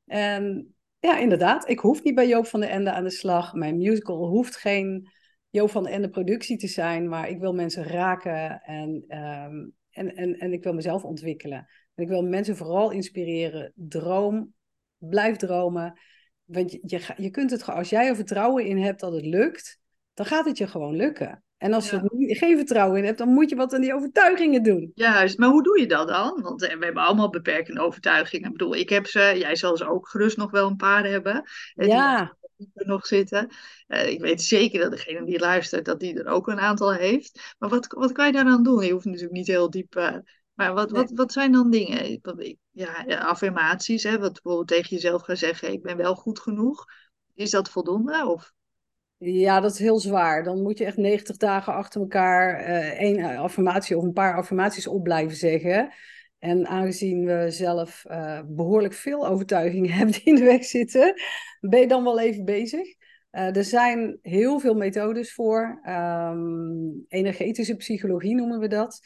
En 0.07 0.75
ja, 0.99 1.19
inderdaad, 1.19 1.69
ik 1.69 1.79
hoef 1.79 2.03
niet 2.03 2.15
bij 2.15 2.29
Joop 2.29 2.47
van 2.47 2.61
den 2.61 2.71
Ende 2.71 2.93
aan 2.93 3.05
de 3.05 3.11
slag. 3.11 3.55
Mijn 3.55 3.77
musical 3.77 4.27
hoeft 4.27 4.57
geen 4.57 5.11
Joop 5.51 5.71
van 5.71 5.83
den 5.83 5.93
Ende 5.93 6.09
productie 6.09 6.57
te 6.57 6.69
zijn, 6.69 7.09
maar 7.09 7.29
ik 7.29 7.41
wil 7.41 7.55
mensen 7.55 7.85
raken 7.85 8.63
en, 8.63 9.05
um, 9.09 9.73
en, 9.91 10.15
en, 10.15 10.39
en 10.39 10.53
ik 10.53 10.63
wil 10.63 10.73
mezelf 10.73 11.05
ontwikkelen. 11.05 11.69
En 11.95 12.03
ik 12.03 12.09
wil 12.09 12.23
mensen 12.23 12.57
vooral 12.57 12.91
inspireren. 12.91 13.73
Droom 13.75 14.55
blijf 15.09 15.37
dromen. 15.37 16.01
Want 16.45 16.73
je, 16.73 16.79
je, 16.83 17.01
je 17.17 17.31
kunt 17.31 17.51
het 17.51 17.65
als 17.67 17.91
jij 17.91 18.09
er 18.09 18.17
vertrouwen 18.17 18.65
in 18.65 18.79
hebt 18.79 19.01
dat 19.01 19.13
het 19.13 19.25
lukt, 19.25 19.79
dan 20.15 20.27
gaat 20.27 20.45
het 20.45 20.59
je 20.59 20.67
gewoon 20.67 20.97
lukken. 20.97 21.43
En 21.63 21.73
als 21.73 21.91
je 21.91 21.97
er 21.97 22.37
geen 22.37 22.57
vertrouwen 22.57 22.99
in 22.99 23.05
hebt, 23.05 23.19
dan 23.19 23.29
moet 23.29 23.51
je 23.51 23.57
wat 23.57 23.75
aan 23.75 23.81
die 23.81 23.95
overtuigingen 23.95 24.63
doen. 24.63 24.93
Juist, 24.95 25.39
maar 25.39 25.49
hoe 25.49 25.63
doe 25.63 25.81
je 25.81 25.87
dat 25.87 26.09
dan? 26.09 26.41
Want 26.43 26.63
eh, 26.63 26.79
we 26.79 26.85
hebben 26.85 27.03
allemaal 27.03 27.31
beperkende 27.31 27.81
overtuigingen. 27.81 28.47
Ik 28.47 28.53
bedoel, 28.53 28.75
ik 28.75 28.89
heb 28.89 29.07
ze, 29.07 29.35
jij 29.39 29.57
zal 29.57 29.77
ze 29.77 29.89
ook 29.89 30.09
gerust 30.09 30.37
nog 30.37 30.51
wel 30.51 30.69
een 30.69 30.77
paar 30.77 31.05
hebben. 31.05 31.43
Ja. 31.75 32.37
Die 32.57 32.71
er 32.75 32.87
nog 32.87 33.07
zitten. 33.07 33.49
Uh, 33.89 34.09
ik 34.09 34.21
weet 34.21 34.43
zeker 34.43 34.81
dat 34.81 34.91
degene 34.91 35.25
die 35.25 35.39
luistert, 35.39 35.85
dat 35.85 36.01
die 36.01 36.19
er 36.19 36.27
ook 36.27 36.49
een 36.49 36.61
aantal 36.61 36.93
heeft. 36.95 37.55
Maar 37.59 37.69
wat, 37.69 37.87
wat 37.87 38.13
kan 38.13 38.27
je 38.27 38.33
daaraan 38.33 38.63
doen? 38.63 38.85
Je 38.85 38.93
hoeft 38.93 39.05
natuurlijk 39.05 39.33
niet 39.33 39.47
heel 39.47 39.71
diep 39.71 39.97
uh, 39.97 40.17
maar 40.55 40.75
wat, 40.75 40.91
wat, 40.91 41.11
wat 41.15 41.33
zijn 41.33 41.53
dan 41.53 41.71
dingen? 41.71 42.21
Ja, 42.71 43.05
affirmaties, 43.19 44.03
hè? 44.03 44.19
wat 44.19 44.33
bijvoorbeeld 44.33 44.69
tegen 44.69 44.89
jezelf 44.89 45.23
gaan 45.23 45.37
zeggen, 45.37 45.73
ik 45.73 45.83
ben 45.83 45.97
wel 45.97 46.15
goed 46.15 46.39
genoeg. 46.39 46.85
Is 47.35 47.51
dat 47.51 47.71
voldoende? 47.71 48.27
Of? 48.27 48.53
Ja, 49.17 49.61
dat 49.61 49.73
is 49.73 49.79
heel 49.79 49.99
zwaar. 49.99 50.45
Dan 50.45 50.63
moet 50.63 50.79
je 50.79 50.85
echt 50.85 50.97
90 50.97 51.37
dagen 51.37 51.75
achter 51.75 52.01
elkaar 52.01 52.61
uh, 52.61 53.01
één 53.01 53.37
affirmatie 53.37 53.97
of 53.97 54.03
een 54.03 54.13
paar 54.13 54.37
affirmaties 54.37 54.87
op 54.87 55.03
blijven 55.03 55.37
zeggen. 55.37 55.93
En 56.39 56.67
aangezien 56.67 57.25
we 57.25 57.51
zelf 57.51 58.05
uh, 58.11 58.41
behoorlijk 58.47 58.95
veel 58.95 59.27
overtuigingen 59.27 59.91
hebben 59.97 60.15
die 60.15 60.25
in 60.25 60.35
de 60.35 60.45
weg 60.45 60.65
zitten, 60.65 61.15
ben 61.61 61.81
je 61.81 61.87
dan 61.87 62.05
wel 62.05 62.21
even 62.21 62.45
bezig. 62.45 62.87
Uh, 63.33 63.57
er 63.57 63.65
zijn 63.65 64.19
heel 64.23 64.59
veel 64.59 64.75
methodes 64.75 65.35
voor. 65.35 65.81
Um, 65.89 67.05
energetische 67.09 67.77
psychologie 67.77 68.35
noemen 68.35 68.59
we 68.59 68.69
dat. 68.69 69.01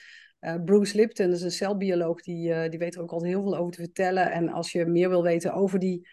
Uh, 0.47 0.55
Bruce 0.65 0.97
Lipton 0.97 1.31
is 1.31 1.43
een 1.43 1.51
celbioloog, 1.51 2.23
die, 2.23 2.49
uh, 2.49 2.69
die 2.69 2.79
weet 2.79 2.95
er 2.95 3.03
ook 3.03 3.11
altijd 3.11 3.31
heel 3.31 3.43
veel 3.43 3.57
over 3.57 3.73
te 3.73 3.81
vertellen. 3.83 4.33
En 4.33 4.49
als 4.49 4.73
je 4.73 4.87
meer 4.87 5.09
wil 5.09 5.23
weten 5.23 5.55
over 5.55 5.79
die 5.79 6.09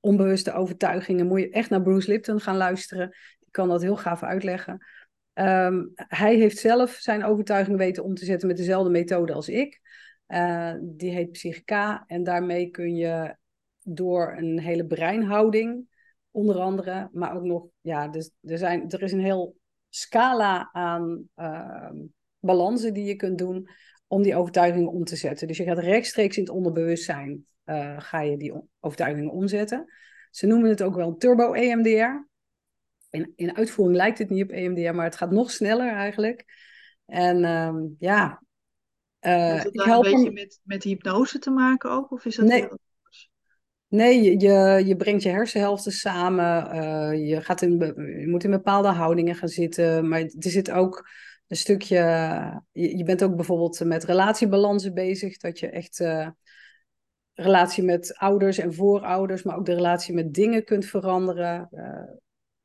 onbewuste 0.00 0.52
overtuigingen, 0.52 1.26
moet 1.26 1.40
je 1.40 1.50
echt 1.50 1.70
naar 1.70 1.82
Bruce 1.82 2.10
Lipton 2.10 2.40
gaan 2.40 2.56
luisteren. 2.56 3.08
Die 3.38 3.50
kan 3.50 3.68
dat 3.68 3.82
heel 3.82 3.96
gaaf 3.96 4.22
uitleggen. 4.22 4.86
Um, 5.34 5.92
hij 5.94 6.34
heeft 6.34 6.58
zelf 6.58 6.90
zijn 6.90 7.24
overtuiging 7.24 7.76
weten 7.76 8.04
om 8.04 8.14
te 8.14 8.24
zetten 8.24 8.48
met 8.48 8.56
dezelfde 8.56 8.90
methode 8.90 9.32
als 9.32 9.48
ik. 9.48 9.80
Uh, 10.28 10.74
die 10.80 11.10
heet 11.10 11.32
Psychica. 11.32 12.04
En 12.06 12.24
daarmee 12.24 12.70
kun 12.70 12.94
je 12.94 13.36
door 13.82 14.34
een 14.36 14.58
hele 14.58 14.86
breinhouding, 14.86 15.86
onder 16.30 16.56
andere, 16.56 17.08
maar 17.12 17.36
ook 17.36 17.44
nog, 17.44 17.66
ja, 17.80 18.08
dus 18.08 18.30
er, 18.42 18.58
zijn, 18.58 18.90
er 18.90 19.02
is 19.02 19.12
een 19.12 19.24
heel 19.24 19.56
scala 19.88 20.68
aan 20.72 21.28
ehm, 21.34 21.96
balansen 22.40 22.94
die 22.94 23.04
je 23.04 23.16
kunt 23.16 23.38
doen 23.38 23.68
om 24.06 24.22
die 24.22 24.36
overtuigingen 24.36 24.90
om 24.90 25.04
te 25.04 25.16
zetten. 25.16 25.46
Dus 25.46 25.56
je 25.56 25.64
gaat 25.64 25.78
rechtstreeks 25.78 26.36
in 26.36 26.42
het 26.42 26.52
onderbewustzijn 26.52 27.46
uh, 27.64 28.00
ga 28.00 28.20
je 28.20 28.36
die 28.36 28.52
overtuigingen 28.80 29.30
omzetten. 29.30 29.92
Ze 30.30 30.46
noemen 30.46 30.70
het 30.70 30.82
ook 30.82 30.94
wel 30.94 31.16
turbo 31.16 31.52
EMDR. 31.52 32.26
In, 33.10 33.32
in 33.36 33.56
uitvoering 33.56 33.96
lijkt 33.96 34.18
het 34.18 34.30
niet 34.30 34.42
op 34.42 34.50
EMDR, 34.50 34.94
maar 34.94 35.04
het 35.04 35.16
gaat 35.16 35.30
nog 35.30 35.50
sneller 35.50 35.92
eigenlijk. 35.92 36.44
En 37.06 37.44
um, 37.44 37.96
ja. 37.98 38.42
Uh, 39.20 39.52
Heeft 39.52 39.64
het 39.64 39.86
een 39.86 40.00
beetje 40.00 40.32
met, 40.32 40.60
met 40.62 40.82
hypnose 40.82 41.38
te 41.38 41.50
maken 41.50 41.90
ook? 41.90 42.12
Of 42.12 42.24
is 42.24 42.36
dat 42.36 42.46
nee. 42.46 42.68
Nee, 43.88 44.22
je, 44.22 44.40
je, 44.40 44.86
je, 44.86 44.96
brengt 44.96 45.22
je 45.22 45.28
hersenhelften 45.28 45.92
samen. 45.92 46.76
Uh, 46.76 47.28
je, 47.28 47.40
gaat 47.40 47.62
in, 47.62 47.78
je 48.20 48.26
moet 48.28 48.44
in 48.44 48.50
bepaalde 48.50 48.88
houdingen 48.88 49.34
gaan 49.34 49.48
zitten. 49.48 50.08
Maar 50.08 50.20
er 50.20 50.32
zit 50.38 50.70
ook 50.70 51.08
een 51.48 51.56
stukje. 51.56 51.96
Je, 52.72 52.96
je, 52.96 53.04
bent 53.04 53.22
ook 53.22 53.36
bijvoorbeeld 53.36 53.84
met 53.84 54.04
relatiebalansen 54.04 54.94
bezig. 54.94 55.36
Dat 55.36 55.58
je 55.58 55.70
echt 55.70 56.00
uh, 56.00 56.28
relatie 57.34 57.84
met 57.84 58.16
ouders 58.16 58.58
en 58.58 58.74
voorouders, 58.74 59.42
maar 59.42 59.56
ook 59.56 59.66
de 59.66 59.74
relatie 59.74 60.14
met 60.14 60.34
dingen 60.34 60.64
kunt 60.64 60.86
veranderen. 60.86 61.68
Uh, 61.70 62.02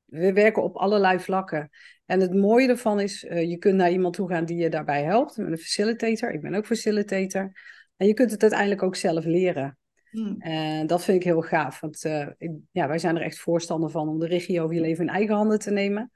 we 0.06 0.34
werken 0.34 0.64
op 0.64 0.76
allerlei 0.76 1.20
vlakken. 1.20 1.70
En 2.06 2.20
het 2.20 2.34
mooie 2.34 2.68
ervan 2.68 3.00
is, 3.00 3.24
uh, 3.24 3.50
je 3.50 3.58
kunt 3.58 3.76
naar 3.76 3.92
iemand 3.92 4.14
toe 4.14 4.30
gaan 4.30 4.46
die 4.46 4.58
je 4.58 4.70
daarbij 4.70 5.04
helpt. 5.04 5.38
Met 5.38 5.52
een 5.52 5.58
facilitator. 5.58 6.32
Ik 6.32 6.42
ben 6.42 6.54
ook 6.54 6.66
facilitator. 6.66 7.52
En 7.98 8.08
je 8.08 8.14
kunt 8.14 8.32
het 8.32 8.42
uiteindelijk 8.42 8.84
ook 8.84 8.96
zelf 8.96 9.26
leren. 9.26 9.78
Hmm. 10.10 10.36
En 10.40 10.88
dat 10.88 11.04
vind 11.04 11.18
ik 11.18 11.24
heel 11.24 11.42
gaaf. 11.42 11.80
Want 11.80 12.04
ik, 12.38 12.52
ja, 12.72 12.88
wij 12.88 13.00
zijn 13.00 13.16
er 13.16 13.22
echt 13.22 13.40
voorstander 13.40 13.90
van 13.90 14.10
om 14.10 14.20
de 14.20 14.28
regie 14.28 14.62
over 14.62 14.76
je 14.76 14.82
leven 14.82 15.08
in 15.08 15.14
eigen 15.14 15.36
handen 15.36 15.60
te 15.60 15.72
nemen. 15.72 16.12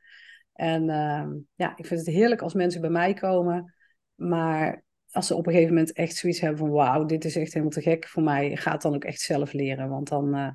En 0.57 0.83
uh, 0.83 1.25
ja, 1.55 1.77
ik 1.77 1.85
vind 1.85 1.99
het 1.99 2.15
heerlijk 2.15 2.41
als 2.41 2.53
mensen 2.53 2.81
bij 2.81 2.89
mij 2.89 3.13
komen. 3.13 3.75
Maar 4.15 4.83
als 5.11 5.27
ze 5.27 5.35
op 5.35 5.47
een 5.47 5.53
gegeven 5.53 5.73
moment 5.73 5.93
echt 5.93 6.15
zoiets 6.15 6.39
hebben 6.39 6.59
van 6.59 6.69
wauw, 6.69 7.05
dit 7.05 7.25
is 7.25 7.35
echt 7.35 7.53
helemaal 7.53 7.73
te 7.73 7.81
gek 7.81 8.07
voor 8.07 8.23
mij, 8.23 8.55
ga 8.55 8.71
het 8.71 8.81
dan 8.81 8.95
ook 8.95 9.03
echt 9.03 9.19
zelf 9.19 9.53
leren. 9.53 9.89
Want 9.89 10.07
dan, 10.07 10.35
uh, 10.35 10.49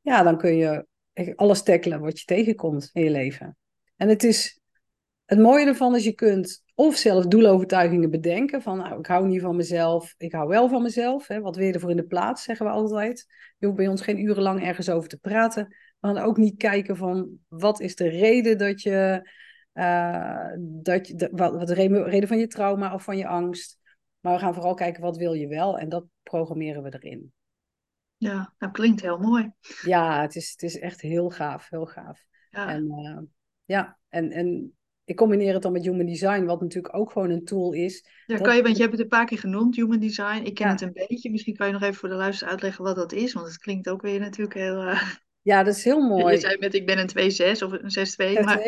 ja, 0.00 0.22
dan 0.22 0.38
kun 0.38 0.56
je 0.56 0.86
alles 1.36 1.62
tackelen 1.62 2.00
wat 2.00 2.18
je 2.18 2.24
tegenkomt 2.24 2.90
in 2.92 3.04
je 3.04 3.10
leven. 3.10 3.56
En 3.96 4.08
het 4.08 4.22
is 4.22 4.60
het 5.24 5.38
mooie 5.38 5.66
ervan 5.66 5.96
is 5.96 6.04
je 6.04 6.12
kunt 6.12 6.62
of 6.74 6.96
zelf 6.96 7.26
doelovertuigingen 7.26 8.10
bedenken 8.10 8.62
van 8.62 8.76
nou, 8.76 8.98
ik 8.98 9.06
hou 9.06 9.26
niet 9.26 9.40
van 9.40 9.56
mezelf, 9.56 10.14
ik 10.18 10.32
hou 10.32 10.48
wel 10.48 10.68
van 10.68 10.82
mezelf. 10.82 11.26
Hè, 11.26 11.40
wat 11.40 11.56
wil 11.56 11.66
je 11.66 11.72
ervoor 11.72 11.90
in 11.90 11.96
de 11.96 12.06
plaats, 12.06 12.42
zeggen 12.42 12.66
we 12.66 12.72
altijd. 12.72 13.26
Je 13.58 13.66
hoeft 13.66 13.78
bij 13.78 13.88
ons 13.88 14.02
geen 14.02 14.18
urenlang 14.20 14.62
ergens 14.66 14.90
over 14.90 15.08
te 15.08 15.18
praten. 15.18 15.66
We 16.00 16.08
gaan 16.08 16.18
ook 16.18 16.36
niet 16.36 16.56
kijken 16.56 16.96
van 16.96 17.30
wat 17.48 17.80
is 17.80 17.96
de 17.96 18.08
reden 18.08 18.58
dat 18.58 18.82
je, 18.82 19.28
uh, 19.74 20.48
dat 20.58 21.06
de, 21.06 21.28
wat, 21.32 21.54
wat 21.54 21.66
de 21.66 21.74
reden 21.74 22.28
van 22.28 22.38
je 22.38 22.46
trauma 22.46 22.94
of 22.94 23.04
van 23.04 23.16
je 23.16 23.26
angst. 23.26 23.78
Maar 24.20 24.32
we 24.32 24.38
gaan 24.38 24.54
vooral 24.54 24.74
kijken 24.74 25.02
wat 25.02 25.16
wil 25.16 25.32
je 25.32 25.48
wel 25.48 25.78
en 25.78 25.88
dat 25.88 26.04
programmeren 26.22 26.82
we 26.82 26.96
erin. 26.98 27.32
Ja, 28.16 28.54
dat 28.58 28.70
klinkt 28.70 29.00
heel 29.00 29.18
mooi. 29.18 29.52
Ja, 29.82 30.20
het 30.20 30.36
is, 30.36 30.50
het 30.50 30.62
is 30.62 30.78
echt 30.78 31.00
heel 31.00 31.30
gaaf, 31.30 31.68
heel 31.68 31.86
gaaf. 31.86 32.24
Ja. 32.50 32.68
En 32.68 32.84
uh, 32.84 33.18
ja, 33.64 33.98
en, 34.08 34.30
en 34.30 34.76
ik 35.04 35.16
combineer 35.16 35.52
het 35.52 35.62
dan 35.62 35.72
met 35.72 35.84
human 35.84 36.06
design, 36.06 36.44
wat 36.44 36.60
natuurlijk 36.60 36.96
ook 36.96 37.12
gewoon 37.12 37.30
een 37.30 37.44
tool 37.44 37.72
is. 37.72 38.06
Ja, 38.26 38.38
kan 38.38 38.56
je, 38.56 38.62
want 38.62 38.76
je 38.76 38.82
hebt 38.82 38.94
het 38.94 39.02
een 39.02 39.08
paar 39.08 39.26
keer 39.26 39.38
genoemd, 39.38 39.76
human 39.76 39.98
design. 39.98 40.44
Ik 40.44 40.54
ken 40.54 40.68
het 40.68 40.80
een 40.80 40.92
beetje. 40.92 41.30
Misschien 41.30 41.56
kan 41.56 41.66
je 41.66 41.72
nog 41.72 41.82
even 41.82 41.94
voor 41.94 42.08
de 42.08 42.14
luister 42.14 42.48
uitleggen 42.48 42.84
wat 42.84 42.96
dat 42.96 43.12
is, 43.12 43.32
want 43.32 43.46
het 43.46 43.58
klinkt 43.58 43.88
ook 43.88 44.02
weer 44.02 44.20
natuurlijk 44.20 44.54
heel. 44.54 44.82
Uh... 44.82 45.02
Ja, 45.42 45.62
dat 45.62 45.74
is 45.74 45.84
heel 45.84 46.08
mooi. 46.16 46.34
Je 46.34 46.40
zei 46.40 46.58
met 46.58 46.74
ik 46.74 46.86
ben 46.86 46.98
een 46.98 47.32
2-6 47.58 47.62
of 47.62 47.72
een 47.72 48.38
6-2. 48.40 48.44
Maar 48.44 48.60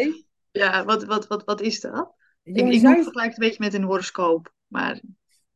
ja, 0.58 0.84
wat, 0.84 1.04
wat, 1.04 1.26
wat, 1.26 1.44
wat 1.44 1.60
is 1.60 1.80
dat? 1.80 2.14
ik, 2.42 2.56
ik 2.56 2.66
design... 2.66 3.02
vergelijk 3.02 3.28
het 3.28 3.38
een 3.38 3.48
beetje 3.48 3.64
met 3.64 3.74
een 3.74 3.82
horoscoop. 3.82 4.54
Maar... 4.66 5.00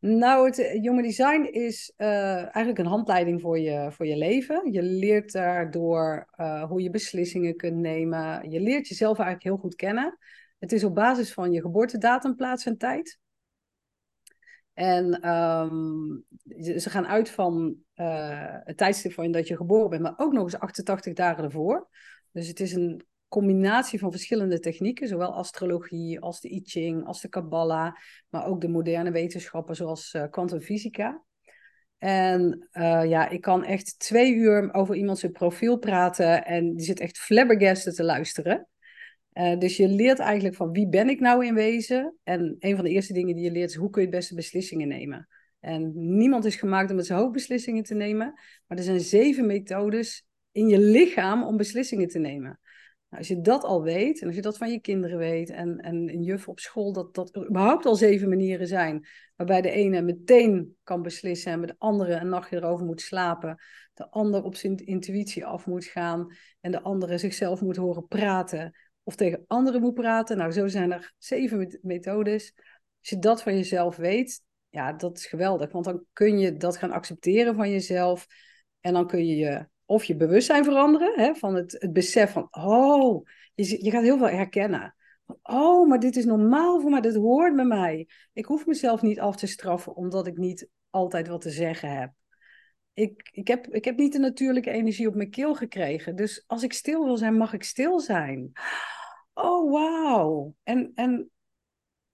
Nou, 0.00 0.46
het 0.46 0.56
Human 0.56 1.02
Design 1.02 1.42
is 1.42 1.92
uh, 1.96 2.37
eigenlijk 2.37 2.78
een 2.78 2.87
handleiding 2.87 3.40
voor 3.40 3.58
je, 3.58 3.92
voor 3.92 4.06
je 4.06 4.16
leven. 4.16 4.72
Je 4.72 4.82
leert 4.82 5.32
daardoor 5.32 6.28
uh, 6.37 6.64
hoe 6.64 6.82
je 6.82 6.90
beslissingen 6.90 7.56
kunt 7.56 7.76
nemen. 7.76 8.50
Je 8.50 8.61
leert 8.61 8.88
jezelf 8.88 9.18
eigenlijk 9.18 9.48
heel 9.48 9.56
goed 9.56 9.74
kennen. 9.74 10.18
Het 10.58 10.72
is 10.72 10.84
op 10.84 10.94
basis 10.94 11.32
van 11.32 11.52
je 11.52 11.61
geboortedatum, 11.61 12.37
plaats 12.37 12.66
en 12.66 12.76
tijd. 12.76 13.18
En 14.72 15.28
um, 15.28 16.24
ze 16.78 16.90
gaan 16.90 17.06
uit 17.06 17.30
van 17.30 17.76
uh, 17.94 18.56
het 18.64 18.76
tijdstip 18.76 19.12
van 19.12 19.30
dat 19.30 19.48
je 19.48 19.56
geboren 19.56 19.90
bent, 19.90 20.02
maar 20.02 20.14
ook 20.16 20.32
nog 20.32 20.44
eens 20.44 20.58
88 20.58 21.12
dagen 21.12 21.44
ervoor. 21.44 21.88
Dus 22.32 22.48
het 22.48 22.61
is 22.61 22.72
een 22.72 23.06
combinatie 23.29 23.99
van 23.99 24.11
verschillende 24.11 24.61
technieken, 24.61 25.09
zowel 25.09 25.35
astrologie 25.35 26.21
als 26.21 26.41
de 26.41 26.51
I 26.51 26.61
Ching, 26.64 27.07
als 27.07 27.21
de 27.21 27.29
Kabbalah, 27.29 27.95
maar 28.29 28.47
ook 28.47 28.61
de 28.61 28.69
moderne 28.69 29.11
wetenschappen 29.11 29.77
zoals 29.77 30.17
kwantumfysica. 30.31 31.09
Uh, 31.11 31.19
en 31.99 32.69
uh, 32.73 33.05
ja, 33.09 33.29
ik 33.29 33.41
kan 33.41 33.64
echt 33.64 33.99
twee 33.99 34.35
uur 34.35 34.75
over 34.75 34.95
iemand 34.95 35.19
zijn 35.19 35.33
profiel 35.33 35.79
praten 35.79 36.45
en 36.45 36.75
die 36.75 36.85
zit 36.85 37.01
echt 37.01 37.19
flabbergasted 37.19 37.95
te 37.95 38.05
luisteren. 38.05 38.69
Uh, 39.33 39.59
dus 39.59 39.77
je 39.77 39.88
leert 39.88 40.19
eigenlijk 40.19 40.57
van 40.57 40.73
wie 40.73 40.88
ben 40.88 41.09
ik 41.09 41.21
nou 41.21 41.47
in 41.47 41.55
wezen. 41.55 42.17
En 42.25 42.57
een 42.59 42.75
van 42.75 42.85
de 42.85 42.91
eerste 42.91 43.12
dingen 43.12 43.35
die 43.35 43.45
je 43.45 43.51
leert 43.51 43.71
is 43.71 43.77
hoe 43.77 43.91
kun 43.91 44.03
je 44.03 44.09
het 44.09 44.17
beste 44.17 44.35
beslissingen 44.35 44.88
nemen. 44.88 45.29
En 45.61 45.93
niemand 45.95 46.45
is 46.45 46.57
gemaakt 46.57 46.91
om 46.91 46.97
met 46.97 47.07
zijn 47.07 47.19
hoofd 47.19 47.33
beslissingen 47.33 47.83
te 47.83 47.95
nemen. 47.95 48.33
Maar 48.67 48.79
er 48.79 48.85
zijn 48.85 49.01
zeven 49.01 49.47
methodes 49.47 50.27
in 50.53 50.69
je 50.69 50.79
lichaam 50.79 51.45
om 51.45 51.57
beslissingen 51.57 52.09
te 52.09 52.19
nemen. 52.19 52.61
Nou, 53.09 53.21
als 53.23 53.29
je 53.29 53.40
dat 53.40 53.64
al 53.64 53.83
weet, 53.83 54.21
en 54.21 54.27
als 54.27 54.37
je 54.37 54.42
dat 54.42 54.59
van 54.59 54.71
je 54.71 54.81
kinderen 54.81 55.18
weet, 55.18 55.51
en, 55.51 55.79
en 55.79 56.09
een 56.09 56.23
juf 56.23 56.49
op 56.49 56.61
school, 56.61 56.92
dat 56.92 57.14
dat 57.14 57.37
er 57.37 57.49
überhaupt 57.49 57.87
al 57.87 57.94
zeven 57.94 58.29
manieren 58.29 58.66
zijn, 58.66 59.07
waarbij 59.37 59.61
de 59.61 59.71
ene 59.71 60.03
meteen 60.03 60.77
kan 60.83 61.03
beslissen 61.03 61.53
en 61.53 61.61
de 61.61 61.75
andere 61.79 62.14
een 62.14 62.29
nachtje 62.29 62.57
erover 62.57 62.87
moet 62.87 63.01
slapen, 63.01 63.62
de 63.94 64.11
ander 64.11 64.42
op 64.42 64.55
zijn 64.55 64.77
intuïtie 64.77 65.47
af 65.47 65.66
moet 65.66 65.85
gaan 65.85 66.37
en 66.61 66.71
de 66.71 66.83
andere 66.83 67.18
zichzelf 67.18 67.61
moet 67.61 67.77
horen 67.77 68.07
praten, 68.07 68.75
of 69.03 69.14
tegen 69.14 69.44
anderen 69.47 69.81
moet 69.81 69.94
praten. 69.94 70.37
Nou, 70.37 70.51
zo 70.53 70.66
zijn 70.66 70.92
er 70.92 71.14
zeven 71.18 71.79
methodes. 71.83 72.53
Als 73.01 73.09
je 73.09 73.18
dat 73.18 73.42
van 73.42 73.55
jezelf 73.55 73.97
weet, 73.97 74.42
ja, 74.68 74.92
dat 74.92 75.16
is 75.16 75.27
geweldig. 75.27 75.73
Want 75.73 75.85
dan 75.85 76.05
kun 76.12 76.38
je 76.38 76.57
dat 76.57 76.77
gaan 76.77 76.92
accepteren 76.92 77.55
van 77.55 77.71
jezelf. 77.71 78.27
En 78.81 78.92
dan 78.92 79.07
kun 79.07 79.27
je 79.27 79.37
je, 79.37 79.68
of 79.88 80.05
je 80.05 80.16
bewustzijn 80.16 80.64
veranderen, 80.64 81.12
hè, 81.14 81.35
van 81.35 81.55
het, 81.55 81.77
het 81.79 81.92
besef 81.92 82.33
van, 82.33 82.48
oh, 82.51 83.27
je, 83.55 83.85
je 83.85 83.90
gaat 83.90 84.03
heel 84.03 84.18
veel 84.18 84.29
herkennen. 84.29 84.94
Oh, 85.42 85.88
maar 85.88 86.01
dit 86.01 86.16
is 86.16 86.24
normaal 86.24 86.81
voor 86.81 86.90
mij, 86.90 87.01
dit 87.01 87.14
hoort 87.14 87.57
bij 87.57 87.64
mij. 87.64 88.09
Ik 88.33 88.44
hoef 88.44 88.66
mezelf 88.66 89.03
niet 89.03 89.20
af 89.20 89.37
te 89.37 89.46
straffen 89.46 89.94
omdat 89.94 90.27
ik 90.27 90.37
niet 90.37 90.68
altijd 90.90 91.29
wat 91.29 91.40
te 91.40 91.51
zeggen 91.51 91.98
heb. 91.98 92.12
Ik, 92.92 93.29
ik, 93.33 93.48
heb, 93.48 93.66
ik 93.66 93.85
heb 93.85 93.96
niet 93.96 94.12
de 94.12 94.18
natuurlijke 94.18 94.70
energie 94.70 95.09
op 95.09 95.14
mijn 95.14 95.31
keel 95.31 95.55
gekregen. 95.55 96.16
Dus 96.16 96.44
als 96.46 96.62
ik 96.62 96.72
stil 96.72 97.05
wil 97.05 97.16
zijn, 97.16 97.37
mag 97.37 97.53
ik 97.53 97.62
stil 97.62 98.01
zijn 98.01 98.53
oh 99.38 99.70
wauw. 99.70 100.55
En, 100.62 100.92
en 100.94 101.31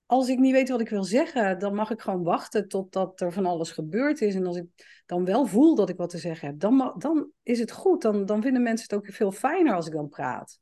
als 0.06 0.28
ik 0.28 0.38
niet 0.38 0.52
weet 0.52 0.68
wat 0.68 0.80
ik 0.80 0.88
wil 0.88 1.04
zeggen, 1.04 1.58
dan 1.58 1.74
mag 1.74 1.90
ik 1.90 2.00
gewoon 2.00 2.22
wachten 2.22 2.68
totdat 2.68 3.20
er 3.20 3.32
van 3.32 3.46
alles 3.46 3.70
gebeurd 3.70 4.20
is. 4.20 4.34
En 4.34 4.46
als 4.46 4.56
ik 4.56 4.66
dan 5.06 5.24
wel 5.24 5.46
voel 5.46 5.74
dat 5.74 5.88
ik 5.88 5.96
wat 5.96 6.10
te 6.10 6.18
zeggen 6.18 6.48
heb, 6.48 6.60
dan, 6.60 6.94
dan 6.98 7.30
is 7.42 7.58
het 7.58 7.70
goed. 7.72 8.02
Dan, 8.02 8.26
dan 8.26 8.42
vinden 8.42 8.62
mensen 8.62 8.86
het 8.88 8.98
ook 8.98 9.14
veel 9.14 9.32
fijner 9.32 9.74
als 9.74 9.86
ik 9.86 9.92
dan 9.92 10.08
praat. 10.08 10.58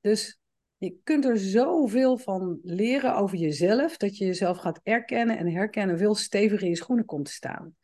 Dus 0.00 0.40
je 0.76 0.96
kunt 1.04 1.24
er 1.24 1.38
zoveel 1.38 2.18
van 2.18 2.58
leren 2.62 3.16
over 3.16 3.38
jezelf, 3.38 3.96
dat 3.96 4.16
je 4.16 4.24
jezelf 4.24 4.58
gaat 4.58 4.80
erkennen 4.82 5.38
en 5.38 5.48
herkennen, 5.48 5.98
veel 5.98 6.14
steviger 6.14 6.62
in 6.62 6.68
je 6.68 6.76
schoenen 6.76 7.04
komt 7.04 7.24
te 7.24 7.32
staan. 7.32 7.76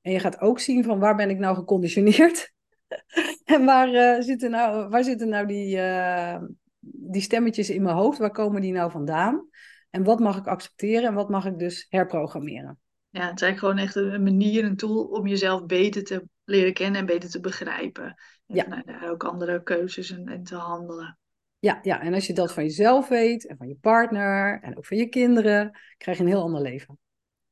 En 0.00 0.12
je 0.12 0.18
gaat 0.18 0.40
ook 0.40 0.60
zien 0.60 0.84
van 0.84 0.98
waar 0.98 1.16
ben 1.16 1.30
ik 1.30 1.38
nou 1.38 1.56
geconditioneerd? 1.56 2.52
en 3.44 3.64
waar, 3.64 3.88
uh, 3.88 4.22
zitten 4.22 4.50
nou, 4.50 4.88
waar 4.88 5.04
zitten 5.04 5.28
nou 5.28 5.46
die, 5.46 5.76
uh, 5.76 6.42
die 6.80 7.22
stemmetjes 7.22 7.70
in 7.70 7.82
mijn 7.82 7.96
hoofd, 7.96 8.18
waar 8.18 8.30
komen 8.30 8.60
die 8.60 8.72
nou 8.72 8.90
vandaan? 8.90 9.48
En 9.90 10.04
wat 10.04 10.20
mag 10.20 10.36
ik 10.36 10.46
accepteren 10.46 11.08
en 11.08 11.14
wat 11.14 11.28
mag 11.28 11.46
ik 11.46 11.58
dus 11.58 11.86
herprogrammeren? 11.88 12.78
Ja, 13.08 13.26
het 13.26 13.40
is 13.40 13.42
eigenlijk 13.42 13.58
gewoon 13.58 13.78
echt 13.78 14.14
een 14.14 14.22
manier, 14.22 14.64
een 14.64 14.76
tool 14.76 15.04
om 15.04 15.26
jezelf 15.26 15.66
beter 15.66 16.04
te 16.04 16.24
leren 16.44 16.72
kennen 16.72 17.00
en 17.00 17.06
beter 17.06 17.30
te 17.30 17.40
begrijpen. 17.40 18.04
En 18.46 18.56
ja. 18.56 18.82
Daar 18.84 19.10
ook 19.10 19.24
andere 19.24 19.62
keuzes 19.62 20.10
en, 20.10 20.28
en 20.28 20.42
te 20.42 20.54
handelen. 20.54 21.18
Ja, 21.58 21.78
ja, 21.82 22.00
en 22.00 22.14
als 22.14 22.26
je 22.26 22.32
dat 22.32 22.52
van 22.52 22.62
jezelf 22.62 23.08
weet 23.08 23.46
en 23.46 23.56
van 23.56 23.68
je 23.68 23.76
partner 23.80 24.62
en 24.62 24.76
ook 24.76 24.86
van 24.86 24.96
je 24.96 25.08
kinderen, 25.08 25.78
krijg 25.96 26.16
je 26.16 26.22
een 26.22 26.28
heel 26.28 26.42
ander 26.42 26.62
leven. 26.62 26.98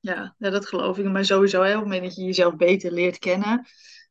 Ja, 0.00 0.34
ja 0.38 0.50
dat 0.50 0.66
geloof 0.66 0.98
ik. 0.98 1.04
Maar 1.04 1.24
sowieso, 1.24 1.62
hè, 1.62 1.68
op 1.68 1.74
het 1.74 1.84
moment 1.84 2.02
dat 2.02 2.14
je 2.14 2.24
jezelf 2.24 2.56
beter 2.56 2.92
leert 2.92 3.18
kennen, 3.18 3.66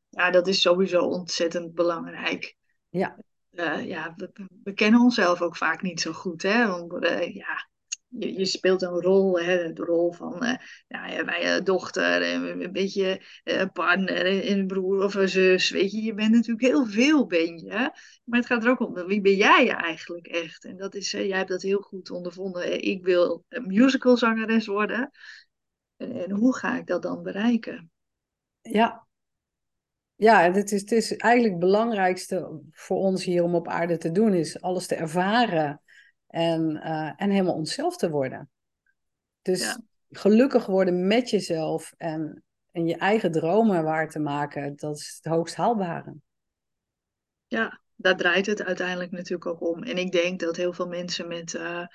ja, 0.10 0.32
dat 0.32 0.48
is 0.48 0.62
sowieso 0.62 1.02
ontzettend 1.02 1.74
belangrijk. 1.74 2.56
Ja. 2.90 3.18
Uh, 3.52 3.88
ja, 3.88 4.14
we, 4.16 4.32
we, 4.64 4.74
kennen 4.74 5.02
onszelf 5.02 5.42
ook 5.42 5.56
vaak 5.56 5.82
niet 5.82 6.02
zo 6.02 6.12
goed. 6.12 6.42
Hè? 6.42 6.68
Want, 6.68 7.04
uh, 7.04 7.36
ja, 7.36 7.70
je, 8.08 8.38
je, 8.38 8.46
speelt 8.46 8.82
een 8.82 9.02
rol, 9.02 9.40
hè? 9.40 9.74
de 9.74 9.84
rol 9.84 10.12
van 10.12 10.44
uh, 10.44 10.56
ja, 10.88 11.24
bij 11.26 11.64
dochter, 11.64 12.34
een 12.34 12.72
beetje 12.72 13.22
partner, 13.74 14.50
een 14.52 14.68
broer 14.68 15.04
of 15.04 15.14
een 15.14 15.30
zus. 15.30 15.70
Weet 15.70 15.92
je, 15.92 16.02
je 16.02 16.14
bent 16.14 16.32
natuurlijk 16.32 16.68
heel 16.68 16.86
veel, 16.86 17.26
ben 17.26 17.58
je. 17.58 17.92
Maar 18.24 18.40
het 18.40 18.46
gaat 18.46 18.64
er 18.64 18.70
ook 18.70 18.80
om, 18.80 18.94
wie 18.94 19.22
ben 19.22 19.36
jij 19.36 19.70
eigenlijk 19.70 20.28
echt? 20.28 20.66
En 20.66 20.78
dat 20.78 20.96
is, 20.96 21.12
jij 21.12 21.38
hebt 21.38 21.50
dat 21.50 21.62
heel 21.62 21.82
goed 21.82 22.12
ondervonden. 22.12 22.82
Ik 22.82 23.04
wil 23.04 23.46
musicalzangeres 23.50 24.68
worden. 24.68 25.12
En, 25.98 26.12
en 26.12 26.32
hoe 26.32 26.56
ga 26.56 26.78
ik 26.78 26.86
dat 26.88 27.02
dan 27.02 27.24
bereiken? 27.24 27.92
Ja, 28.62 29.08
ja, 30.16 30.52
het 30.52 30.72
is, 30.72 30.82
het 30.82 30.92
is 30.92 31.16
eigenlijk 31.16 31.54
het 31.54 31.64
belangrijkste 31.64 32.62
voor 32.72 32.98
ons 32.98 33.24
hier 33.24 33.44
om 33.44 33.56
op 33.56 33.68
aarde 33.68 33.98
te 33.98 34.12
doen, 34.12 34.34
is 34.34 34.62
alles 34.62 34.88
te 34.88 34.96
ervaren 34.96 35.82
en, 36.28 36.72
uh, 36.72 37.12
en 37.16 37.30
helemaal 37.30 37.54
onszelf 37.54 37.98
te 37.98 38.10
worden. 38.10 38.50
Dus 39.42 39.78
gelukkig 40.10 40.66
worden 40.66 41.08
met 41.08 41.30
jezelf 41.30 41.94
en, 41.98 42.44
en 42.72 42.86
je 42.86 42.96
eigen 42.96 43.32
dromen 43.32 43.84
waar 43.84 44.10
te 44.10 44.20
maken, 44.20 44.76
dat 44.76 44.98
is 44.98 45.20
het 45.22 45.34
hoogst 45.34 45.56
haalbare. 45.56 46.16
Ja, 47.48 47.82
daar 47.96 48.18
draait 48.18 48.46
het 48.46 48.64
uiteindelijk 48.64 49.12
natuurlijk 49.12 49.46
ook 49.46 49.62
om. 49.62 49.84
En 49.84 49.98
ik 49.98 50.12
denk 50.12 50.40
dat 50.40 50.56
heel 50.56 50.74
veel 50.74 50.88
mensen 50.88 51.28
met 51.28 51.54
uh, 51.54 51.86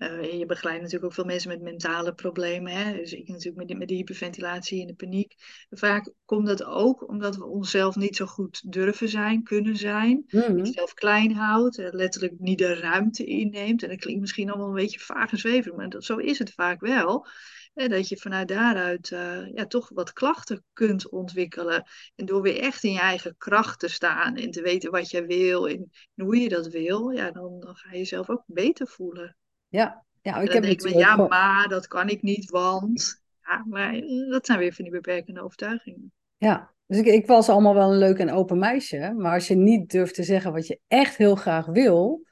uh, 0.00 0.38
je 0.38 0.46
begeleidt 0.46 0.80
natuurlijk 0.80 1.04
ook 1.04 1.14
veel 1.14 1.24
mensen 1.24 1.48
met 1.48 1.62
mentale 1.62 2.14
problemen. 2.14 2.72
Hè? 2.72 2.92
Dus 2.92 3.12
ik 3.12 3.28
natuurlijk 3.28 3.68
met, 3.68 3.78
met 3.78 3.88
de 3.88 3.94
hyperventilatie 3.94 4.80
en 4.80 4.86
de 4.86 4.94
paniek. 4.94 5.34
Vaak 5.70 6.12
komt 6.24 6.46
dat 6.46 6.64
ook 6.64 7.08
omdat 7.08 7.36
we 7.36 7.44
onszelf 7.44 7.96
niet 7.96 8.16
zo 8.16 8.26
goed 8.26 8.72
durven 8.72 9.08
zijn, 9.08 9.42
kunnen 9.42 9.76
zijn. 9.76 10.24
Mm 10.30 10.66
Zelf 10.66 10.94
klein 10.94 11.34
houdt, 11.34 11.76
letterlijk 11.76 12.38
niet 12.38 12.58
de 12.58 12.74
ruimte 12.74 13.24
inneemt. 13.24 13.82
En 13.82 13.88
dat 13.88 13.98
klinkt 13.98 14.20
misschien 14.20 14.50
allemaal 14.50 14.68
een 14.68 14.74
beetje 14.74 15.00
vaag 15.00 15.32
en 15.32 15.38
zweverig, 15.38 15.76
maar 15.76 15.88
dat, 15.88 16.04
zo 16.04 16.16
is 16.16 16.38
het 16.38 16.52
vaak 16.52 16.80
wel. 16.80 17.26
Hè, 17.74 17.88
dat 17.88 18.08
je 18.08 18.16
vanuit 18.16 18.48
daaruit 18.48 19.12
eh, 19.12 19.46
ja, 19.54 19.66
toch 19.66 19.88
wat 19.88 20.12
klachten 20.12 20.64
kunt 20.72 21.08
ontwikkelen. 21.08 21.84
En 22.14 22.26
door 22.26 22.42
weer 22.42 22.58
echt 22.58 22.84
in 22.84 22.92
je 22.92 22.98
eigen 22.98 23.34
kracht 23.36 23.78
te 23.78 23.88
staan 23.88 24.36
en 24.36 24.50
te 24.50 24.62
weten 24.62 24.90
wat 24.90 25.10
je 25.10 25.26
wil 25.26 25.68
en, 25.68 25.90
hoe 26.14 26.36
je 26.36 26.48
dat 26.48 26.66
wil, 26.66 27.10
ja, 27.10 27.30
dan, 27.30 27.60
dan 27.60 27.74
ga 27.76 27.90
je 27.90 27.98
jezelf 27.98 28.30
ook 28.30 28.42
beter 28.46 28.88
voelen. 28.88 29.36
Ja, 29.70 30.04
ja 30.22 30.36
ik 30.36 30.52
heb 30.52 30.62
denk 30.62 30.88
ja, 30.88 31.16
maar 31.16 31.68
dat 31.68 31.86
kan 31.86 32.08
ik 32.08 32.22
niet, 32.22 32.50
want. 32.50 33.22
Ja, 33.42 33.64
maar 33.68 34.00
dat 34.30 34.46
zijn 34.46 34.58
weer 34.58 34.72
van 34.72 34.84
die 34.84 34.92
beperkende 34.92 35.42
overtuigingen. 35.42 36.12
Ja, 36.36 36.70
dus 36.86 36.98
ik, 36.98 37.06
ik 37.06 37.26
was 37.26 37.48
allemaal 37.48 37.74
wel 37.74 37.92
een 37.92 37.98
leuk 37.98 38.18
en 38.18 38.30
open 38.30 38.58
meisje. 38.58 39.14
Maar 39.16 39.34
als 39.34 39.48
je 39.48 39.54
niet 39.54 39.90
durft 39.90 40.14
te 40.14 40.22
zeggen 40.22 40.52
wat 40.52 40.66
je 40.66 40.80
echt 40.88 41.16
heel 41.16 41.34
graag 41.34 41.66
wil, 41.66 42.22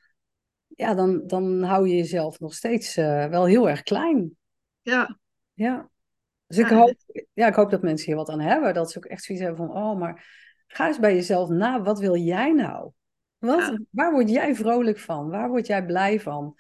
ja, 0.67 0.95
dan, 0.95 1.27
dan 1.27 1.63
hou 1.63 1.89
je 1.89 1.97
jezelf 1.97 2.41
nog 2.41 2.55
steeds 2.55 2.97
eh, 2.97 3.27
wel 3.27 3.45
heel 3.45 3.69
erg 3.69 3.83
klein. 3.83 4.37
Ja. 4.81 5.19
Ja. 5.53 5.91
Dus 6.47 6.59
ik, 6.59 6.67
hoop, 6.67 6.95
ja, 7.33 7.47
ik 7.47 7.55
hoop 7.55 7.71
dat 7.71 7.83
mensen 7.83 8.07
hier 8.07 8.17
wat 8.17 8.29
aan 8.29 8.41
hebben. 8.41 8.75
Dat 8.75 8.91
ze 8.91 8.99
ook 8.99 9.05
echt 9.05 9.25
zoiets 9.25 9.45
hebben 9.45 9.67
van, 9.67 9.77
oh, 9.77 9.99
maar 9.99 10.27
ga 10.67 10.87
eens 10.87 10.99
bij 10.99 11.15
jezelf 11.15 11.49
na. 11.49 11.83
Wat 11.83 11.99
wil 11.99 12.17
jij 12.17 12.53
nou? 12.53 12.91
Wat, 13.39 13.79
Waar 13.91 14.13
word 14.13 14.31
jij 14.31 14.55
vrolijk 14.55 14.99
van? 14.99 15.29
Waar 15.31 15.49
word 15.49 15.67
jij 15.67 15.85
blij 15.85 16.21
van? 16.21 16.55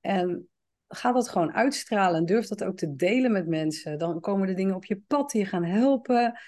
En 0.00 0.48
ga 0.88 1.12
dat 1.12 1.28
gewoon 1.28 1.52
uitstralen 1.52 2.18
en 2.18 2.26
durf 2.26 2.46
dat 2.46 2.64
ook 2.64 2.76
te 2.76 2.94
delen 2.94 3.32
met 3.32 3.46
mensen. 3.46 3.98
Dan 3.98 4.20
komen 4.20 4.48
er 4.48 4.56
dingen 4.56 4.74
op 4.74 4.84
je 4.84 5.00
pad 5.06 5.30
die 5.30 5.40
je 5.40 5.46
gaan 5.46 5.64
helpen. 5.64 6.40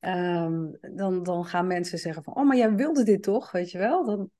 Ehm, 0.00 0.66
dan, 0.80 1.22
dan 1.22 1.44
gaan 1.44 1.66
mensen 1.66 1.98
zeggen 1.98 2.22
van, 2.22 2.34
oh, 2.34 2.46
maar 2.46 2.56
jij 2.56 2.74
wilde 2.74 3.04
dit 3.04 3.22
toch, 3.22 3.50
weet 3.50 3.70
je 3.70 3.78
wel? 3.78 4.04
Dan, 4.04 4.30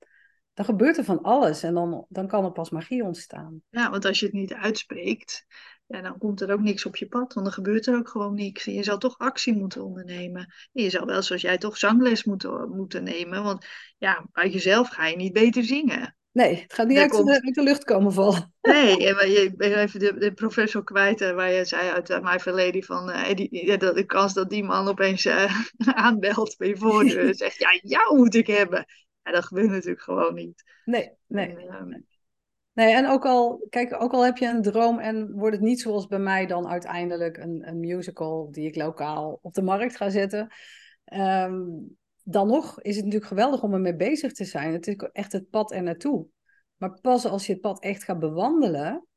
dan 0.53 0.65
gebeurt 0.65 0.97
er 0.97 1.03
van 1.03 1.21
alles 1.21 1.63
en 1.63 1.73
dan, 1.73 2.05
dan 2.09 2.27
kan 2.27 2.45
er 2.45 2.51
pas 2.51 2.69
magie 2.69 3.03
ontstaan. 3.03 3.61
Ja, 3.69 3.89
want 3.89 4.05
als 4.05 4.19
je 4.19 4.25
het 4.25 4.35
niet 4.35 4.53
uitspreekt, 4.53 5.45
ja, 5.85 6.01
dan 6.01 6.17
komt 6.17 6.41
er 6.41 6.51
ook 6.51 6.59
niks 6.59 6.85
op 6.85 6.95
je 6.95 7.07
pad, 7.07 7.33
want 7.33 7.45
dan 7.45 7.55
gebeurt 7.55 7.87
er 7.87 7.97
ook 7.97 8.09
gewoon 8.09 8.33
niks. 8.33 8.67
En 8.67 8.73
je 8.73 8.83
zal 8.83 8.97
toch 8.97 9.17
actie 9.17 9.55
moeten 9.55 9.83
ondernemen. 9.83 10.41
En 10.73 10.83
je 10.83 10.89
zal 10.89 11.05
wel, 11.05 11.21
zoals 11.21 11.41
jij, 11.41 11.57
toch 11.57 11.77
zangles 11.77 12.23
moeten, 12.23 12.69
moeten 12.69 13.03
nemen, 13.03 13.43
want 13.43 13.65
ja, 13.97 14.27
uit 14.31 14.53
jezelf 14.53 14.89
ga 14.89 15.05
je 15.07 15.15
niet 15.15 15.33
beter 15.33 15.63
zingen. 15.63 16.17
Nee, 16.39 16.55
het 16.61 16.73
gaat 16.73 16.87
niet 16.87 16.97
uit, 16.97 17.11
de, 17.11 17.51
de, 17.53 17.63
lucht 17.63 17.83
komen 17.83 18.13
vallen. 18.13 18.53
Nee, 18.61 19.01
je 19.01 19.53
bent 19.57 19.75
even 19.75 19.99
de, 19.99 20.17
de, 20.17 20.33
professor 20.33 20.83
kwijt, 20.83 21.21
eh, 21.21 21.33
waar 21.33 21.51
je 21.51 21.65
zei 21.65 21.89
uit 21.89 22.21
My 22.21 22.39
Fair 22.39 22.55
Lady 22.55 22.81
van 22.81 23.09
uh, 23.09 23.33
die, 23.33 23.65
ja, 23.65 23.77
de 23.77 24.05
kans 24.05 24.33
dat 24.33 24.49
die 24.49 24.63
man 24.63 24.87
opeens 24.87 25.25
uh, 25.25 25.61
aanbelt 26.05 26.57
bij 26.57 26.67
je 26.67 26.77
voordeur 26.77 27.27
en 27.27 27.35
zegt, 27.35 27.57
ja, 27.57 27.79
jou 27.81 28.17
moet 28.17 28.35
ik 28.35 28.47
hebben. 28.47 28.85
Ja, 29.23 29.31
dat 29.31 29.45
gebeurt 29.45 29.69
natuurlijk 29.69 30.01
gewoon 30.01 30.33
niet. 30.33 30.63
Nee, 30.85 31.11
nee. 31.27 31.55
En, 31.55 31.67
ehm, 31.67 32.01
nee, 32.73 32.93
en 32.93 33.07
ook 33.07 33.25
al, 33.25 33.65
kijk, 33.69 34.01
ook 34.01 34.13
al 34.13 34.25
heb 34.25 34.37
je 34.37 34.47
een 34.47 34.61
droom 34.61 34.99
en 34.99 35.31
wordt 35.31 35.55
het 35.55 35.65
niet 35.65 35.81
zoals 35.81 36.07
bij 36.07 36.19
mij 36.19 36.45
dan 36.45 36.67
uiteindelijk 36.67 37.37
een, 37.37 37.67
een 37.67 37.79
musical 37.79 38.51
die 38.51 38.67
ik 38.67 38.75
lokaal 38.75 39.39
op 39.41 39.53
de 39.53 39.61
markt 39.61 39.97
ga 39.97 40.09
zetten. 40.09 40.53
Um, 41.13 41.97
dan 42.23 42.47
nog 42.47 42.81
is 42.81 42.95
het 42.95 43.05
natuurlijk 43.05 43.31
geweldig 43.31 43.63
om 43.63 43.73
ermee 43.73 43.95
bezig 43.95 44.33
te 44.33 44.45
zijn. 44.45 44.73
Het 44.73 44.87
is 44.87 44.95
echt 44.95 45.31
het 45.31 45.49
pad 45.49 45.71
er 45.71 45.83
naartoe. 45.83 46.27
Maar 46.77 46.99
pas 47.01 47.25
als 47.25 47.45
je 47.45 47.51
het 47.51 47.61
pad 47.61 47.83
echt 47.83 48.03
gaat 48.03 48.19
bewandelen, 48.19 49.07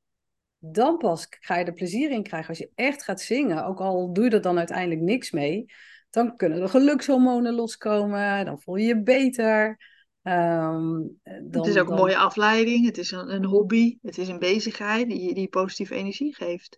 dan 0.58 0.98
pas 0.98 1.26
ga 1.28 1.56
je 1.56 1.64
er 1.64 1.72
plezier 1.72 2.10
in 2.10 2.22
krijgen. 2.22 2.48
Als 2.48 2.58
je 2.58 2.70
echt 2.74 3.02
gaat 3.02 3.20
zingen, 3.20 3.66
ook 3.66 3.80
al 3.80 4.12
doe 4.12 4.24
je 4.24 4.30
er 4.30 4.40
dan 4.40 4.58
uiteindelijk 4.58 5.00
niks 5.00 5.30
mee, 5.30 5.64
dan 6.10 6.36
kunnen 6.36 6.62
er 6.62 6.68
gelukshormonen 6.68 7.54
loskomen, 7.54 8.44
dan 8.44 8.60
voel 8.60 8.76
je 8.76 8.86
je 8.86 9.02
beter. 9.02 9.90
dan, 10.22 11.10
ehm, 11.22 11.50
het 11.50 11.66
is 11.66 11.78
ook 11.78 11.88
een 11.88 11.96
mooie 11.96 12.16
afleiding, 12.16 12.86
het 12.86 12.98
is 12.98 13.10
een, 13.10 13.34
een, 13.34 13.44
hobby, 13.44 13.98
het 14.02 14.18
is 14.18 14.28
een 14.28 14.38
bezigheid 14.38 15.08
die, 15.08 15.34
die 15.34 15.48
positieve 15.48 15.94
energie 15.94 16.34
geeft. 16.34 16.76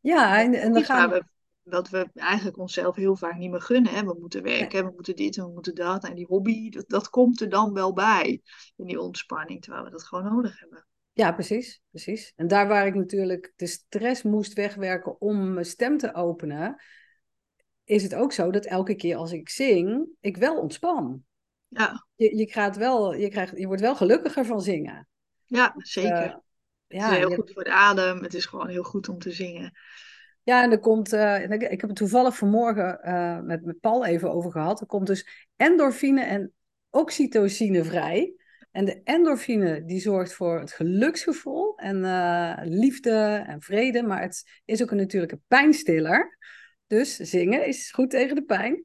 Ja, 0.00 0.42
en, 0.42 0.54
en 0.54 0.72
dan 0.72 0.84
gaan 0.84 1.10
we 1.10 1.24
wat 1.64 1.88
we 1.88 2.08
eigenlijk 2.14 2.58
onszelf 2.58 2.96
heel 2.96 3.16
vaak 3.16 3.36
niet 3.36 3.50
meer 3.50 3.60
gunnen. 3.60 3.92
Hè? 3.92 4.04
We 4.04 4.16
moeten 4.20 4.42
werken, 4.42 4.84
we 4.84 4.92
moeten 4.94 5.16
dit 5.16 5.36
en 5.36 5.44
we 5.44 5.52
moeten 5.52 5.74
dat. 5.74 6.04
En 6.04 6.14
die 6.14 6.26
hobby, 6.26 6.70
dat, 6.70 6.88
dat 6.88 7.08
komt 7.08 7.40
er 7.40 7.48
dan 7.48 7.72
wel 7.72 7.92
bij 7.92 8.42
in 8.76 8.86
die 8.86 9.00
ontspanning, 9.00 9.62
terwijl 9.62 9.84
we 9.84 9.90
dat 9.90 10.04
gewoon 10.04 10.24
nodig 10.24 10.60
hebben. 10.60 10.86
Ja, 11.12 11.32
precies, 11.32 11.82
precies. 11.90 12.32
En 12.36 12.46
daar 12.46 12.68
waar 12.68 12.86
ik 12.86 12.94
natuurlijk 12.94 13.52
de 13.56 13.66
stress 13.66 14.22
moest 14.22 14.52
wegwerken 14.52 15.20
om 15.20 15.52
mijn 15.52 15.66
stem 15.66 15.98
te 15.98 16.14
openen, 16.14 16.82
is 17.84 18.02
het 18.02 18.14
ook 18.14 18.32
zo 18.32 18.50
dat 18.50 18.64
elke 18.64 18.94
keer 18.94 19.16
als 19.16 19.32
ik 19.32 19.48
zing, 19.48 20.08
ik 20.20 20.36
wel 20.36 20.60
ontspan. 20.60 21.22
Ja. 21.68 22.06
Je, 22.14 22.36
je, 22.36 22.46
krijgt 22.46 22.76
wel, 22.76 23.14
je, 23.14 23.28
krijgt, 23.28 23.58
je 23.58 23.66
wordt 23.66 23.82
wel 23.82 23.96
gelukkiger 23.96 24.44
van 24.44 24.60
zingen. 24.60 25.08
Ja, 25.44 25.74
zeker. 25.76 26.24
Uh, 26.24 26.36
ja, 26.86 27.04
het 27.04 27.12
is 27.12 27.18
heel 27.18 27.34
goed 27.34 27.52
voor 27.52 27.64
de 27.64 27.72
adem. 27.72 28.22
Het 28.22 28.34
is 28.34 28.46
gewoon 28.46 28.68
heel 28.68 28.82
goed 28.82 29.08
om 29.08 29.18
te 29.18 29.32
zingen. 29.32 29.72
Ja, 30.44 30.62
en 30.62 30.70
er 30.70 30.78
komt, 30.78 31.12
uh, 31.12 31.50
ik 31.50 31.80
heb 31.80 31.80
het 31.80 31.96
toevallig 31.96 32.36
vanmorgen 32.36 33.00
uh, 33.04 33.40
met, 33.40 33.64
met 33.64 33.80
Paul 33.80 34.04
even 34.04 34.32
over 34.32 34.50
gehad. 34.50 34.80
Er 34.80 34.86
komt 34.86 35.06
dus 35.06 35.48
endorfine 35.56 36.22
en 36.22 36.52
oxytocine 36.90 37.84
vrij. 37.84 38.34
En 38.70 38.84
de 38.84 39.00
endorfine 39.02 39.84
die 39.84 40.00
zorgt 40.00 40.32
voor 40.32 40.60
het 40.60 40.72
geluksgevoel 40.72 41.76
en 41.76 41.96
uh, 41.96 42.58
liefde 42.62 43.44
en 43.46 43.60
vrede. 43.60 44.02
Maar 44.02 44.22
het 44.22 44.60
is 44.64 44.82
ook 44.82 44.90
een 44.90 44.96
natuurlijke 44.96 45.40
pijnstiller. 45.46 46.38
Dus 46.86 47.16
zingen 47.16 47.66
is 47.66 47.90
goed 47.90 48.10
tegen 48.10 48.34
de 48.34 48.44
pijn. 48.44 48.84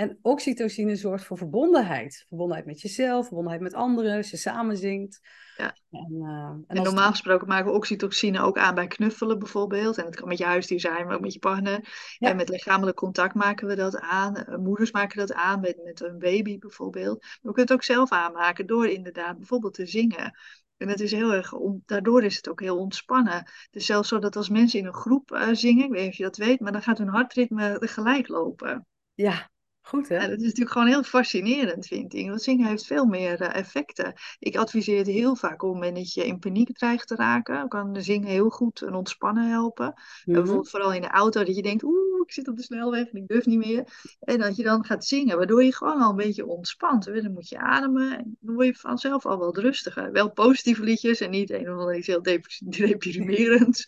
En 0.00 0.18
oxytocine 0.22 0.96
zorgt 0.96 1.24
voor 1.24 1.38
verbondenheid. 1.38 2.24
Verbondenheid 2.28 2.66
met 2.66 2.80
jezelf, 2.80 3.26
verbondenheid 3.26 3.62
met 3.62 3.74
anderen, 3.74 4.16
als 4.16 4.30
je 4.30 4.36
samen 4.36 4.76
zingt. 4.76 5.20
Ja. 5.56 5.76
En, 5.90 6.12
uh, 6.12 6.76
en, 6.76 6.82
normaal 6.82 7.10
gesproken 7.10 7.48
maken 7.48 7.66
we 7.66 7.76
oxytocine 7.76 8.40
ook 8.40 8.58
aan 8.58 8.74
bij 8.74 8.86
knuffelen 8.86 9.38
bijvoorbeeld. 9.38 9.98
En 9.98 10.04
het 10.04 10.16
kan 10.16 10.28
met 10.28 10.38
je 10.38 10.44
huisdier 10.44 10.80
zijn, 10.80 11.06
maar 11.06 11.14
ook 11.14 11.20
met 11.20 11.32
je 11.32 11.38
partner. 11.38 11.88
En 12.18 12.36
met 12.36 12.48
lichamelijk 12.48 12.96
contact 12.96 13.34
maken 13.34 13.66
we 13.66 13.74
dat 13.74 13.98
aan. 13.98 14.36
Eh, 14.36 14.56
moeders 14.56 14.92
maken 14.92 15.18
dat 15.18 15.32
aan 15.32 15.60
met, 15.60 15.80
met 15.84 16.00
een 16.00 16.18
baby 16.18 16.58
bijvoorbeeld. 16.58 17.20
Maar 17.20 17.30
we 17.30 17.52
kunnen 17.52 17.62
het 17.62 17.72
ook 17.72 17.82
zelf 17.82 18.10
aanmaken 18.10 18.66
door 18.66 18.86
inderdaad 18.86 19.36
bijvoorbeeld 19.36 19.74
te 19.74 19.86
zingen. 19.86 20.38
En 20.76 20.88
het 20.88 21.00
is 21.00 21.12
heel 21.12 21.32
erg, 21.32 21.52
daardoor 21.86 22.24
is 22.24 22.36
het 22.36 22.48
ook 22.48 22.60
heel 22.60 22.78
ontspannen. 22.78 23.36
Het 23.36 23.68
is 23.70 23.86
zelfs 23.86 24.08
zo 24.08 24.18
dat 24.18 24.36
als 24.36 24.48
mensen 24.48 24.78
in 24.78 24.86
een 24.86 24.94
groep 24.94 25.30
uh, 25.30 25.48
zingen, 25.52 25.84
ik 25.84 25.90
weet 25.90 26.00
niet 26.00 26.10
of 26.10 26.16
je 26.16 26.22
dat 26.22 26.36
weet, 26.36 26.60
maar 26.60 26.72
dan 26.72 26.82
gaat 26.82 26.98
hun 26.98 27.08
hartritme 27.08 27.76
gelijk 27.80 28.28
lopen. 28.28 28.86
Ja, 29.14 29.50
Goed, 29.82 30.08
hè? 30.08 30.14
Ja, 30.14 30.28
dat 30.28 30.38
is 30.38 30.44
natuurlijk 30.44 30.70
gewoon 30.70 30.86
heel 30.86 31.02
fascinerend, 31.02 31.86
vind 31.86 32.14
ik. 32.14 32.28
Want 32.28 32.42
zingen 32.42 32.66
heeft 32.66 32.86
veel 32.86 33.04
meer 33.04 33.40
uh, 33.40 33.54
effecten. 33.54 34.14
Ik 34.38 34.56
adviseer 34.56 34.98
het 34.98 35.06
heel 35.06 35.36
vaak 35.36 35.62
op 35.62 35.80
het 35.80 35.94
dat 35.94 36.12
je 36.12 36.26
in 36.26 36.38
paniek 36.38 36.72
dreigt 36.72 37.06
te 37.06 37.14
raken. 37.14 37.68
Kan 37.68 38.02
zingen 38.02 38.28
heel 38.28 38.48
goed 38.48 38.82
en 38.82 38.94
ontspannen 38.94 39.50
helpen. 39.50 39.86
Mm 39.86 39.94
-hmm. 39.94 40.34
bijvoorbeeld 40.34 40.70
vooral 40.70 40.92
in 40.92 41.00
de 41.00 41.08
auto, 41.08 41.44
dat 41.44 41.56
je 41.56 41.62
denkt, 41.62 41.82
oeh, 41.82 42.20
ik 42.26 42.32
zit 42.32 42.48
op 42.48 42.56
de 42.56 42.62
snelweg 42.62 43.08
en 43.08 43.18
ik 43.18 43.28
durf 43.28 43.46
niet 43.46 43.58
meer. 43.58 43.84
En 44.20 44.38
dat 44.38 44.56
je 44.56 44.62
dan 44.62 44.84
gaat 44.84 45.04
zingen, 45.04 45.36
waardoor 45.36 45.64
je 45.64 45.74
gewoon 45.74 46.00
al 46.00 46.10
een 46.10 46.16
beetje 46.16 46.46
ontspant. 46.46 47.04
Dan 47.04 47.32
moet 47.32 47.48
je 47.48 47.58
ademen 47.58 48.18
en 48.18 48.36
dan 48.40 48.54
word 48.54 48.66
je 48.66 48.74
vanzelf 48.74 49.26
al 49.26 49.38
wat 49.38 49.56
rustiger. 49.56 50.12
Wel 50.12 50.30
positieve 50.30 50.82
liedjes 50.82 51.20
en 51.20 51.30
niet 51.30 51.50
een 51.50 51.72
of 51.72 51.78
ander 51.78 51.96
iets 51.96 52.06
heel 52.06 52.22
deprimerends. 52.78 53.84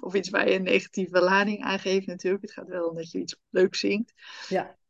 of 0.00 0.14
iets 0.14 0.30
waar 0.30 0.48
je 0.48 0.54
een 0.54 0.62
negatieve 0.62 1.20
lading 1.20 1.62
aan 1.62 1.78
geeft 1.78 2.06
natuurlijk. 2.06 2.42
Het 2.42 2.52
gaat 2.52 2.68
wel 2.68 2.88
om 2.88 2.96
dat 2.96 3.10
je 3.10 3.18
iets 3.18 3.36
leuks 3.50 3.78
zingt. 3.78 4.12
Ja. 4.48 4.80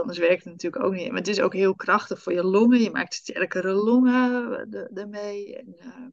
Anders 0.00 0.18
werkt 0.18 0.44
het 0.44 0.52
natuurlijk 0.52 0.84
ook 0.84 0.92
niet. 0.92 1.08
Maar 1.08 1.18
het 1.18 1.28
is 1.28 1.40
ook 1.40 1.52
heel 1.52 1.74
krachtig 1.74 2.22
voor 2.22 2.32
je 2.32 2.44
longen. 2.44 2.80
Je 2.80 2.90
maakt 2.90 3.14
sterkere 3.14 3.72
longen 3.72 4.68
ermee. 4.94 5.56
En, 5.56 5.74
uh, 5.78 6.06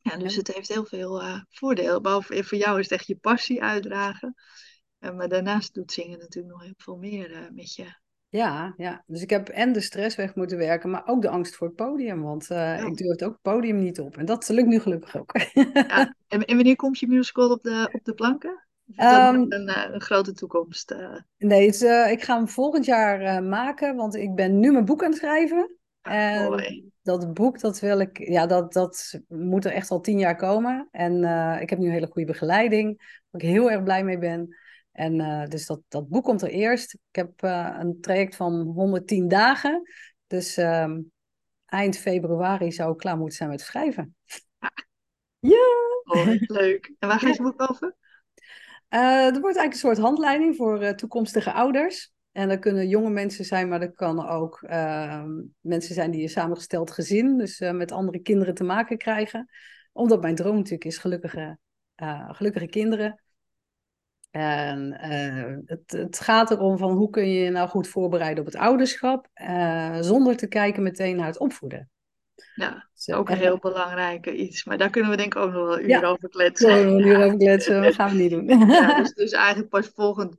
ja, 0.00 0.16
dus 0.16 0.36
het 0.36 0.54
heeft 0.54 0.68
heel 0.68 0.84
veel 0.84 1.22
uh, 1.22 1.40
voordelen. 1.50 2.02
Behalve 2.02 2.44
voor 2.44 2.58
jou 2.58 2.78
is 2.78 2.90
het 2.90 2.98
echt 2.98 3.06
je 3.06 3.16
passie 3.16 3.62
uitdragen. 3.62 4.34
Uh, 5.00 5.14
maar 5.14 5.28
daarnaast 5.28 5.74
doet 5.74 5.92
zingen 5.92 6.18
natuurlijk 6.18 6.54
nog 6.54 6.62
heel 6.64 6.74
veel 6.76 6.96
meer 6.96 7.50
met 7.54 7.74
je. 7.74 7.86
Ja, 8.30 8.74
ja, 8.76 9.04
dus 9.06 9.22
ik 9.22 9.30
heb 9.30 9.48
en 9.48 9.72
de 9.72 9.80
stress 9.80 10.16
weg 10.16 10.34
moeten 10.34 10.58
werken, 10.58 10.90
maar 10.90 11.06
ook 11.06 11.22
de 11.22 11.28
angst 11.28 11.56
voor 11.56 11.66
het 11.66 11.76
podium. 11.76 12.22
Want 12.22 12.46
ja. 12.46 12.76
ik 12.76 12.96
durfde 12.96 13.24
ook 13.24 13.32
het 13.32 13.42
podium 13.42 13.78
niet 13.78 14.00
op. 14.00 14.16
En 14.16 14.24
dat 14.24 14.48
lukt 14.48 14.68
nu 14.68 14.80
gelukkig 14.80 15.16
ook. 15.16 15.36
ja. 15.72 16.14
en, 16.28 16.44
en 16.44 16.56
wanneer 16.56 16.76
komt 16.76 16.98
je 16.98 17.06
musical 17.06 17.50
op 17.50 17.62
de, 17.62 17.88
op 17.92 18.04
de 18.04 18.14
planken? 18.14 18.67
Um, 18.96 19.52
een, 19.52 19.68
eh, 19.68 19.92
een, 19.92 20.00
grote 20.00 20.32
toekomst? 20.32 20.90
Uh... 20.90 21.18
Nee, 21.36 21.66
het, 21.66 21.82
uh, 21.82 22.10
ik 22.10 22.22
ga 22.22 22.36
hem 22.36 22.48
volgend 22.48 22.84
jaar 22.84 23.42
maken, 23.42 23.96
want 23.96 24.14
ik 24.14 24.34
ben 24.34 24.58
nu 24.58 24.72
mijn 24.72 24.84
boek 24.84 25.02
aan 25.02 25.10
het 25.10 25.18
schrijven. 25.18 25.76
Ah, 26.00 26.14
en 26.14 26.48
mooi. 26.48 26.90
dat 27.02 27.34
boek, 27.34 27.60
dat 27.60 27.80
wil 27.80 28.00
ik, 28.00 28.28
ja, 28.28 28.46
dat, 28.46 28.72
dat 28.72 29.20
moet 29.28 29.64
er 29.64 29.72
echt 29.72 29.90
al 29.90 30.00
tien 30.00 30.18
jaar 30.18 30.36
komen. 30.36 30.88
En 30.90 31.14
ik 31.60 31.70
heb 31.70 31.78
nu 31.78 31.86
een 31.86 31.92
hele 31.92 32.10
goede 32.10 32.32
begeleiding, 32.32 32.96
waar 33.30 33.42
ik 33.42 33.48
heel 33.48 33.70
erg 33.70 33.82
blij 33.82 34.04
mee 34.04 34.18
ben. 34.18 34.56
En 34.92 35.48
dus 35.48 35.66
dat, 35.66 35.80
dat 35.88 36.08
boek 36.08 36.24
komt 36.24 36.42
er 36.42 36.48
eerst. 36.48 36.94
Ik 36.94 37.16
heb 37.16 37.32
een 37.78 37.98
traject 38.00 38.36
van 38.36 38.52
110 38.60 39.28
dagen. 39.28 39.82
Dus 40.26 40.56
ehm, 40.56 41.00
eind 41.66 41.98
februari 41.98 42.72
zou 42.72 42.92
ik 42.92 42.98
klaar 42.98 43.16
moeten 43.16 43.36
zijn 43.36 43.50
met 43.50 43.60
schrijven. 43.60 44.16
Ah. 44.58 44.68
Ja! 45.38 45.76
Oh, 46.04 46.26
leuk. 46.40 46.94
En 46.98 47.08
waar 47.08 47.18
gaat 47.18 47.36
je 47.36 47.42
boek 47.42 47.70
over? 47.70 47.96
Uh, 48.90 49.26
er 49.26 49.40
wordt 49.40 49.56
eigenlijk 49.56 49.72
een 49.72 49.78
soort 49.78 49.98
handleiding 49.98 50.56
voor 50.56 50.82
uh, 50.82 50.90
toekomstige 50.90 51.52
ouders. 51.52 52.12
En 52.38 52.48
dat 52.48 52.58
kunnen 52.58 52.88
jonge 52.88 53.10
mensen 53.10 53.44
zijn, 53.44 53.68
maar 53.68 53.80
dat 53.80 53.94
kan 53.94 54.28
ook 54.28 54.62
uh, 54.62 55.24
mensen 55.60 55.94
zijn 55.94 56.10
die 56.10 56.22
een 56.22 56.28
samengesteld 56.28 56.90
gezin, 56.90 57.38
dus 57.38 57.60
eh, 57.60 57.72
met 57.72 57.92
andere 57.92 58.18
kinderen 58.18 58.54
te 58.54 58.64
maken 58.64 58.98
krijgen. 58.98 59.48
Omdat 59.92 60.20
mijn 60.20 60.34
droom 60.34 60.56
natuurlijk 60.56 60.84
is 60.84 60.98
gelukkige, 60.98 61.58
gelukkige 62.28 62.66
kinderen. 62.66 63.22
En 64.30 64.92
eh, 64.92 65.56
het, 65.64 65.90
het 65.90 66.20
gaat 66.20 66.50
erom 66.50 66.78
van 66.78 66.92
hoe 66.92 67.10
kun 67.10 67.28
je 67.28 67.40
je 67.40 67.50
nou 67.50 67.68
goed 67.68 67.88
voorbereiden 67.88 68.40
op 68.44 68.52
het 68.52 68.60
ouderschap, 68.60 69.28
zonder 70.00 70.36
te 70.36 70.48
kijken 70.48 70.82
meteen 70.82 71.16
naar 71.16 71.26
het 71.26 71.38
opvoeden. 71.38 71.90
Ja, 72.54 72.88
dus, 72.94 73.14
ook 73.14 73.30
een 73.30 73.36
heel 73.36 73.58
belangrijk 73.58 74.26
iets. 74.26 74.64
Maar 74.64 74.78
daar 74.78 74.90
kunnen 74.90 75.10
we 75.10 75.16
denk 75.16 75.34
ik 75.34 75.40
ook 75.40 75.52
nog 75.52 75.66
wel 75.66 75.78
uren 75.78 75.88
ja, 76.00 76.08
over 76.08 76.28
kletsen. 76.28 76.70
Ja, 76.70 76.76
een 76.76 77.06
uur 77.06 77.24
over 77.24 77.38
kletsen, 77.38 77.82
dat 77.82 77.94
gaan 77.94 78.10
we 78.10 78.16
niet 78.16 78.30
doen. 78.30 78.68
Ja, 78.68 78.96
dus, 79.02 79.14
dus 79.14 79.32
eigenlijk 79.32 79.68
pas 79.68 79.90
volgend, 79.94 80.36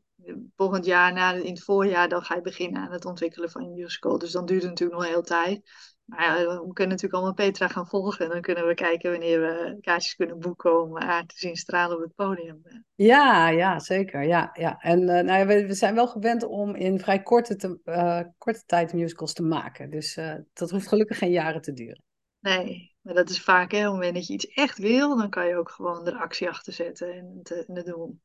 volgend 0.55 0.85
jaar, 0.85 1.13
na, 1.13 1.33
in 1.33 1.53
het 1.53 1.63
voorjaar, 1.63 2.09
dan 2.09 2.21
ga 2.21 2.35
je 2.35 2.41
beginnen 2.41 2.81
aan 2.81 2.91
het 2.91 3.05
ontwikkelen 3.05 3.51
van 3.51 3.63
je 3.63 3.81
musical. 3.81 4.17
Dus 4.17 4.31
dan 4.31 4.45
duurt 4.45 4.61
het 4.61 4.69
natuurlijk 4.69 4.99
nog 4.99 5.07
een 5.07 5.13
hele 5.13 5.25
tijd. 5.25 5.61
Maar 6.09 6.21
ja, 6.21 6.45
we 6.45 6.73
kunnen 6.73 6.95
natuurlijk 6.95 7.13
allemaal 7.13 7.33
Petra 7.33 7.67
gaan 7.67 7.87
volgen. 7.87 8.25
En 8.25 8.31
dan 8.31 8.41
kunnen 8.41 8.67
we 8.67 8.73
kijken 8.73 9.11
wanneer 9.11 9.39
we 9.41 9.77
kaartjes 9.81 10.15
kunnen 10.15 10.39
boeken 10.39 10.81
om 10.81 10.97
haar 10.97 11.25
te 11.25 11.37
zien 11.37 11.55
stralen 11.55 11.95
op 11.95 12.03
het 12.03 12.15
podium. 12.15 12.61
Ja, 12.95 13.49
ja 13.49 13.79
zeker. 13.79 14.23
Ja, 14.23 14.49
ja. 14.53 14.79
En 14.79 14.99
uh, 14.99 15.07
nou 15.07 15.39
ja, 15.39 15.45
we, 15.45 15.67
we, 15.67 15.73
zijn 15.73 15.95
wel 15.95 16.07
gewend 16.07 16.43
om 16.43 16.75
in 16.75 16.99
vrij 16.99 17.23
korte, 17.23 17.55
te, 17.55 17.79
uh, 17.85 18.21
korte 18.37 18.63
tijd 18.65 18.93
musicals 18.93 19.33
te 19.33 19.43
maken. 19.43 19.89
Dus 19.89 20.17
uh, 20.17 20.35
dat 20.53 20.69
hoeft 20.69 20.87
gelukkig 20.87 21.17
geen 21.17 21.31
jaren 21.31 21.61
te 21.61 21.73
duren. 21.73 22.03
Nee, 22.39 22.95
maar 23.01 23.13
dat 23.13 23.29
is 23.29 23.41
vaak, 23.41 23.71
hè, 23.71 23.77
op 23.77 23.83
het 23.83 23.93
moment 23.93 24.13
dat 24.13 24.27
je 24.27 24.33
iets 24.33 24.47
echt 24.47 24.77
wil, 24.77 25.17
dan 25.17 25.29
kan 25.29 25.47
je 25.47 25.55
ook 25.55 25.69
gewoon 25.69 26.07
er 26.07 26.15
actie 26.15 26.49
achter 26.49 26.73
zetten 26.73 27.13
en 27.13 27.39
het, 27.43 27.65
en 27.67 27.75
het 27.75 27.85
doen. 27.85 28.21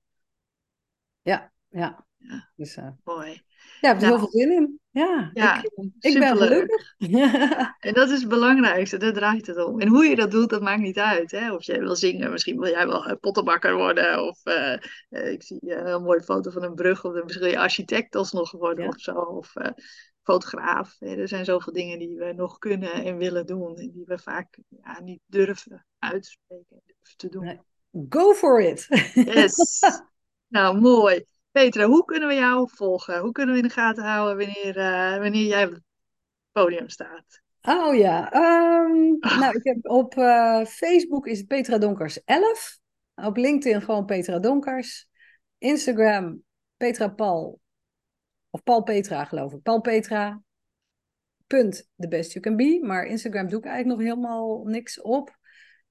Ja, 1.22 1.52
ja. 1.68 2.06
ja. 2.16 2.50
Dus, 2.56 2.78
Mooi. 3.04 3.42
Ja, 3.80 3.92
ik 3.92 4.00
heb 4.00 4.02
er 4.02 4.06
heel 4.06 4.18
veel 4.18 4.30
zin 4.30 4.52
in. 4.52 4.80
Ja, 4.90 5.30
ja 5.32 5.62
ik, 5.62 5.72
ik 6.00 6.18
ben 6.18 6.36
gelukkig. 6.36 6.94
en 7.88 7.94
dat 7.94 8.10
is 8.10 8.20
het 8.20 8.28
belangrijkste, 8.28 8.96
daar 8.96 9.12
draait 9.12 9.46
het 9.46 9.64
om. 9.64 9.80
En 9.80 9.88
hoe 9.88 10.04
je 10.04 10.16
dat 10.16 10.30
doet, 10.30 10.50
dat 10.50 10.62
maakt 10.62 10.80
niet 10.80 10.98
uit. 10.98 11.30
Hè? 11.30 11.52
Of 11.52 11.64
jij 11.64 11.78
wil 11.78 11.96
zingen, 11.96 12.30
misschien 12.30 12.60
wil 12.60 12.70
jij 12.70 12.86
wel 12.86 13.18
pottenbakker 13.18 13.76
worden. 13.76 14.22
Of 14.26 14.46
uh, 14.46 14.76
uh, 15.10 15.32
ik 15.32 15.42
zie 15.42 15.58
een 15.60 15.86
heel 15.86 16.00
mooie 16.00 16.22
foto 16.22 16.50
van 16.50 16.62
een 16.62 16.74
brug, 16.74 17.04
of 17.04 17.12
dan 17.12 17.22
misschien 17.22 17.44
wil 17.44 17.54
je 17.54 17.58
architect 17.58 18.16
alsnog 18.16 18.50
worden 18.50 18.84
ja. 18.84 18.90
of 18.90 19.00
zo. 19.00 19.12
Of 19.12 19.56
uh, 19.56 19.66
fotograaf. 20.22 20.96
Er 20.98 21.28
zijn 21.28 21.44
zoveel 21.44 21.72
dingen 21.72 21.98
die 21.98 22.18
we 22.18 22.32
nog 22.32 22.58
kunnen 22.58 22.92
en 22.92 23.16
willen 23.16 23.46
doen. 23.46 23.76
En 23.76 23.90
die 23.90 24.04
we 24.06 24.18
vaak 24.18 24.58
ja, 24.68 25.00
niet 25.00 25.20
durven 25.26 25.86
uitspreken, 25.98 26.82
durven 26.84 27.16
te 27.16 27.28
doen. 27.28 27.60
Go 28.08 28.32
for 28.32 28.60
it! 28.60 28.86
Yes! 29.14 29.80
nou, 30.48 30.80
mooi. 30.80 31.24
Petra, 31.54 31.86
hoe 31.86 32.04
kunnen 32.04 32.28
we 32.28 32.34
jou 32.34 32.68
volgen? 32.72 33.18
Hoe 33.18 33.32
kunnen 33.32 33.54
we 33.54 33.60
in 33.60 33.66
de 33.68 33.74
gaten 33.74 34.04
houden 34.04 34.36
wanneer, 34.36 34.76
uh, 34.76 35.18
wanneer 35.18 35.46
jij 35.46 35.66
op 35.66 35.72
het 35.72 35.82
podium 36.52 36.88
staat? 36.88 37.42
Oh 37.62 37.94
ja, 37.94 38.34
um, 38.34 39.18
nou 39.18 39.56
ik 39.56 39.64
heb 39.64 39.88
op 39.88 40.14
uh, 40.14 40.64
Facebook 40.64 41.26
is 41.26 41.38
het 41.38 41.46
Petra 41.46 41.78
Donkers 41.78 42.24
11. 42.24 42.78
Op 43.14 43.36
LinkedIn 43.36 43.82
gewoon 43.82 44.04
Petra 44.04 44.38
Donkers. 44.38 45.08
Instagram 45.58 46.42
Petra 46.76 47.08
Paul. 47.08 47.60
Of 48.50 48.62
Paul 48.62 48.82
Petra 48.82 49.24
geloof 49.24 49.52
ik. 49.52 49.62
Paul 49.62 49.80
Petra. 49.80 50.42
Punt 51.46 51.88
the 51.96 52.08
best 52.08 52.32
you 52.32 52.44
can 52.44 52.56
be. 52.56 52.78
Maar 52.82 53.04
Instagram 53.04 53.48
doe 53.48 53.58
ik 53.58 53.64
eigenlijk 53.64 53.98
nog 53.98 54.08
helemaal 54.08 54.64
niks 54.64 55.00
op. 55.00 55.38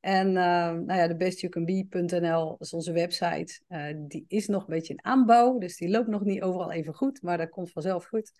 En 0.03 0.27
uh, 0.27 0.33
nou 0.71 0.93
ja, 0.93 1.07
thebestyoucanbe.nl 1.07 2.55
is 2.59 2.73
onze 2.73 2.91
website. 2.91 3.61
Uh, 3.69 3.93
die 3.97 4.25
is 4.27 4.47
nog 4.47 4.61
een 4.61 4.73
beetje 4.73 4.93
in 4.93 5.05
aanbouw, 5.05 5.57
dus 5.57 5.77
die 5.77 5.89
loopt 5.89 6.07
nog 6.07 6.23
niet 6.23 6.41
overal 6.41 6.71
even 6.71 6.93
goed, 6.93 7.21
maar 7.21 7.37
dat 7.37 7.49
komt 7.49 7.71
vanzelf 7.71 8.05
goed. 8.05 8.31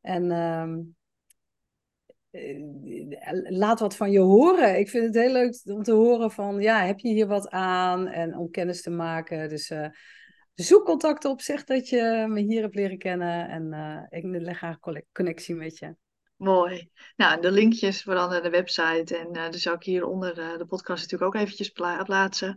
En 0.00 0.24
uh, 0.30 0.78
laat 3.48 3.80
wat 3.80 3.96
van 3.96 4.10
je 4.10 4.18
horen. 4.18 4.78
Ik 4.78 4.88
vind 4.88 5.04
het 5.04 5.14
heel 5.14 5.32
leuk 5.32 5.60
om 5.64 5.82
te 5.82 5.92
horen 5.92 6.30
van, 6.30 6.60
ja, 6.60 6.84
heb 6.84 6.98
je 6.98 7.08
hier 7.08 7.26
wat 7.26 7.48
aan? 7.48 8.06
En 8.06 8.36
om 8.36 8.50
kennis 8.50 8.82
te 8.82 8.90
maken. 8.90 9.48
Dus 9.48 9.70
uh, 9.70 9.88
zoek 10.54 10.84
contact 10.84 11.24
op, 11.24 11.40
zeg 11.40 11.64
dat 11.64 11.88
je 11.88 12.26
me 12.28 12.40
hier 12.40 12.62
hebt 12.62 12.74
leren 12.74 12.98
kennen. 12.98 13.48
En 13.48 14.06
ik 14.10 14.24
leg 14.24 14.56
graag 14.56 14.78
connectie 15.12 15.54
met 15.54 15.78
je. 15.78 16.03
Mooi. 16.36 16.90
Nou, 17.16 17.40
de 17.40 17.50
linkjes 17.50 18.02
vooral 18.02 18.28
naar 18.28 18.42
de 18.42 18.50
website. 18.50 19.16
En 19.16 19.36
uh, 19.36 19.50
dus 19.50 19.62
zou 19.62 19.76
ik 19.76 19.82
hieronder 19.82 20.38
uh, 20.38 20.58
de 20.58 20.66
podcast 20.66 21.02
natuurlijk 21.02 21.34
ook 21.34 21.42
eventjes 21.42 21.68
pla 21.68 22.02
plaatsen. 22.02 22.56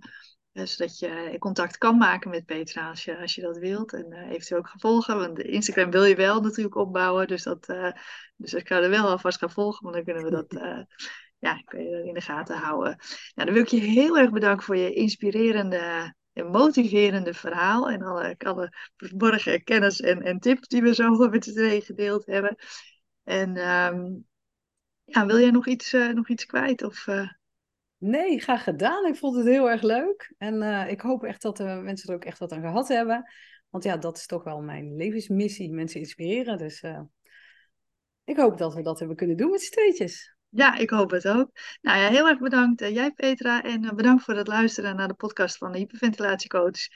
Uh, 0.54 0.66
zodat 0.66 1.00
je 1.00 1.36
contact 1.40 1.78
kan 1.78 1.98
maken 1.98 2.30
met 2.30 2.46
Petra 2.46 2.90
als 2.90 3.04
je, 3.04 3.18
als 3.18 3.36
je 3.36 3.42
dat 3.42 3.58
wilt. 3.58 3.94
En 3.94 4.14
eventueel 4.14 4.60
ook 4.60 4.68
gaan 4.68 4.80
volgen. 4.80 5.18
Want 5.18 5.40
Instagram 5.40 5.92
wil 5.92 6.04
je 6.04 6.16
wel 6.16 6.42
natuurlijk 6.42 6.76
opbouwen. 6.76 7.28
Dus, 7.28 7.44
dat, 7.44 7.66
dus 8.36 8.54
ik 8.54 8.68
ga 8.68 8.82
er 8.82 8.90
wel 8.90 9.08
alvast 9.10 9.38
gaan 9.38 9.52
volgen. 9.52 9.84
Want 9.84 9.96
dan 9.96 10.04
kunnen 10.04 10.24
we 10.24 10.30
dat 10.30 10.54
ja, 11.48 11.62
kun 11.66 11.84
je 11.84 12.04
in 12.06 12.14
de 12.14 12.22
gaten 12.22 12.58
houden. 12.58 12.98
Nou, 13.36 13.46
dan 13.48 13.54
wil 13.54 13.64
ik 13.64 13.70
je 13.70 13.80
heel 13.80 14.18
erg 14.18 14.32
bedanken 14.32 14.66
voor 14.66 14.78
je 14.78 14.94
inspirerende 14.94 16.14
en 16.34 16.48
motiverende 16.48 17.34
verhaal. 17.34 17.90
En 17.90 18.02
alle, 18.02 18.36
alle 18.38 18.74
verborgen 18.96 19.64
kennis 19.64 20.02
en, 20.02 20.22
en 20.22 20.40
tips 20.40 20.68
die 20.68 20.82
we 20.82 20.94
zo 20.94 21.10
met 21.30 21.44
z'n 21.44 21.54
tweeën 21.54 21.82
gedeeld 21.82 22.26
hebben. 22.26 22.58
En 23.28 23.58
um, 23.58 24.28
ja, 25.04 25.26
wil 25.26 25.40
jij 25.40 25.52
nog 25.52 25.68
iets, 25.68 25.94
uh, 25.94 26.14
nog 26.14 26.30
iets 26.30 26.46
kwijt? 26.46 26.84
Of, 26.84 27.08
uh... 27.08 27.30
Nee, 27.98 28.40
graag 28.40 28.64
gedaan. 28.64 29.06
Ik 29.06 29.16
vond 29.16 29.36
het 29.36 29.46
heel 29.46 29.70
erg 29.70 29.82
leuk. 29.82 30.34
En 30.38 30.62
uh, 30.62 30.90
ik 30.90 31.02
hoop 31.02 31.24
echt 31.24 31.42
dat 31.42 31.58
de 31.58 31.64
mensen 31.64 32.10
er 32.10 32.16
ook 32.16 32.26
echt 32.26 32.40
wat 32.40 32.52
aan 32.52 32.62
gehad 32.62 32.88
hebben. 32.88 33.32
Want 33.70 33.84
ja, 33.84 33.98
dat 33.98 34.18
is 34.18 34.26
toch 34.26 34.44
wel 34.44 34.62
mijn 34.62 34.96
levensmissie. 34.96 35.72
Mensen 35.72 36.00
inspireren. 36.00 36.58
Dus 36.58 36.84
ik 38.24 38.38
hoop 38.38 38.58
dat 38.58 38.74
we 38.74 38.82
dat 38.82 39.00
hebben 39.00 39.18
kunnen 39.18 39.38
doen 39.38 39.50
met 39.50 39.62
z'n 39.62 39.72
tweetjes. 39.72 40.36
Ja, 40.50 40.78
ik 40.78 40.90
hoop 40.90 41.12
het 41.12 41.28
ook. 41.28 41.50
Nou 41.82 42.00
ja, 42.00 42.10
heel 42.10 42.28
erg 42.28 42.40
bedankt 42.40 42.80
jij 42.80 43.12
Petra. 43.12 43.64
En 43.64 43.96
bedankt 43.96 44.24
voor 44.24 44.36
het 44.36 44.48
luisteren 44.48 44.96
naar 44.96 45.08
de 45.08 45.14
podcast 45.14 45.58
van 45.58 45.72
de 45.72 45.78
hyperventilatiecoach. 45.78 46.88